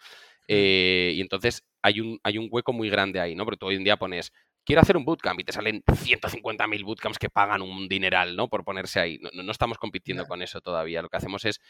Eh, 0.49 1.13
y 1.15 1.21
entonces 1.21 1.65
hay 1.83 2.01
un, 2.01 2.19
hay 2.23 2.39
un 2.39 2.49
hueco 2.51 2.73
muy 2.73 2.91
grande 2.91 3.21
ahí, 3.21 3.35
¿no? 3.35 3.45
Porque 3.45 3.59
tú 3.59 3.67
hoy 3.67 3.77
en 3.77 3.85
día 3.85 3.97
pones, 3.97 4.33
quiero 4.65 4.83
hacer 4.83 4.97
un 4.97 5.05
bootcamp 5.05 5.41
y 5.41 5.45
te 5.45 5.53
salen 5.53 5.83
150.000 5.95 6.85
bootcamps 6.85 7.19
que 7.19 7.31
pagan 7.31 7.63
un 7.63 7.89
dineral, 7.89 8.37
¿no? 8.37 8.49
Por 8.49 8.65
ponerse 8.65 9.01
ahí. 9.01 9.19
No, 9.35 9.53
estamos 9.53 9.79
compitiendo 9.79 10.27
con 10.27 10.43
eso 10.43 10.61
todavía. 10.61 11.03
Lo 11.03 11.09
que 11.09 11.17
hacemos 11.19 11.45
es, 11.45 11.61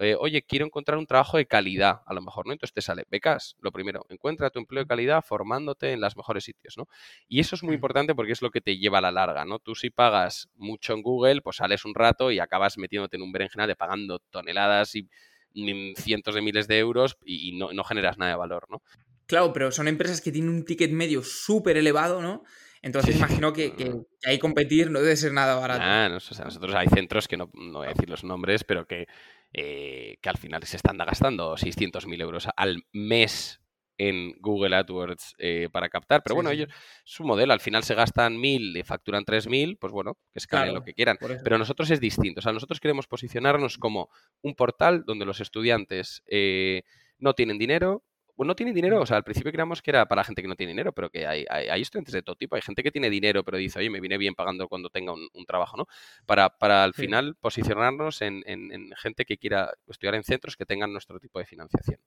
eh, 0.00 0.16
oye, 0.18 0.42
quiero 0.42 0.66
encontrar 0.66 0.98
un 0.98 1.06
trabajo 1.06 1.36
de 1.36 1.46
calidad, 1.46 2.00
a 2.06 2.14
lo 2.14 2.22
mejor, 2.22 2.46
¿no? 2.46 2.52
Entonces 2.52 2.72
te 2.74 2.82
sale 2.82 3.04
becas, 3.10 3.56
lo 3.60 3.70
primero, 3.70 4.04
encuentra 4.08 4.50
tu 4.50 4.58
empleo 4.58 4.82
de 4.82 4.88
calidad 4.88 5.22
formándote 5.22 5.92
en 5.92 6.00
los 6.00 6.16
mejores 6.16 6.44
sitios, 6.44 6.76
¿no? 6.76 6.88
Y 7.28 7.40
eso 7.40 7.54
es 7.54 7.62
muy 7.62 7.74
importante 7.74 8.14
porque 8.14 8.32
es 8.32 8.42
lo 8.42 8.50
que 8.50 8.60
te 8.60 8.78
lleva 8.78 8.98
a 8.98 9.02
la 9.02 9.12
larga, 9.12 9.44
¿no? 9.44 9.58
Tú 9.58 9.74
si 9.74 9.90
pagas 9.90 10.48
mucho 10.56 10.94
en 10.94 11.02
Google, 11.02 11.42
pues 11.42 11.56
sales 11.56 11.84
un 11.84 11.94
rato 11.94 12.30
y 12.30 12.38
acabas 12.40 12.78
metiéndote 12.78 13.16
en 13.16 13.22
un 13.22 13.32
berenjenal 13.32 13.68
de 13.68 13.76
pagando 13.76 14.18
toneladas 14.30 14.94
y 14.96 15.08
mm, 15.54 15.94
cientos 15.96 16.34
de 16.34 16.42
miles 16.42 16.66
de 16.66 16.78
euros 16.78 17.16
y, 17.24 17.56
no, 17.58 17.72
no 17.72 17.84
generas 17.84 18.18
nada 18.18 18.32
de 18.32 18.38
valor, 18.38 18.66
¿no? 18.70 18.82
Claro, 19.26 19.52
pero 19.52 19.70
son 19.70 19.86
empresas 19.86 20.20
que 20.20 20.32
tienen 20.32 20.50
un 20.50 20.64
ticket 20.64 20.90
medio 20.90 21.22
súper 21.22 21.76
elevado, 21.76 22.20
¿no? 22.20 22.42
Entonces 22.82 23.14
Sí, 23.14 23.18
imagino 23.18 23.52
que, 23.52 23.70
que- 23.76 23.92
ahí 24.24 24.38
competir 24.38 24.90
no 24.90 25.00
debe 25.00 25.16
ser 25.16 25.32
nada 25.32 25.54
barato. 25.54 25.80
Ah, 25.82 26.08
no, 26.08 26.16
o 26.16 26.20
sea, 26.20 26.44
nosotros 26.44 26.74
hay 26.74 26.88
centros 26.88 27.28
que 27.28 27.36
no, 27.36 27.50
no 27.54 27.78
voy 27.78 27.86
a 27.86 27.90
decir 27.90 28.08
los 28.10 28.24
nombres, 28.24 28.64
pero 28.64 28.86
que, 28.86 29.06
eh, 29.52 30.16
que 30.20 30.28
al 30.28 30.38
final 30.38 30.62
se 30.64 30.76
están 30.76 30.98
gastando 30.98 31.56
600.000 31.56 32.20
euros 32.20 32.48
al 32.56 32.84
mes 32.92 33.60
en 33.98 34.32
Google 34.40 34.74
AdWords 34.76 35.34
eh, 35.38 35.68
para 35.70 35.90
captar. 35.90 36.22
Pero 36.22 36.32
Sí, 36.32 36.36
bueno, 36.36 36.50
sí. 36.50 36.56
ellos, 36.56 36.68
su 37.04 37.22
modelo, 37.24 37.52
al 37.52 37.60
final 37.60 37.82
se 37.82 37.94
gastan 37.94 38.38
1.000 38.38 38.78
y 38.78 38.82
facturan 38.82 39.24
3.000, 39.24 39.76
pues 39.78 39.92
bueno, 39.92 40.14
que 40.32 40.38
escalen 40.38 40.68
Claro, 40.68 40.78
lo 40.78 40.84
que 40.84 40.94
quieran. 40.94 41.18
Pero 41.44 41.58
nosotros 41.58 41.90
es 41.90 42.00
distinto. 42.00 42.38
O 42.38 42.42
sea, 42.42 42.52
nosotros 42.52 42.80
queremos 42.80 43.06
posicionarnos 43.06 43.76
como 43.76 44.08
un 44.40 44.54
portal 44.54 45.04
donde 45.04 45.26
los 45.26 45.40
estudiantes 45.40 46.22
eh, 46.28 46.82
no 47.18 47.34
tienen 47.34 47.58
dinero. 47.58 48.02
Bueno, 48.40 48.52
no 48.52 48.56
tienen 48.56 48.74
dinero, 48.74 48.96
Mm. 48.98 49.02
o 49.02 49.06
sea, 49.06 49.18
al 49.18 49.22
principio 49.22 49.52
creíamos 49.52 49.82
que 49.82 49.90
era 49.90 50.06
para 50.08 50.24
gente 50.24 50.40
que 50.40 50.48
no 50.48 50.56
tiene 50.56 50.70
dinero, 50.72 50.92
pero 50.92 51.10
que 51.10 51.26
hay, 51.26 51.44
hay, 51.50 51.68
hay 51.68 51.82
estudiantes 51.82 52.14
de 52.14 52.22
todo 52.22 52.36
tipo. 52.36 52.56
Hay 52.56 52.62
gente 52.62 52.82
que 52.82 52.90
tiene 52.90 53.10
dinero, 53.10 53.44
pero 53.44 53.58
dice, 53.58 53.78
oye, 53.80 53.90
me 53.90 54.00
viene 54.00 54.16
bien 54.16 54.34
pagando 54.34 54.66
cuando 54.66 54.88
tenga 54.88 55.12
un, 55.12 55.28
un 55.34 55.44
trabajo, 55.44 55.76
¿no? 55.76 55.86
Para, 56.24 56.48
para 56.48 56.84
al 56.84 56.94
Sí. 56.94 57.02
final 57.02 57.36
posicionarnos 57.36 58.22
en, 58.22 58.42
en- 58.46 58.72
en 58.72 58.92
gente 58.96 59.26
que 59.26 59.36
quiera 59.36 59.74
estudiar 59.86 60.14
en 60.14 60.22
centros 60.24 60.56
que 60.56 60.64
tengan 60.64 60.90
nuestro 60.90 61.20
tipo 61.20 61.38
de 61.38 61.44
financiación. 61.44 62.00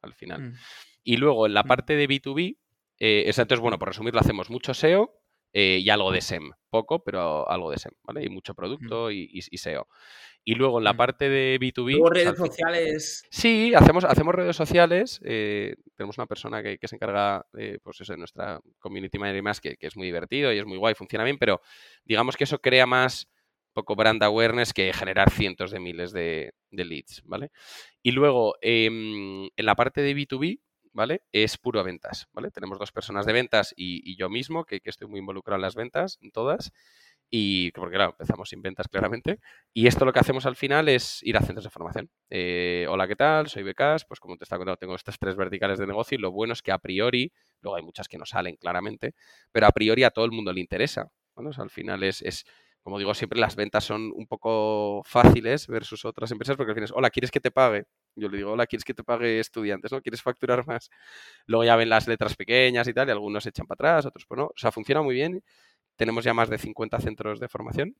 Al 0.00 0.14
final. 0.14 0.40
Mm. 0.40 0.54
Y 1.04 1.18
luego 1.18 1.44
en 1.44 1.52
la 1.52 1.64
Mm. 1.64 1.68
parte 1.68 1.96
de 1.96 2.08
B2B, 2.08 2.56
eh, 3.00 3.24
entonces, 3.26 3.60
bueno, 3.60 3.78
por 3.78 3.88
resumirlo, 3.88 4.20
hacemos 4.20 4.48
mucho 4.48 4.72
SEO 4.72 5.17
eh, 5.52 5.78
y 5.82 5.90
algo 5.90 6.12
de 6.12 6.20
SEM. 6.20 6.50
Poco, 6.70 7.02
pero 7.02 7.48
algo 7.50 7.70
de 7.70 7.76
SEM, 7.78 7.92
¿vale? 8.02 8.24
Y 8.24 8.28
mucho 8.28 8.54
producto 8.54 9.10
y, 9.10 9.22
y- 9.32 9.40
y 9.50 9.56
SEO. 9.58 9.86
Y 10.44 10.54
luego 10.54 10.78
en 10.78 10.84
la 10.84 10.94
parte 10.94 11.28
de 11.28 11.58
B2B... 11.60 11.90
Luego 11.92 12.08
pues, 12.10 12.24
redes 12.24 12.38
sociales. 12.38 13.24
Sí, 13.30 13.72
hacemos, 13.74 14.04
hacemos 14.04 14.34
redes 14.34 14.56
sociales. 14.56 15.20
eh, 15.24 15.74
tenemos 15.96 16.16
una 16.18 16.26
persona 16.26 16.62
que, 16.62 16.78
que 16.78 16.88
se 16.88 16.96
encarga, 16.96 17.46
eh, 17.58 17.78
pues 17.82 18.00
eso, 18.00 18.12
de 18.12 18.18
nuestra 18.18 18.60
community 18.78 19.18
manager 19.18 19.38
y 19.38 19.42
más, 19.42 19.60
que, 19.60 19.76
que 19.76 19.86
es 19.86 19.96
muy 19.96 20.06
divertido 20.06 20.52
y 20.52 20.58
es 20.58 20.66
muy 20.66 20.78
guay, 20.78 20.94
funciona 20.94 21.24
bien, 21.24 21.38
pero 21.38 21.60
digamos 22.04 22.36
que 22.36 22.44
eso 22.44 22.58
crea 22.60 22.86
más 22.86 23.28
poco 23.74 23.94
brand 23.94 24.22
awareness 24.22 24.72
que 24.72 24.92
generar 24.92 25.30
cientos 25.30 25.70
de 25.70 25.80
miles 25.80 26.12
de, 26.12 26.52
de 26.70 26.84
leads, 26.84 27.22
¿vale? 27.24 27.50
Y 28.02 28.10
luego, 28.12 28.54
em, 28.60 29.44
en 29.56 29.66
la 29.66 29.74
parte 29.76 30.00
de 30.00 30.14
B2B, 30.14 30.60
¿vale? 30.98 31.22
Es 31.30 31.56
puro 31.56 31.84
ventas, 31.84 32.26
¿vale? 32.32 32.50
Tenemos 32.50 32.76
dos 32.76 32.90
personas 32.90 33.24
de 33.24 33.32
ventas 33.32 33.72
y, 33.76 34.16
yo 34.16 34.28
mismo, 34.28 34.64
que, 34.64 34.80
estoy 34.82 35.06
muy 35.06 35.20
involucrado 35.20 35.54
en 35.54 35.62
las 35.62 35.76
ventas, 35.76 36.18
en 36.20 36.32
todas. 36.32 36.72
Y 37.30 37.70
porque 37.72 37.94
claro, 37.94 38.10
empezamos 38.10 38.48
sin 38.48 38.62
ventas 38.62 38.88
claramente. 38.90 39.38
Y 39.72 39.86
esto 39.86 40.04
lo 40.04 40.12
que 40.12 40.18
hacemos 40.18 40.44
al 40.44 40.56
final 40.56 40.88
es 40.88 41.22
ir 41.22 41.36
a 41.36 41.40
centros 41.40 41.62
de 41.62 41.70
formación. 41.70 42.10
Eh, 42.30 42.86
Hola, 42.90 43.06
¿qué 43.06 43.14
tal? 43.14 43.48
Soy 43.48 43.62
Becas. 43.62 44.04
Pues 44.06 44.18
como 44.18 44.36
te 44.36 44.44
estaba 44.44 44.58
contando, 44.58 44.76
tengo 44.76 44.96
estas 44.96 45.18
tres 45.20 45.36
verticales 45.36 45.78
de 45.78 45.86
negocio 45.86 46.18
y 46.18 46.20
lo 46.20 46.32
bueno 46.32 46.52
es 46.52 46.62
que 46.62 46.72
a 46.72 46.78
priori, 46.78 47.32
luego 47.60 47.76
hay 47.76 47.84
muchas 47.84 48.08
que 48.08 48.18
no 48.18 48.26
salen 48.26 48.56
claramente, 48.56 49.14
pero 49.52 49.68
a 49.68 49.70
priori 49.70 50.02
a 50.02 50.10
todo 50.10 50.24
el 50.24 50.32
mundo 50.32 50.52
le 50.52 50.60
interesa. 50.60 51.12
al 51.36 51.70
final 51.70 52.02
es, 52.02 52.22
es 52.22 52.44
como 52.82 52.98
digo 52.98 53.14
siempre, 53.14 53.38
las 53.38 53.54
ventas 53.54 53.84
son 53.84 54.10
un 54.16 54.26
poco 54.26 55.02
fáciles 55.04 55.68
versus 55.68 56.04
otras 56.04 56.32
empresas 56.32 56.56
porque 56.56 56.70
al 56.70 56.74
final 56.74 56.86
es, 56.86 56.92
hola, 56.92 57.10
¿quieres 57.10 57.30
que 57.30 57.38
te 57.38 57.52
pague? 57.52 57.84
Yo 58.16 58.28
le 58.28 58.38
digo, 58.38 58.52
hola, 58.52 58.66
¿quieres 58.66 58.84
que 58.84 58.94
te 58.94 59.04
pague 59.04 59.40
estudiantes? 59.40 59.92
¿No? 59.92 60.00
¿Quieres 60.02 60.22
facturar 60.22 60.66
más? 60.66 60.90
Luego 61.46 61.64
ya 61.64 61.76
ven 61.76 61.88
las 61.88 62.08
letras 62.08 62.36
pequeñas 62.36 62.88
y 62.88 62.94
tal, 62.94 63.08
y 63.08 63.10
algunos 63.12 63.46
echan 63.46 63.66
para 63.66 63.76
atrás, 63.92 64.06
otros 64.06 64.24
pues 64.26 64.38
no. 64.38 64.46
O 64.46 64.54
sea, 64.56 64.72
funciona 64.72 65.02
muy 65.02 65.14
bien. 65.14 65.42
Tenemos 65.96 66.24
ya 66.24 66.34
más 66.34 66.50
de 66.50 66.58
50 66.58 67.00
centros 67.00 67.40
de 67.40 67.48
formación. 67.48 67.96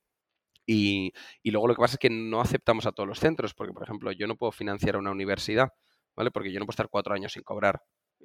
Y, 0.67 1.13
y 1.43 1.51
luego 1.51 1.69
lo 1.69 1.75
que 1.75 1.81
pasa 1.81 1.95
es 1.95 1.99
que 1.99 2.11
no 2.11 2.41
aceptamos 2.41 2.87
a 2.87 2.93
todos 2.93 3.09
los 3.09 3.21
centros, 3.21 3.55
porque, 3.55 3.73
por 3.73 3.85
ejemplo, 3.85 4.13
yo 4.13 4.27
no 4.27 4.37
puedo 4.37 4.53
financiar 4.53 4.97
una 4.97 5.11
universidad, 5.11 5.71
¿vale? 6.17 6.31
Porque 6.31 6.53
yo 6.53 6.61
no 6.61 6.67
puedo 6.67 6.75
estar 6.75 6.89
cuatro 6.91 7.15
años 7.15 7.33
sin 7.33 7.43
cobrar. 7.43 7.83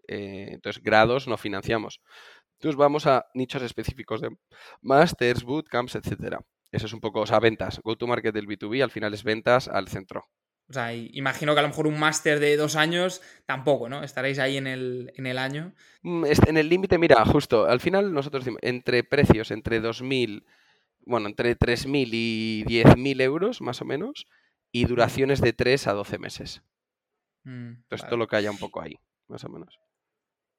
Eh, 0.08 0.50
entonces, 0.52 0.84
grados 0.84 1.28
no 1.28 1.38
financiamos. 1.38 2.02
Entonces, 2.60 2.78
vamos 2.78 3.08
a 3.08 3.26
nichos 3.34 3.62
específicos 3.64 4.22
de 4.22 4.36
masters, 4.82 5.44
bootcamps, 5.44 5.96
etcétera. 5.96 6.42
Eso 6.72 6.86
es 6.88 6.94
un 6.94 7.00
poco, 7.02 7.22
o 7.22 7.26
sea, 7.28 7.40
ventas. 7.40 7.80
Go 7.84 7.96
to 7.98 8.08
market 8.08 8.34
del 8.34 8.48
B2B 8.48 8.82
al 8.82 8.92
final 8.92 9.14
es 9.14 9.24
ventas 9.24 9.68
al 9.68 9.88
centro. 9.88 10.26
O 10.74 10.76
sea, 10.76 10.92
imagino 10.92 11.54
que 11.54 11.60
a 11.60 11.62
lo 11.62 11.68
mejor 11.68 11.86
un 11.86 12.00
máster 12.00 12.40
de 12.40 12.58
dos 12.58 12.76
años 12.76 13.22
tampoco, 13.46 13.90
¿no? 13.90 14.02
Estaréis 14.02 14.40
ahí 14.40 14.58
en 14.58 14.66
el, 14.66 15.14
en 15.16 15.28
el 15.28 15.38
año. 15.38 15.72
Mm, 16.02 16.26
en 16.48 16.58
el 16.58 16.68
límite, 16.68 16.98
mira, 16.98 17.24
justo, 17.26 17.68
al 17.68 17.80
final 17.80 18.12
nosotros 18.12 18.44
decimos, 18.44 18.60
entre 18.64 19.04
precios, 19.04 19.52
entre 19.52 19.80
2.000, 19.80 20.44
bueno, 21.06 21.28
entre 21.28 21.56
3.000 21.56 22.10
y 22.12 22.64
10.000 22.66 23.22
euros, 23.22 23.62
más 23.62 23.84
o 23.84 23.86
menos, 23.86 24.26
y 24.72 24.86
duraciones 24.86 25.42
de 25.42 25.54
3 25.54 25.86
a 25.86 25.94
12 25.94 26.18
meses. 26.18 26.64
Mm, 27.44 27.74
Entonces, 27.84 28.08
todo 28.08 28.18
lo 28.18 28.26
que 28.26 28.38
haya 28.38 28.50
un 28.50 28.58
poco 28.58 28.82
ahí, 28.82 28.98
más 29.28 29.44
o 29.44 29.50
menos. 29.50 29.80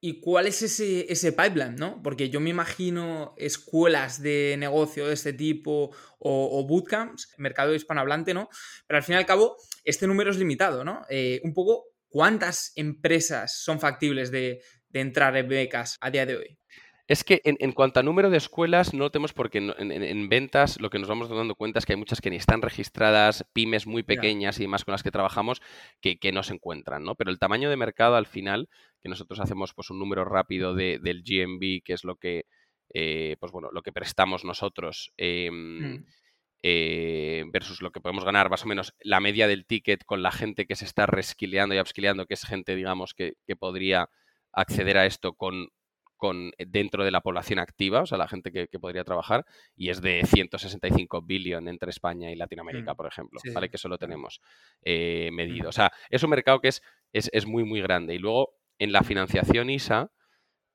¿Y 0.07 0.21
cuál 0.21 0.47
es 0.47 0.61
ese, 0.61 1.11
ese, 1.11 1.33
pipeline, 1.33 1.77
no? 1.77 2.03
Porque 2.03 2.29
yo 2.29 2.39
me 2.39 2.51
imagino 2.51 3.35
escuelas 3.39 4.21
de 4.21 4.55
negocio 4.59 5.07
de 5.07 5.15
este 5.15 5.33
tipo 5.33 5.97
o, 6.19 6.67
bootcamps, 6.67 7.33
mercado 7.39 7.75
hispanohablante, 7.75 8.35
¿no? 8.35 8.51
Pero 8.87 8.99
al 8.99 9.03
fin 9.03 9.15
y 9.15 9.17
al 9.17 9.25
cabo, 9.25 9.57
este 9.83 10.07
número 10.07 10.31
es 10.31 10.37
limitado, 10.37 10.85
¿no? 10.85 11.07
Eh, 11.09 11.41
un 11.43 11.55
poco, 11.55 11.87
¿cuántas 12.11 12.73
empresas 12.77 13.63
son 13.63 13.81
factibles 13.81 14.31
de, 14.31 14.61
de 14.91 15.01
entrar 15.01 15.35
en 15.39 15.49
becas 15.49 15.97
a 16.03 16.11
día 16.11 16.27
de 16.27 16.37
hoy? 16.37 16.59
Es 17.07 17.23
que 17.23 17.43
en, 17.45 17.73
cuanto 17.73 18.01
a 18.01 18.03
número 18.03 18.31
de 18.31 18.39
escuelas, 18.39 18.95
no 18.95 19.01
lo 19.05 19.11
tenemos 19.11 19.35
porque 19.35 19.59
en, 19.59 20.29
ventas 20.31 20.81
lo 20.81 20.89
que 20.89 20.99
nos 20.99 21.07
vamos 21.07 21.29
dando 21.29 21.55
cuenta 21.55 21.79
es 21.79 21.85
que 21.85 21.93
hay 21.93 21.99
muchas 21.99 22.23
que 22.23 22.31
ni 22.31 22.37
están 22.37 22.63
registradas, 22.63 23.45
pymes 23.53 23.87
muy 23.87 24.03
pequeñas 24.03 24.59
y 24.59 24.63
demás 24.63 24.87
con 24.87 24.93
las 24.93 25.03
que 25.03 25.11
trabajamos 25.11 25.61
que, 26.01 26.33
no 26.33 26.43
se 26.43 26.55
encuentran, 26.55 27.05
¿no? 27.05 27.15
Pero 27.15 27.31
el 27.31 27.39
tamaño 27.39 27.69
de 27.69 27.77
mercado 27.77 28.17
al 28.17 28.25
final, 28.25 28.71
que 29.03 29.11
nosotros 29.11 29.39
hacemos 29.41 29.75
pues 29.75 29.91
un 29.91 29.99
número 29.99 30.25
rápido 30.25 30.75
de, 30.75 30.99
del 30.99 31.23
GMB, 31.23 31.83
que 31.85 31.93
es 31.93 32.05
lo 32.05 32.17
que, 32.17 32.47
eh, 32.95 33.37
pues 33.39 33.53
bueno, 33.53 33.69
lo 33.71 33.83
que 33.83 33.93
prestamos 33.93 34.47
nosotros. 34.47 35.13
Em, 35.19 35.97
mm. 35.97 36.07
eh, 36.63 37.45
versus 37.53 37.83
lo 37.83 37.91
que 37.93 38.01
podemos 38.01 38.25
ganar, 38.25 38.49
más 38.49 38.65
o 38.65 38.67
menos 38.67 38.95
la 39.01 39.21
media 39.21 39.47
del 39.47 39.67
ticket 39.67 40.05
con 40.07 40.23
la 40.23 40.33
gente 40.33 40.65
que 40.65 40.75
se 40.75 40.87
está 40.87 41.05
resquileando 41.05 41.75
y 41.75 41.81
upskilleando, 41.81 42.25
que 42.25 42.33
es 42.33 42.47
gente, 42.47 42.75
digamos, 42.75 43.13
que, 43.13 43.35
que 43.47 43.57
podría 43.57 44.09
acceder 44.53 44.97
a 44.97 45.05
esto 45.05 45.35
con 45.35 45.69
eh, 46.33 46.67
dentro 46.67 47.05
de 47.05 47.11
la 47.11 47.21
población 47.21 47.59
activa, 47.59 48.03
o 48.03 48.07
sea, 48.07 48.19
la 48.19 48.29
gente 48.29 48.53
que, 48.53 48.79
podría 48.79 49.05
trabajar, 49.05 49.45
y 49.77 49.91
es 49.91 50.01
de 50.01 50.23
165 50.25 51.23
billion 51.23 51.69
entre 51.69 51.91
España 51.91 52.31
y 52.31 52.37
Latinoamérica, 52.37 52.93
mm, 52.93 52.97
por 52.97 53.07
ejemplo, 53.07 53.41
¿vale? 53.53 53.69
Que 53.69 53.77
eso 53.77 53.89
lo 53.89 53.99
tenemos 53.99 54.41
eh, 54.83 55.31
medido. 55.33 55.69
O 55.69 55.73
sea, 55.73 55.93
es 56.11 56.23
un 56.23 56.31
mercado 56.31 56.61
que 56.61 56.69
es, 56.69 56.83
es, 57.13 57.47
muy, 57.47 57.65
muy 57.65 57.81
grande. 57.81 58.15
Y 58.15 58.19
luego, 58.19 58.55
en 58.79 58.93
la 58.93 59.03
financiación 59.03 59.71
ISA, 59.71 60.11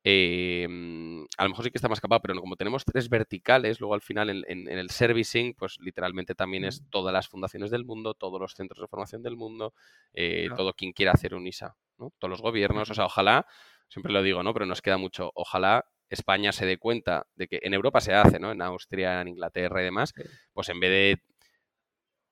em, 0.03 1.25
a 1.37 1.43
lo 1.43 1.49
mejor 1.49 1.65
sí 1.65 1.71
que 1.71 1.77
está 1.77 1.89
más 1.89 1.99
capaz, 1.99 2.19
pero 2.21 2.39
como 2.39 2.55
tenemos 2.55 2.85
tres 2.85 3.09
verticales, 3.09 3.79
luego 3.79 3.93
al 3.93 4.01
final 4.01 4.29
en, 4.29 4.67
el 4.67 4.89
servicing, 4.89 5.53
pues 5.55 5.77
literalmente 5.79 6.35
también 6.35 6.63
es 6.63 6.81
mm. 6.81 6.89
todas 6.89 7.13
las 7.13 7.27
fundaciones 7.27 7.69
del 7.69 7.85
mundo, 7.85 8.13
todos 8.13 8.39
los 8.39 8.53
centros 8.53 8.81
de 8.81 8.87
formación 8.87 9.21
del 9.21 9.35
mundo, 9.35 9.73
eh, 10.13 10.47
todo 10.55 10.73
quien 10.73 10.93
quiera 10.93 11.11
hacer 11.11 11.35
un 11.35 11.45
ISA, 11.47 11.75
¿no? 11.97 12.13
Todos 12.17 12.29
los 12.29 12.41
gobiernos, 12.41 12.89
o 12.89 12.93
sea, 12.93 13.05
ojalá 13.05 13.45
siempre 13.89 14.13
lo 14.13 14.23
digo, 14.23 14.43
¿no? 14.43 14.53
Pero 14.53 14.65
nos 14.65 14.81
queda 14.81 14.97
mucho. 14.97 15.31
Ojalá 15.35 15.85
España 16.09 16.51
se 16.51 16.65
dé 16.65 16.77
cuenta 16.77 17.27
de 17.35 17.47
que 17.47 17.59
en 17.61 17.73
Europa 17.73 18.01
se 18.01 18.13
hace, 18.13 18.39
¿no? 18.39 18.51
En 18.51 18.61
Austria, 18.61 19.21
en 19.21 19.27
Inglaterra 19.27 19.81
y 19.81 19.85
demás, 19.85 20.13
pues 20.53 20.69
en 20.69 20.79
vez 20.79 20.89
de 20.89 21.23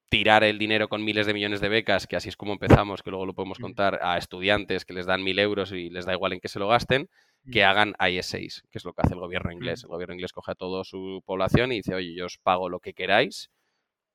tirar 0.10 0.44
el 0.44 0.58
dinero 0.58 0.88
con 0.88 1.04
miles 1.04 1.26
de 1.26 1.34
millones 1.34 1.60
de 1.60 1.70
becas, 1.70 2.08
que 2.08 2.16
así 2.16 2.30
es 2.30 2.38
como 2.38 2.54
empezamos, 2.54 3.04
que 3.04 3.10
luego 3.10 3.26
lo 3.26 3.34
podemos 3.34 3.60
contar 3.60 4.00
a 4.02 4.18
estudiantes 4.18 4.86
que 4.86 4.94
les 4.94 5.06
dan 5.06 5.22
mil 5.22 5.38
euros 5.38 5.72
y 5.74 5.90
les 5.90 6.06
da 6.06 6.14
igual 6.14 6.34
en 6.34 6.40
qué 6.40 6.48
se 6.48 6.60
lo 6.60 6.68
gasten, 6.70 7.10
que 7.52 7.64
hagan 7.64 7.94
IS6, 8.00 8.64
que 8.72 8.78
es 8.78 8.86
lo 8.86 8.94
que 8.94 9.02
hace 9.02 9.14
el 9.14 9.20
gobierno 9.20 9.52
inglés. 9.52 9.84
El 9.84 9.90
gobierno 9.90 10.14
inglés 10.14 10.32
coge 10.32 10.52
a 10.52 10.56
toda 10.56 10.84
su 10.84 11.22
población 11.26 11.72
y 11.72 11.78
dice, 11.78 11.94
oye, 11.94 12.16
yo 12.16 12.26
os 12.26 12.38
pago 12.38 12.70
lo 12.70 12.80
que 12.80 12.94
queráis 12.94 13.52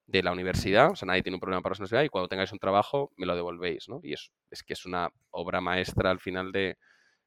de 0.06 0.22
la 0.22 0.32
universidad, 0.32 0.90
o 0.90 0.96
sea, 0.96 1.06
nadie 1.06 1.22
tiene 1.22 1.36
un 1.36 1.40
problema 1.40 1.62
para 1.62 1.74
la 1.74 1.78
universidad 1.78 2.02
y 2.02 2.08
cuando 2.08 2.28
tengáis 2.28 2.52
un 2.52 2.58
trabajo 2.58 3.12
me 3.16 3.26
lo 3.26 3.36
devolvéis, 3.36 3.88
¿no? 3.88 4.00
Y 4.02 4.14
es, 4.14 4.32
es 4.50 4.62
que 4.62 4.72
es 4.72 4.84
una 4.84 5.10
obra 5.30 5.60
maestra 5.60 6.10
al 6.10 6.20
final 6.20 6.52
de, 6.52 6.76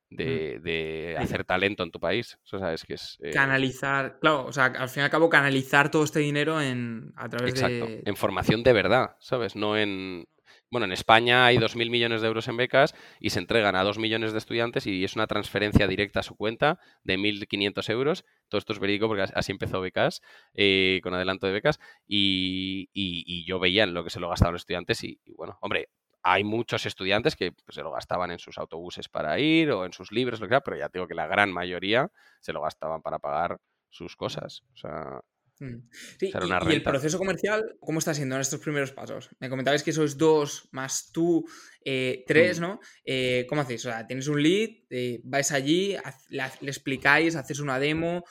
de, 0.09 1.15
hacer 1.19 1.43
talento 1.43 1.83
en 1.83 1.91
tu 1.91 1.99
país. 1.99 2.37
O 2.51 2.59
sea, 2.59 2.75
que 2.75 2.93
es... 2.93 3.17
Eh, 3.21 3.31
canalizar, 3.31 4.19
claro, 4.19 4.45
o 4.45 4.53
sea, 4.53 4.65
al 4.65 4.89
fin 4.89 5.01
y 5.01 5.03
al 5.03 5.09
cabo 5.09 5.29
canalizar 5.29 5.91
todo 5.91 6.03
este 6.03 6.19
dinero 6.19 6.61
en, 6.61 7.13
a 7.15 7.29
través 7.29 7.53
Exacto, 7.53 7.87
en 7.89 8.15
formación 8.15 8.63
de 8.63 8.73
verdad, 8.73 9.15
¿sabes? 9.19 9.55
No 9.55 9.77
en... 9.77 10.27
Bueno, 10.71 10.85
en 10.85 10.91
España 10.91 11.45
hay 11.45 11.57
2.000 11.57 11.89
millones 11.89 12.21
de 12.21 12.27
euros 12.27 12.47
en 12.47 12.57
becas 12.57 12.95
y 13.19 13.29
se 13.29 13.39
entregan 13.39 13.75
a 13.75 13.83
2 13.83 13.97
millones 13.97 14.31
de 14.31 14.39
estudiantes 14.39 14.87
y 14.87 15.03
es 15.03 15.15
una 15.15 15.27
transferencia 15.27 15.87
directa 15.87 16.19
a 16.19 16.23
su 16.23 16.35
cuenta 16.35 16.79
de 17.03 17.17
1.500 17.17 17.89
euros. 17.91 18.25
Todo 18.49 18.59
esto 18.59 18.73
es 18.73 18.79
verídico 18.79 19.07
porque 19.07 19.23
así 19.33 19.51
empezó 19.51 19.79
becas, 19.79 20.21
eh, 20.53 20.99
con 21.03 21.13
adelanto 21.13 21.47
de 21.47 21.53
becas, 21.53 21.79
y, 22.07 23.45
yo 23.45 23.59
veía 23.59 23.83
en 23.83 23.93
lo 23.93 24.03
que 24.03 24.09
se 24.09 24.19
lo 24.19 24.27
gastaban 24.27 24.53
los 24.53 24.63
estudiantes 24.63 25.03
y, 25.03 25.19
y 25.23 25.33
bueno, 25.33 25.57
hombre, 25.61 25.89
hay 26.27 26.43
muchos 26.43 26.87
estudiantes 26.87 27.35
que 27.35 27.51
pues, 27.51 27.75
se 27.75 27.83
lo 27.83 27.91
gastaban 27.91 28.31
en 28.31 28.39
sus 28.39 28.57
autobuses 28.57 29.07
para 29.07 29.39
ir 29.39 29.69
o 29.69 29.85
en 29.85 29.93
sus 29.93 30.11
libros, 30.11 30.39
lo 30.39 30.47
que 30.47 30.53
sea, 30.53 30.61
pero 30.61 30.75
ya 30.75 30.89
digo 30.91 31.07
que 31.07 31.13
la 31.13 31.27
gran 31.27 31.53
mayoría 31.53 32.09
se 32.41 32.51
lo 32.51 32.63
gastaban 32.63 33.03
para 33.03 33.19
pagar 33.19 33.59
sus 33.91 34.15
cosas. 34.15 34.63
O 34.73 34.77
sea, 34.77 35.21
mm. 35.59 35.87
Sí, 36.19 36.31
y, 36.33 36.73
el 36.73 36.81
proceso 36.81 37.19
comercial, 37.19 37.77
¿cómo 37.79 37.99
está 37.99 38.15
siendo 38.15 38.33
en 38.33 38.41
estos 38.41 38.59
primeros 38.59 38.91
pasos? 38.91 39.29
Me 39.39 39.51
comentabais 39.51 39.83
que 39.83 39.93
sois 39.93 40.17
dos 40.17 40.67
más 40.71 41.11
tú, 41.11 41.45
eh, 41.85 42.23
tres, 42.25 42.59
mm. 42.59 42.61
¿no? 42.63 42.79
Eh, 43.05 43.45
¿Cómo 43.47 43.61
hacéis? 43.61 43.85
O 43.85 43.91
sea, 43.91 44.07
tienes 44.07 44.27
un 44.27 44.41
lead, 44.41 44.69
eh, 44.89 45.21
vais 45.23 45.51
allí, 45.51 45.95
le, 46.29 46.43
explicáis, 46.63 47.35
haces 47.35 47.59
una 47.59 47.77
demo. 47.77 48.23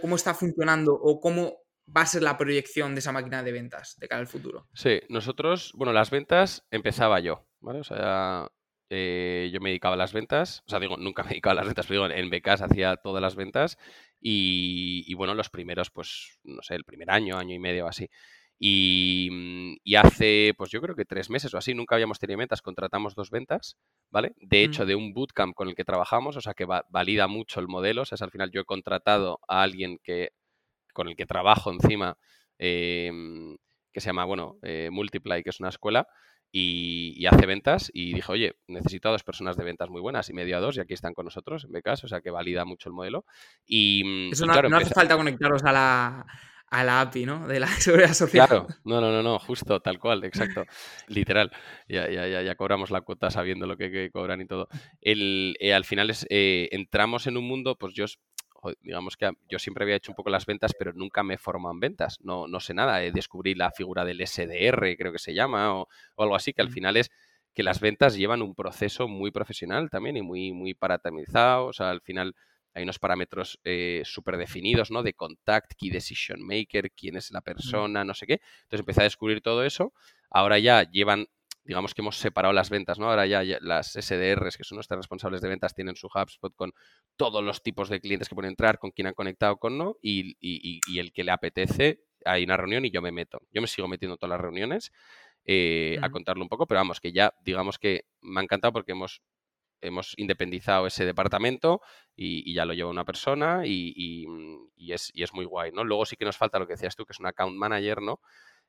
¿Cómo 0.00 0.16
está 0.16 0.32
funcionando 0.32 0.94
o 0.94 1.20
cómo 1.20 1.65
va 1.94 2.02
a 2.02 2.06
ser 2.06 2.22
la 2.22 2.36
proyección 2.36 2.94
de 2.94 3.00
esa 3.00 3.12
máquina 3.12 3.42
de 3.42 3.52
ventas 3.52 3.96
de 3.98 4.08
cara 4.08 4.20
al 4.20 4.26
futuro? 4.26 4.66
Sí, 4.74 5.00
nosotros, 5.08 5.72
bueno, 5.74 5.92
las 5.92 6.10
ventas 6.10 6.66
empezaba 6.70 7.20
yo, 7.20 7.46
¿vale? 7.60 7.80
O 7.80 7.84
sea, 7.84 8.48
eh, 8.88 9.50
yo 9.52 9.60
me 9.60 9.70
dedicaba 9.70 9.94
a 9.94 9.98
las 9.98 10.12
ventas, 10.12 10.62
o 10.66 10.70
sea, 10.70 10.78
digo, 10.78 10.96
nunca 10.96 11.22
me 11.24 11.30
dedicaba 11.30 11.52
a 11.52 11.56
las 11.56 11.66
ventas, 11.66 11.86
pero 11.86 12.06
digo, 12.06 12.14
en 12.14 12.30
becas 12.30 12.62
hacía 12.62 12.96
todas 12.96 13.22
las 13.22 13.36
ventas 13.36 13.78
y, 14.20 15.12
bueno, 15.14 15.34
los 15.34 15.50
primeros, 15.50 15.90
pues, 15.90 16.38
no 16.42 16.62
sé, 16.62 16.74
el 16.74 16.84
primer 16.84 17.10
año, 17.10 17.36
año 17.36 17.54
y 17.54 17.58
medio 17.58 17.84
o 17.86 17.88
así. 17.88 18.08
Y, 18.58 19.28
hace, 19.96 20.54
pues 20.56 20.70
yo 20.70 20.80
creo 20.80 20.96
que 20.96 21.04
tres 21.04 21.30
meses 21.30 21.52
o 21.54 21.58
así, 21.58 21.74
nunca 21.74 21.94
habíamos 21.94 22.18
tenido 22.18 22.38
ventas, 22.38 22.62
contratamos 22.62 23.14
dos 23.14 23.30
ventas, 23.30 23.76
¿vale? 24.10 24.32
De 24.40 24.64
hecho, 24.64 24.84
mm. 24.84 24.86
de 24.86 24.94
un 24.94 25.12
bootcamp 25.12 25.54
con 25.54 25.68
el 25.68 25.74
que 25.74 25.84
trabajamos, 25.84 26.36
o 26.36 26.40
sea, 26.40 26.54
que 26.54 26.64
valida 26.64 27.28
mucho 27.28 27.60
el 27.60 27.68
modelo, 27.68 28.02
o 28.02 28.04
sea, 28.04 28.16
al 28.20 28.30
final 28.30 28.50
yo 28.50 28.62
he 28.62 28.64
contratado 28.64 29.40
a 29.46 29.62
alguien 29.62 29.98
que 30.02 30.30
con 30.96 31.08
el 31.08 31.14
que 31.14 31.26
trabajo 31.26 31.70
encima, 31.70 32.16
em, 32.58 33.54
que 33.92 34.00
se 34.00 34.06
llama, 34.06 34.24
bueno, 34.24 34.56
eh, 34.62 34.88
Multiply, 34.90 35.42
que 35.42 35.50
es 35.50 35.60
una 35.60 35.68
escuela, 35.68 36.08
y, 36.50 37.26
hace 37.26 37.44
ventas 37.44 37.90
y 37.92 38.14
dijo, 38.14 38.32
oye, 38.32 38.56
necesito 38.66 39.08
a 39.08 39.12
dos 39.12 39.24
personas 39.24 39.58
de 39.58 39.64
ventas 39.64 39.90
muy 39.90 40.00
buenas 40.00 40.30
y 40.30 40.32
medio 40.32 40.56
a 40.56 40.60
dos 40.60 40.78
y 40.78 40.80
aquí 40.80 40.94
están 40.94 41.12
con 41.12 41.26
nosotros 41.26 41.64
en 41.64 41.72
becas, 41.72 42.02
o 42.02 42.08
sea 42.08 42.22
que 42.22 42.30
valida 42.30 42.64
mucho 42.64 42.88
el 42.88 42.94
modelo. 42.94 43.26
Y, 43.66 44.02
mm, 44.04 44.32
Eso 44.32 44.46
no, 44.46 44.76
hace 44.78 44.94
falta 44.94 45.18
conectaros 45.18 45.64
a 45.64 45.72
la, 45.72 46.26
a 46.70 46.84
la 46.84 47.02
API, 47.02 47.26
¿no? 47.26 47.46
De 47.46 47.60
la 47.60 47.66
seguridad 47.90 48.14
social. 48.14 48.48
Claro, 48.48 48.66
no, 48.84 49.02
no, 49.02 49.12
no, 49.12 49.22
no, 49.22 49.38
justo, 49.38 49.80
tal 49.80 49.98
cual, 49.98 50.24
exacto, 50.24 50.64
literal. 51.08 51.50
Ya, 51.88 52.08
ya, 52.08 52.26
ya, 52.26 52.40
ya 52.40 52.54
cobramos 52.54 52.90
la 52.90 53.02
cuota 53.02 53.30
sabiendo 53.30 53.66
lo 53.66 53.76
que, 53.76 54.10
cobran 54.10 54.40
y 54.40 54.46
todo. 54.46 54.68
El, 55.02 55.56
eh, 55.60 55.74
al 55.74 55.84
final 55.84 56.08
es, 56.08 56.26
eh, 56.30 56.70
entramos 56.72 57.26
en 57.26 57.36
un 57.36 57.44
mundo, 57.44 57.76
pues 57.76 57.92
yo 57.92 58.06
digamos 58.82 59.16
que 59.16 59.30
yo 59.48 59.58
siempre 59.58 59.84
había 59.84 59.96
hecho 59.96 60.12
un 60.12 60.16
poco 60.16 60.30
las 60.30 60.46
ventas, 60.46 60.72
pero 60.78 60.92
nunca 60.92 61.22
me 61.22 61.34
he 61.34 61.38
formado 61.38 61.74
en 61.74 61.80
ventas. 61.80 62.18
No, 62.22 62.46
no 62.46 62.60
sé 62.60 62.74
nada. 62.74 62.98
Descubrí 62.98 63.54
la 63.54 63.70
figura 63.70 64.04
del 64.04 64.20
SDR, 64.26 64.96
creo 64.96 65.12
que 65.12 65.18
se 65.18 65.34
llama, 65.34 65.74
o, 65.74 65.88
algo 66.16 66.36
así, 66.36 66.52
que 66.52 66.62
al 66.62 66.70
final 66.70 66.96
es 66.96 67.10
que 67.54 67.62
las 67.62 67.80
ventas 67.80 68.16
llevan 68.16 68.42
un 68.42 68.54
proceso 68.54 69.08
muy 69.08 69.30
profesional 69.30 69.88
también 69.90 70.16
y 70.16 70.22
muy, 70.22 70.52
muy 70.52 70.74
paratamizado. 70.74 71.66
O 71.66 71.72
sea, 71.72 71.90
al 71.90 72.02
final 72.02 72.34
hay 72.74 72.82
unos 72.82 72.98
parámetros 72.98 73.58
eh, 73.64 74.02
súper 74.04 74.36
definidos, 74.36 74.90
¿no? 74.90 75.02
De 75.02 75.14
contact, 75.14 75.72
key 75.78 75.88
decision 75.88 76.42
maker, 76.42 76.90
quién 76.92 77.16
es 77.16 77.30
la 77.30 77.40
persona, 77.40 78.04
no 78.04 78.12
sé 78.12 78.26
qué. 78.26 78.40
Entonces 78.64 78.80
empecé 78.80 79.00
a 79.00 79.04
descubrir 79.04 79.40
todo 79.40 79.64
eso. 79.64 79.94
Ahora 80.30 80.58
ya 80.58 80.82
llevan 80.90 81.26
digamos 81.66 81.94
que 81.94 82.02
hemos 82.02 82.16
separado 82.16 82.52
las 82.52 82.70
ventas, 82.70 82.98
¿no? 82.98 83.10
Ahora 83.10 83.26
ya, 83.26 83.42
las 83.60 83.92
SDRs, 83.92 84.56
que 84.56 84.64
son 84.64 84.76
nuestros 84.76 84.98
responsables 84.98 85.40
de 85.40 85.48
ventas, 85.48 85.74
tienen 85.74 85.96
su 85.96 86.06
HubSpot 86.06 86.54
con 86.54 86.72
todos 87.16 87.42
los 87.42 87.62
tipos 87.62 87.88
de 87.88 88.00
clientes 88.00 88.28
que 88.28 88.34
pueden 88.34 88.50
entrar, 88.50 88.78
con 88.78 88.92
quién 88.92 89.08
han 89.08 89.14
conectado, 89.14 89.56
con 89.56 89.76
no, 89.76 89.96
y, 90.00 90.36
el 90.98 91.12
que 91.12 91.24
le 91.24 91.32
apetece 91.32 92.00
hay 92.24 92.44
una 92.44 92.56
reunión 92.56 92.84
y 92.84 92.90
yo 92.90 93.02
me 93.02 93.12
meto. 93.12 93.40
Yo 93.52 93.60
me 93.60 93.68
sigo 93.68 93.88
metiendo 93.88 94.16
todas 94.16 94.30
las 94.30 94.40
reuniones 94.40 94.92
eh, 95.44 95.98
a 96.02 96.10
contarlo 96.10 96.42
un 96.42 96.48
poco, 96.48 96.66
pero 96.66 96.80
vamos, 96.80 97.00
que 97.00 97.12
ya 97.12 97.34
digamos 97.42 97.78
que 97.78 98.06
me 98.20 98.40
ha 98.40 98.42
encantado 98.42 98.72
porque 98.72 98.92
hemos 98.92 99.22
hemos 99.80 100.14
independizado 100.16 100.86
ese 100.86 101.04
departamento 101.04 101.80
y, 102.16 102.54
ya 102.54 102.64
lo 102.64 102.72
lleva 102.72 102.90
una 102.90 103.04
persona 103.04 103.66
y, 103.66 103.92
y, 104.76 104.92
es, 104.92 105.10
y, 105.14 105.22
es, 105.22 105.34
muy 105.34 105.44
guay, 105.44 105.70
¿no? 105.72 105.84
Luego 105.84 106.06
sí 106.06 106.16
que 106.16 106.24
nos 106.24 106.36
falta 106.36 106.58
lo 106.58 106.66
que 106.66 106.72
decías 106.72 106.96
tú, 106.96 107.04
que 107.04 107.12
es 107.12 107.20
un 107.20 107.26
account 107.26 107.56
manager, 107.56 108.00
¿no? 108.00 108.20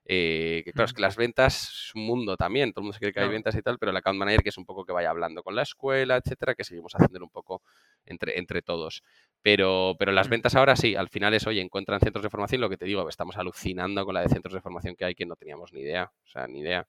Eh, 0.10 0.62
que 0.64 0.72
claro, 0.72 0.86
es 0.86 0.93
que 0.93 1.01
las 1.01 1.18
ventas 1.18 1.64
es 1.64 1.91
un 1.93 2.05
mundo 2.05 2.38
también, 2.38 2.72
todo 2.72 2.80
el 2.80 2.84
mundo 2.86 2.93
se 2.93 2.99
cree 2.99 3.12
que 3.12 3.20
hay 3.20 3.28
ventas 3.28 3.53
y 3.55 3.62
tal, 3.62 3.78
pero 3.78 3.91
el 3.91 3.97
account 3.97 4.18
manager 4.18 4.41
que 4.41 4.49
es 4.49 4.58
un 4.58 4.64
poco 4.64 4.86
que 4.86 4.93
vaya 4.93 5.10
hablando 5.10 5.43
con 5.43 5.53
la 5.53 5.64
escuela, 5.64 6.16
etcétera, 6.16 6.55
que 6.55 6.64
seguimos 6.64 6.95
haciendo 6.95 7.26
un 7.26 7.30
poco 7.30 7.62
entre, 8.05 8.39
entre 8.39 8.62
todos. 8.62 9.03
Pero, 9.41 9.97
pero 9.99 10.14
las 10.14 10.30
ventas 10.30 10.55
ahora 10.55 10.78
sí, 10.78 10.95
al 10.95 11.10
final 11.10 11.34
es, 11.34 11.45
oye, 11.45 11.60
encuentran 11.60 11.99
centros 11.99 12.24
de 12.24 12.30
formación, 12.30 12.62
lo 12.62 12.70
que 12.70 12.78
te 12.78 12.86
digo, 12.86 13.10
estamos 13.10 13.36
alucinando 13.36 14.05
con 14.05 14.14
la 14.14 14.22
de 14.22 14.30
centros 14.30 14.53
de 14.53 14.62
formación 14.62 14.95
que 14.95 15.03
hay 15.03 15.14
que 15.14 15.26
no 15.26 15.36
teníamos 15.36 15.74
ni 15.74 15.82
idea, 15.82 16.10
o 16.24 16.28
sea, 16.28 16.47
ni 16.47 16.62
idea. 16.62 16.88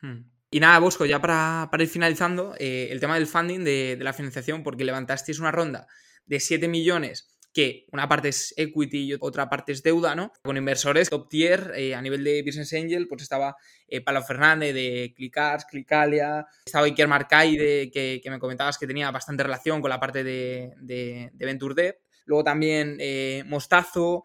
Hmm. 0.00 0.22
Y 0.50 0.58
nada, 0.58 0.80
Bosco, 0.80 1.06
ya 1.06 1.20
para, 1.20 1.68
ir 1.78 1.88
finalizando, 1.88 2.56
eh, 2.58 2.88
el 2.90 2.98
tema 2.98 3.14
del 3.14 3.28
funding 3.28 3.62
de, 3.62 3.94
de 3.96 4.04
la 4.04 4.12
financiación, 4.12 4.64
porque 4.64 4.84
levantasteis 4.84 5.38
una 5.38 5.52
ronda 5.52 5.86
de 6.24 6.40
7 6.40 6.66
millones 6.66 7.35
que 7.56 7.86
una 7.90 8.06
parte 8.06 8.28
es 8.28 8.52
equity 8.58 9.12
y 9.12 9.16
otra 9.18 9.48
parte 9.48 9.72
es 9.72 9.82
deuda, 9.82 10.14
¿no? 10.14 10.30
Con 10.42 10.58
inversores 10.58 11.08
top 11.08 11.26
tier 11.30 11.72
eh, 11.74 11.94
a 11.94 12.02
nivel 12.02 12.22
de 12.22 12.42
Business 12.42 12.74
Angel, 12.74 13.08
pues 13.08 13.22
estaba 13.22 13.56
eh, 13.88 14.02
Palo 14.02 14.22
Fernández 14.22 14.74
de 14.74 15.14
Clickars, 15.16 15.64
Clickalia, 15.64 16.46
estaba 16.66 16.84
Iker 16.84 17.08
Marcay, 17.08 17.56
de, 17.56 17.90
que, 17.90 18.20
me 18.28 18.38
comentabas 18.38 18.76
que 18.76 18.86
tenía 18.86 19.10
bastante 19.10 19.42
relación 19.42 19.80
con 19.80 19.88
la 19.88 19.98
parte 19.98 20.22
de, 20.22 20.74
de, 20.82 21.30
Venture 21.32 21.74
Debt. 21.74 21.96
Luego 22.26 22.44
también 22.44 22.98
eh, 23.00 23.42
Mostazo, 23.46 24.24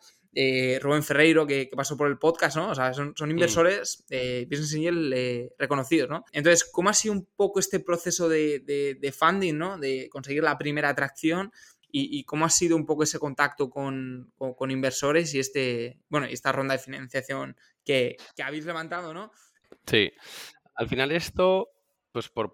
Rubén 0.82 1.02
Ferreiro, 1.02 1.48
que, 1.48 1.70
pasó 1.74 1.96
por 1.96 2.10
el 2.10 2.18
podcast, 2.18 2.58
¿no? 2.58 2.72
O 2.72 2.76
sea, 2.76 2.94
son, 2.94 3.14
mm. 3.18 3.32
inversores 3.32 4.04
Business 4.50 4.76
Angel 4.76 5.52
reconocidos, 5.58 6.10
¿no? 6.10 6.26
Entonces, 6.34 6.66
¿cómo 6.70 6.90
ha 6.90 6.94
sido 6.94 7.14
un 7.14 7.30
poco 7.34 7.62
este 7.62 7.80
proceso 7.80 8.28
de, 8.28 8.60
de 9.00 9.12
funding, 9.14 9.58
¿no? 9.58 9.78
De 9.78 10.10
conseguir 10.12 10.44
la 10.44 10.58
primera 10.58 10.90
atracción 10.90 11.54
y, 11.92 12.24
cómo 12.24 12.46
ha 12.46 12.50
sido 12.50 12.76
un 12.76 12.86
poco 12.86 13.04
ese 13.04 13.20
contacto 13.20 13.70
con, 13.70 14.34
inversores 14.70 15.34
y 15.34 15.40
este, 15.40 16.00
bueno, 16.10 16.28
esta 16.28 16.52
ronda 16.52 16.74
de 16.74 16.80
financiación 16.80 17.56
que, 17.86 18.18
habéis 18.44 18.66
levantado, 18.66 19.14
¿no? 19.14 19.32
Sí. 19.86 20.12
Al 20.76 20.88
final 20.88 21.12
esto, 21.12 21.70
pues 22.12 22.30
por, 22.30 22.52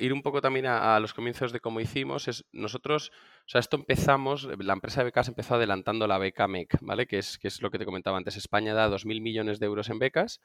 ir 0.00 0.12
un 0.12 0.22
poco 0.22 0.40
también 0.40 0.66
a, 0.66 0.98
los 1.00 1.14
comienzos 1.14 1.52
de 1.52 1.60
cómo 1.60 1.80
hicimos, 1.80 2.28
es 2.28 2.44
nosotros, 2.52 3.12
o 3.46 3.48
sea, 3.48 3.60
esto 3.60 3.76
empezamos, 3.76 4.48
la 4.58 4.72
empresa 4.72 5.00
de 5.00 5.06
becas 5.06 5.28
empezó 5.28 5.54
adelantando 5.56 6.06
la 6.06 6.18
beca 6.18 6.48
MEC, 6.48 6.78
¿vale? 6.80 7.06
Que 7.06 7.18
es, 7.18 7.38
que 7.38 7.48
es 7.48 7.62
lo 7.62 7.70
que 7.70 7.78
te 7.78 7.84
comentaba 7.84 8.16
antes. 8.16 8.36
España 8.36 8.74
da 8.74 8.88
2.000 8.88 9.20
millones 9.20 9.60
de 9.60 9.66
euros 9.66 9.90
en 9.90 9.98
becas, 9.98 10.40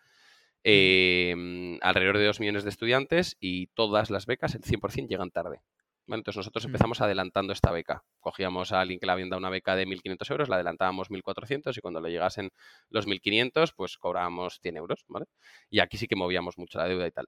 em, 0.63 1.79
alrededor 1.81 2.17
de 2.17 2.25
2 2.25 2.39
millones 2.39 2.63
de 2.63 2.69
estudiantes 2.69 3.37
y 3.39 3.67
todas 3.67 4.09
las 4.09 4.25
becas, 4.25 4.55
el 4.55 4.63
100% 4.63 5.07
llegan 5.07 5.31
tarde. 5.31 5.61
Entonces 6.15 6.37
nosotros 6.37 6.65
empezamos 6.65 7.01
adelantando 7.01 7.53
esta 7.53 7.71
beca. 7.71 8.03
Cogíamos 8.19 8.71
a 8.71 8.79
alguien 8.79 8.99
que 8.99 9.05
le 9.05 9.11
habían 9.11 9.29
dado 9.29 9.39
una 9.39 9.49
beca 9.49 9.75
de 9.75 9.85
1.500 9.85 10.31
euros, 10.31 10.49
la 10.49 10.55
adelantábamos 10.55 11.09
1.400 11.09 11.77
y 11.77 11.81
cuando 11.81 11.99
le 11.99 12.11
llegasen 12.11 12.49
los 12.89 13.07
1.500, 13.07 13.73
pues 13.75 13.97
cobrábamos 13.97 14.59
100 14.61 14.77
euros, 14.77 15.03
¿vale? 15.07 15.25
Y 15.69 15.79
aquí 15.79 15.97
sí 15.97 16.07
que 16.07 16.15
movíamos 16.15 16.57
mucho 16.57 16.77
la 16.77 16.87
deuda 16.87 17.07
y 17.07 17.11
tal. 17.11 17.27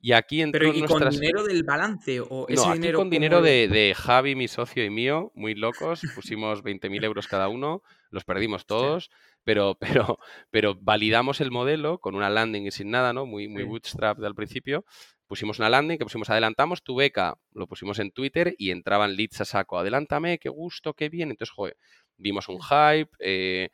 Y 0.00 0.12
aquí 0.12 0.42
entró 0.42 0.60
Pero 0.70 0.74
¿y 0.74 0.82
con 0.82 1.08
dinero 1.08 1.44
del 1.44 1.62
balance? 1.62 2.20
¿o 2.20 2.46
ese 2.48 2.66
no, 2.66 2.72
aquí 2.72 2.92
con 2.92 3.08
dinero 3.08 3.40
de, 3.40 3.94
Javi, 3.96 4.34
mi 4.34 4.48
socio 4.48 4.84
y 4.84 4.90
mío, 4.90 5.32
muy 5.34 5.54
locos. 5.54 6.02
Pusimos 6.14 6.62
20.000 6.62 7.04
euros 7.04 7.26
cada 7.26 7.48
uno, 7.48 7.82
los 8.10 8.24
perdimos 8.24 8.66
todos, 8.66 9.10
pero, 9.44 9.78
pero, 9.80 10.18
pero 10.50 10.76
validamos 10.80 11.40
el 11.40 11.50
modelo 11.50 12.00
con 12.00 12.14
una 12.14 12.28
landing 12.28 12.66
y 12.66 12.70
sin 12.70 12.90
nada, 12.90 13.14
¿no? 13.14 13.24
Muy, 13.24 13.48
muy 13.48 13.62
bootstrap 13.62 14.22
al 14.22 14.34
principio 14.34 14.84
pusimos 15.26 15.58
una 15.58 15.70
landing 15.70 15.98
que 15.98 16.04
pusimos 16.04 16.30
adelantamos 16.30 16.82
tu 16.82 16.96
beca, 16.96 17.34
lo 17.52 17.66
pusimos 17.66 17.98
en 17.98 18.10
Twitter 18.10 18.54
y 18.58 18.70
entraban 18.70 19.16
leads 19.16 19.40
a 19.40 19.44
saco, 19.44 19.78
adelántame, 19.78 20.38
qué 20.38 20.48
gusto, 20.48 20.94
qué 20.94 21.08
bien. 21.08 21.30
Entonces, 21.30 21.54
joder, 21.54 21.76
vimos 22.16 22.48
un 22.48 22.60
hype 22.60 23.10
eh, 23.20 23.70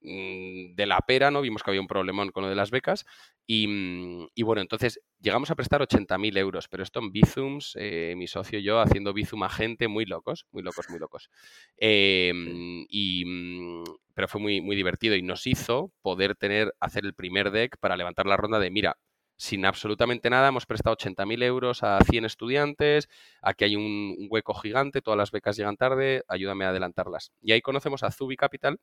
mm, 0.00 0.74
de 0.74 0.86
la 0.86 0.98
pera, 1.00 1.30
¿no? 1.30 1.40
Vimos 1.40 1.62
que 1.62 1.70
había 1.70 1.80
un 1.80 1.86
problemón 1.88 2.30
con 2.30 2.44
lo 2.44 2.48
de 2.48 2.56
las 2.56 2.70
becas 2.70 3.04
y, 3.46 3.66
mm, 3.66 4.28
bueno, 4.44 4.62
entonces 4.62 5.00
llegamos 5.20 5.50
a 5.50 5.56
prestar 5.56 5.82
80.000 5.82 6.36
euros, 6.36 6.68
pero 6.68 6.82
esto 6.82 7.00
en 7.00 7.12
Bizums, 7.12 7.76
eh, 7.78 8.14
mi 8.16 8.26
socio 8.26 8.58
y 8.58 8.62
yo 8.62 8.80
haciendo 8.80 9.12
Bizum 9.12 9.42
a 9.42 9.50
gente 9.50 9.88
muy 9.88 10.04
locos, 10.06 10.46
muy 10.52 10.62
locos, 10.62 10.88
muy 10.88 10.98
locos. 10.98 11.28
Em, 11.76 12.86
y, 12.88 13.24
mm, 13.26 13.84
pero 14.14 14.28
fue 14.28 14.40
muy, 14.40 14.60
muy 14.60 14.76
divertido 14.76 15.16
y 15.16 15.22
nos 15.22 15.46
hizo 15.46 15.92
poder 16.02 16.36
tener, 16.36 16.72
hacer 16.80 17.04
el 17.04 17.14
primer 17.14 17.50
deck 17.50 17.76
para 17.78 17.96
levantar 17.96 18.26
la 18.26 18.36
ronda 18.36 18.58
de, 18.58 18.70
mira, 18.70 18.96
sin 19.42 19.66
absolutamente 19.66 20.30
nada, 20.30 20.48
hemos 20.48 20.66
prestado 20.66 20.96
80.000 20.96 21.42
euros 21.42 21.82
a 21.82 21.98
100 22.08 22.26
estudiantes, 22.26 23.08
aquí 23.42 23.64
hay 23.64 23.74
un, 23.74 24.28
hueco 24.30 24.54
gigante, 24.54 25.02
todas 25.02 25.18
las 25.18 25.32
becas 25.32 25.56
llegan 25.56 25.76
tarde, 25.76 26.22
ayúdame 26.28 26.64
a 26.64 26.68
adelantarlas. 26.68 27.32
Y 27.40 27.50
ahí 27.50 27.60
conocemos 27.60 28.04
a 28.04 28.12
Zubi 28.12 28.36
Capital, 28.36 28.78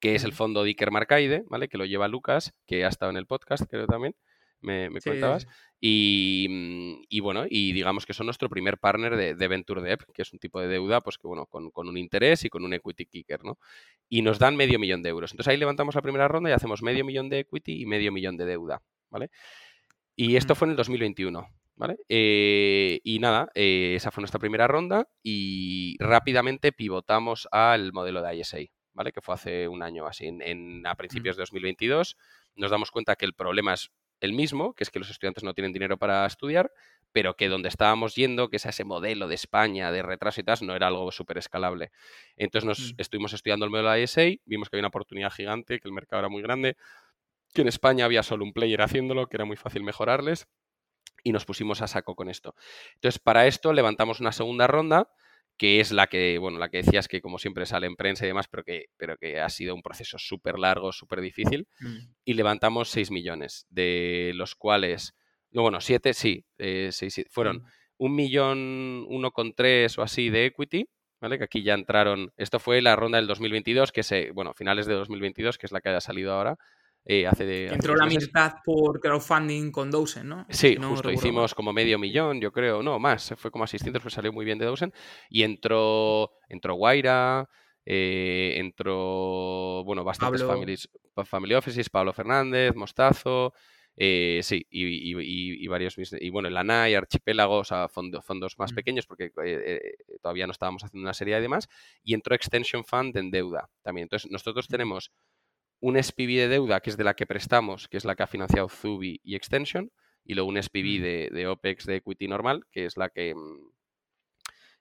que 0.00 0.14
es 0.14 0.24
el 0.24 0.32
fondo 0.32 0.62
de 0.62 0.70
Iker 0.70 0.90
Marcaide, 0.90 1.44
¿vale? 1.50 1.68
Que 1.68 1.76
lo 1.76 1.84
lleva 1.84 2.08
Lucas, 2.08 2.54
que 2.66 2.86
ha 2.86 2.88
estado 2.88 3.10
en 3.10 3.18
el 3.18 3.26
podcast, 3.26 3.64
creo 3.68 3.86
también, 3.86 4.16
me, 4.62 4.88
me 4.88 5.02
comentabas. 5.02 5.46
Y, 5.78 7.20
bueno, 7.20 7.44
y 7.46 7.72
digamos 7.72 8.06
que 8.06 8.14
son 8.14 8.24
nuestro 8.28 8.48
primer 8.48 8.78
partner 8.78 9.36
de, 9.36 9.48
Venture 9.48 9.82
Debt, 9.82 10.04
que 10.14 10.22
es 10.22 10.32
un 10.32 10.38
tipo 10.38 10.60
de 10.60 10.68
deuda, 10.68 11.02
pues 11.02 11.18
que 11.18 11.26
bueno, 11.26 11.44
con, 11.44 11.70
con, 11.70 11.88
un 11.88 11.98
interés 11.98 12.46
y 12.46 12.48
con 12.48 12.64
un 12.64 12.72
equity 12.72 13.04
kicker, 13.04 13.44
¿no? 13.44 13.58
Y 14.08 14.22
nos 14.22 14.38
dan 14.38 14.56
medio 14.56 14.78
millón 14.78 15.02
de 15.02 15.10
euros. 15.10 15.32
Entonces 15.32 15.50
ahí 15.50 15.58
levantamos 15.58 15.94
la 15.94 16.00
primera 16.00 16.26
ronda 16.26 16.48
y 16.48 16.54
hacemos 16.54 16.82
medio 16.82 17.04
millón 17.04 17.28
de 17.28 17.40
equity 17.40 17.82
y 17.82 17.84
medio 17.84 18.12
millón 18.12 18.38
de 18.38 18.46
deuda. 18.46 18.80
¿Vale? 19.12 19.30
Y 20.16 20.36
esto 20.36 20.54
fue 20.54 20.66
en 20.66 20.70
el 20.70 20.76
2021, 20.76 21.46
¿vale? 21.76 21.96
Eh, 22.08 23.00
y 23.04 23.18
nada, 23.18 23.50
eh, 23.54 23.94
esa 23.96 24.10
fue 24.10 24.22
nuestra 24.22 24.40
primera 24.40 24.66
ronda 24.66 25.06
y 25.22 25.96
rápidamente 26.00 26.72
pivotamos 26.72 27.46
al 27.52 27.92
modelo 27.92 28.22
de 28.22 28.36
ISA, 28.36 28.58
¿vale? 28.94 29.12
Que 29.12 29.20
fue 29.20 29.34
hace 29.34 29.68
un 29.68 29.82
año 29.82 30.06
así, 30.06 30.26
en, 30.26 30.86
a 30.86 30.94
principios 30.96 31.36
de 31.36 31.42
2022. 31.42 32.16
Nos 32.56 32.70
damos 32.70 32.90
cuenta 32.90 33.16
que 33.16 33.24
el 33.24 33.34
problema 33.34 33.74
es 33.74 33.90
el 34.20 34.32
mismo, 34.32 34.74
que 34.74 34.84
es 34.84 34.90
que 34.90 34.98
los 34.98 35.10
estudiantes 35.10 35.44
no 35.44 35.54
tienen 35.54 35.72
dinero 35.72 35.98
para 35.98 36.24
estudiar, 36.26 36.70
pero 37.10 37.34
que 37.34 37.48
donde 37.48 37.68
estábamos 37.68 38.14
yendo, 38.14 38.48
que 38.48 38.56
es 38.56 38.66
ese 38.66 38.84
modelo 38.84 39.28
de 39.28 39.34
España 39.34 39.90
de 39.92 40.02
retraso 40.02 40.40
y 40.40 40.44
tal, 40.44 40.58
no 40.62 40.74
era 40.74 40.86
algo 40.86 41.10
súper 41.10 41.38
escalable. 41.38 41.90
Entonces 42.36 42.66
nos 42.66 42.92
mm. 42.92 42.94
estuvimos 42.98 43.32
estudiando 43.32 43.64
el 43.64 43.70
modelo 43.70 43.90
de 43.90 44.02
ISA, 44.02 44.22
vimos 44.44 44.68
que 44.68 44.76
había 44.76 44.82
una 44.82 44.88
oportunidad 44.88 45.32
gigante, 45.32 45.80
que 45.80 45.88
el 45.88 45.94
mercado 45.94 46.20
era 46.20 46.28
muy 46.28 46.42
grande, 46.42 46.76
que 47.52 47.62
en 47.62 47.68
España 47.68 48.04
había 48.04 48.22
solo 48.22 48.44
un 48.44 48.52
player 48.52 48.80
haciéndolo, 48.82 49.28
que 49.28 49.36
era 49.36 49.44
muy 49.44 49.56
fácil 49.56 49.82
mejorarles, 49.82 50.48
y 51.24 51.32
nos 51.32 51.44
pusimos 51.44 51.82
a 51.82 51.86
saco 51.86 52.14
con 52.14 52.28
esto. 52.28 52.54
Entonces, 52.94 53.18
para 53.18 53.46
esto 53.46 53.72
levantamos 53.72 54.20
una 54.20 54.32
segunda 54.32 54.66
ronda, 54.66 55.10
que 55.56 55.80
es 55.80 55.92
la 55.92 56.06
que, 56.06 56.38
bueno, 56.38 56.58
la 56.58 56.70
que 56.70 56.78
decías 56.78 57.08
que 57.08 57.20
como 57.20 57.38
siempre 57.38 57.66
sale 57.66 57.86
en 57.86 57.96
prensa 57.96 58.24
y 58.24 58.28
demás, 58.28 58.48
pero 58.48 58.64
que, 58.64 58.86
pero 58.96 59.16
que 59.16 59.40
ha 59.40 59.48
sido 59.48 59.74
un 59.74 59.82
proceso 59.82 60.18
súper 60.18 60.58
largo, 60.58 60.92
súper 60.92 61.20
difícil, 61.20 61.68
mm. 61.80 61.98
y 62.24 62.34
levantamos 62.34 62.88
6 62.90 63.10
millones, 63.10 63.66
de 63.70 64.32
los 64.34 64.54
cuales, 64.54 65.14
no, 65.50 65.62
bueno, 65.62 65.80
7, 65.80 66.14
sí, 66.14 66.44
eh, 66.58 66.90
fueron 67.30 67.58
mm. 67.58 67.66
un 67.98 68.14
millón, 68.14 69.06
uno 69.08 69.30
con 69.30 69.54
tres 69.54 69.98
o 69.98 70.02
así 70.02 70.30
de 70.30 70.46
equity, 70.46 70.88
¿vale? 71.20 71.38
Que 71.38 71.44
aquí 71.44 71.62
ya 71.62 71.74
entraron, 71.74 72.32
esto 72.36 72.58
fue 72.58 72.82
la 72.82 72.96
ronda 72.96 73.18
del 73.18 73.28
2022, 73.28 73.92
que 73.92 74.02
se, 74.02 74.32
bueno, 74.32 74.54
finales 74.54 74.86
de 74.86 74.94
2022, 74.94 75.58
que 75.58 75.66
es 75.66 75.72
la 75.72 75.80
que 75.80 75.90
haya 75.90 76.00
salido 76.00 76.32
ahora, 76.32 76.58
eh, 77.04 77.26
hace 77.26 77.44
de, 77.44 77.66
Entró 77.66 77.96
la 77.96 78.06
mitad 78.06 78.54
por 78.64 79.00
crowdfunding 79.00 79.72
con 79.72 79.90
Dosen, 79.90 80.28
¿no? 80.28 80.46
Sí, 80.48 80.76
justo 80.76 81.10
hicimos 81.10 81.54
como 81.54 81.72
medio 81.72 81.98
millón, 81.98 82.40
yo 82.40 82.52
creo, 82.52 82.82
no, 82.82 83.00
más, 83.00 83.34
fue 83.36 83.50
como 83.50 83.64
a 83.64 83.66
600, 83.66 84.00
pues 84.00 84.14
salió 84.14 84.32
muy 84.32 84.44
bien 84.44 84.58
de 84.58 84.66
Dosen. 84.66 84.92
Y 85.28 85.42
entró, 85.42 86.30
entró 86.48 86.74
Guaira, 86.74 87.48
eh, 87.84 88.54
entró, 88.56 89.82
bueno, 89.84 90.04
bastantes 90.04 90.44
families, 90.44 90.88
family 91.24 91.54
offices, 91.54 91.90
Pablo 91.90 92.12
Fernández, 92.12 92.76
Mostazo, 92.76 93.52
eh, 93.96 94.40
sí, 94.44 94.64
y, 94.70 95.66
varios 95.66 95.96
y 95.98 96.30
bueno, 96.30 96.48
el 96.48 96.56
ANAI, 96.56 96.94
Archipélagos, 96.94 97.72
a 97.72 97.88
fondos 97.88 98.58
más 98.58 98.72
mm. 98.72 98.74
pequeños, 98.76 99.06
porque 99.06 99.32
todavía 100.22 100.46
no 100.46 100.52
estábamos 100.52 100.84
haciendo 100.84 101.04
una 101.04 101.14
serie 101.14 101.34
de 101.34 101.40
demás, 101.40 101.68
y 102.04 102.14
entró 102.14 102.36
Extension 102.36 102.84
Fund 102.84 103.16
en 103.16 103.32
deuda 103.32 103.68
también. 103.82 104.04
Entonces, 104.04 104.30
nosotros 104.30 104.68
mm. 104.68 104.70
tenemos 104.70 105.12
un 105.82 106.00
SPV 106.00 106.36
de 106.38 106.48
deuda, 106.48 106.80
que 106.80 106.90
es 106.90 106.96
de 106.96 107.02
la 107.02 107.14
que 107.14 107.26
prestamos, 107.26 107.88
que 107.88 107.96
es 107.96 108.04
la 108.04 108.14
que 108.14 108.22
ha 108.22 108.28
financiado 108.28 108.68
Zubi 108.68 109.20
y 109.24 109.34
Extension, 109.34 109.90
y 110.24 110.34
luego 110.34 110.48
un 110.48 110.62
SPV 110.62 111.00
mm. 111.00 111.34
de, 111.34 111.46
OPEX 111.48 111.86
de 111.86 111.96
equity 111.96 112.28
normal, 112.28 112.64
que 112.70 112.86
es 112.86 112.96
la 112.96 113.08
que, 113.08 113.34
mm, 113.34 113.72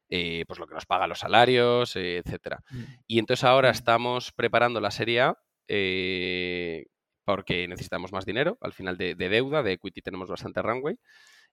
eh, 0.10 0.45
pues 0.47 0.60
lo 0.60 0.68
que 0.68 0.76
nos 0.76 0.86
paga 0.86 1.08
los 1.08 1.18
salarios, 1.18 1.95
eh, 1.95 2.18
etcétera. 2.18 2.64
Mm. 2.70 2.84
Y 3.08 3.20
entonces 3.20 3.43
ahora 3.43 3.72
estamos 3.72 4.32
preparando 4.32 4.80
la 4.80 4.91
serie 4.91 5.22
A 5.22 5.38
eh, 5.68 6.86
porque 7.26 7.68
necesitamos 7.68 8.12
más 8.12 8.26
dinero. 8.26 8.60
Al 8.62 8.74
final 8.74 8.95
de, 8.95 9.16
deuda, 9.16 9.64
de 9.64 9.74
equity 9.74 10.04
tenemos 10.04 10.30
bastante 10.30 10.62
runway. 10.62 10.99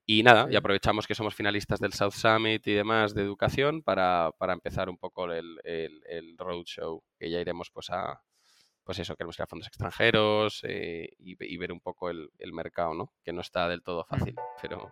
Y 0.05 0.23
nada, 0.23 0.47
y 0.51 0.57
aprovechamos 0.57 1.07
que 1.07 1.15
somos 1.15 1.35
finalistas 1.35 1.81
del 1.81 1.95
South 1.95 2.13
Summit 2.13 2.67
y 2.67 2.73
demás 2.73 3.15
de 3.15 3.23
educación 3.23 3.83
para, 3.83 4.31
empezar 4.41 4.91
un 4.91 4.99
poco 4.99 5.31
el, 5.33 5.59
el, 5.65 6.03
el 6.07 6.37
roadshow, 6.37 7.03
que 7.19 7.31
ya 7.31 7.41
iremos 7.41 7.71
pues 7.71 7.91
a, 7.91 8.23
pues 8.89 9.01
eso, 9.01 9.17
queremos 9.17 9.39
ir 9.39 9.43
a 9.43 9.47
fondos 9.47 9.69
extranjeros 9.69 10.63
eh, 10.67 11.11
y, 11.19 11.57
ver 11.59 11.73
un 11.73 11.81
poco 11.81 12.09
el, 12.09 12.31
mercado, 12.55 12.95
¿no? 12.95 13.13
Que 13.23 13.35
no 13.35 13.43
está 13.43 13.69
del 13.69 13.83
todo 13.83 14.03
fácil, 14.07 14.35
pero... 14.63 14.91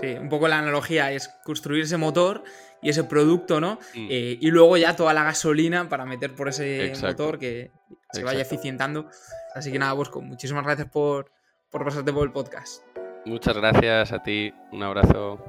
Sí, 0.00 0.06
un 0.14 0.30
poco 0.30 0.48
la 0.48 0.60
analogía 0.60 1.12
es 1.12 1.28
construir 1.44 1.82
ese 1.82 1.98
motor 1.98 2.42
y 2.80 2.88
ese 2.88 3.04
producto, 3.04 3.60
¿no? 3.60 3.74
Mm. 3.94 4.06
Eh, 4.08 4.38
y 4.40 4.50
luego 4.50 4.78
ya 4.78 4.96
toda 4.96 5.12
la 5.12 5.24
gasolina 5.24 5.90
para 5.90 6.06
meter 6.06 6.34
por 6.34 6.48
ese 6.48 6.94
motor 7.02 7.38
que 7.38 7.70
se 8.14 8.24
vaya 8.24 8.40
eficientando. 8.40 9.10
Así 9.54 9.70
que 9.70 9.78
nada, 9.78 9.92
Bosco, 9.92 10.22
muchísimas 10.22 10.64
gracias 10.64 10.88
por, 10.88 11.30
por 11.70 11.84
pasarte 11.84 12.10
por 12.14 12.26
el 12.26 12.32
podcast. 12.32 12.82
Muchas 13.26 13.54
gracias 13.58 14.10
a 14.10 14.22
ti, 14.22 14.54
un 14.72 14.82
abrazo. 14.84 15.44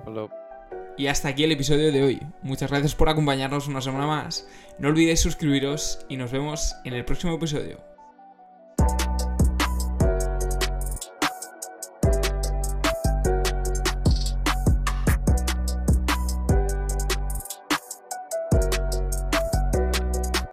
Y 1.00 1.08
hasta 1.08 1.30
aquí 1.30 1.46
el 1.46 1.54
episodio 1.54 1.94
de 1.94 2.04
hoy. 2.04 2.20
Muchas 2.42 2.70
gracias 2.72 2.94
por 2.94 3.08
acompañarnos 3.08 3.70
una 3.70 3.80
semana 3.80 4.06
más. 4.06 4.46
No 4.80 4.90
olvidéis 4.90 5.22
suscribiros 5.22 6.06
y 6.10 6.18
nos 6.18 6.30
vemos 6.30 6.76
en 6.84 6.94
el 6.94 7.06
próximo 7.06 7.36
episodio. 7.36 7.89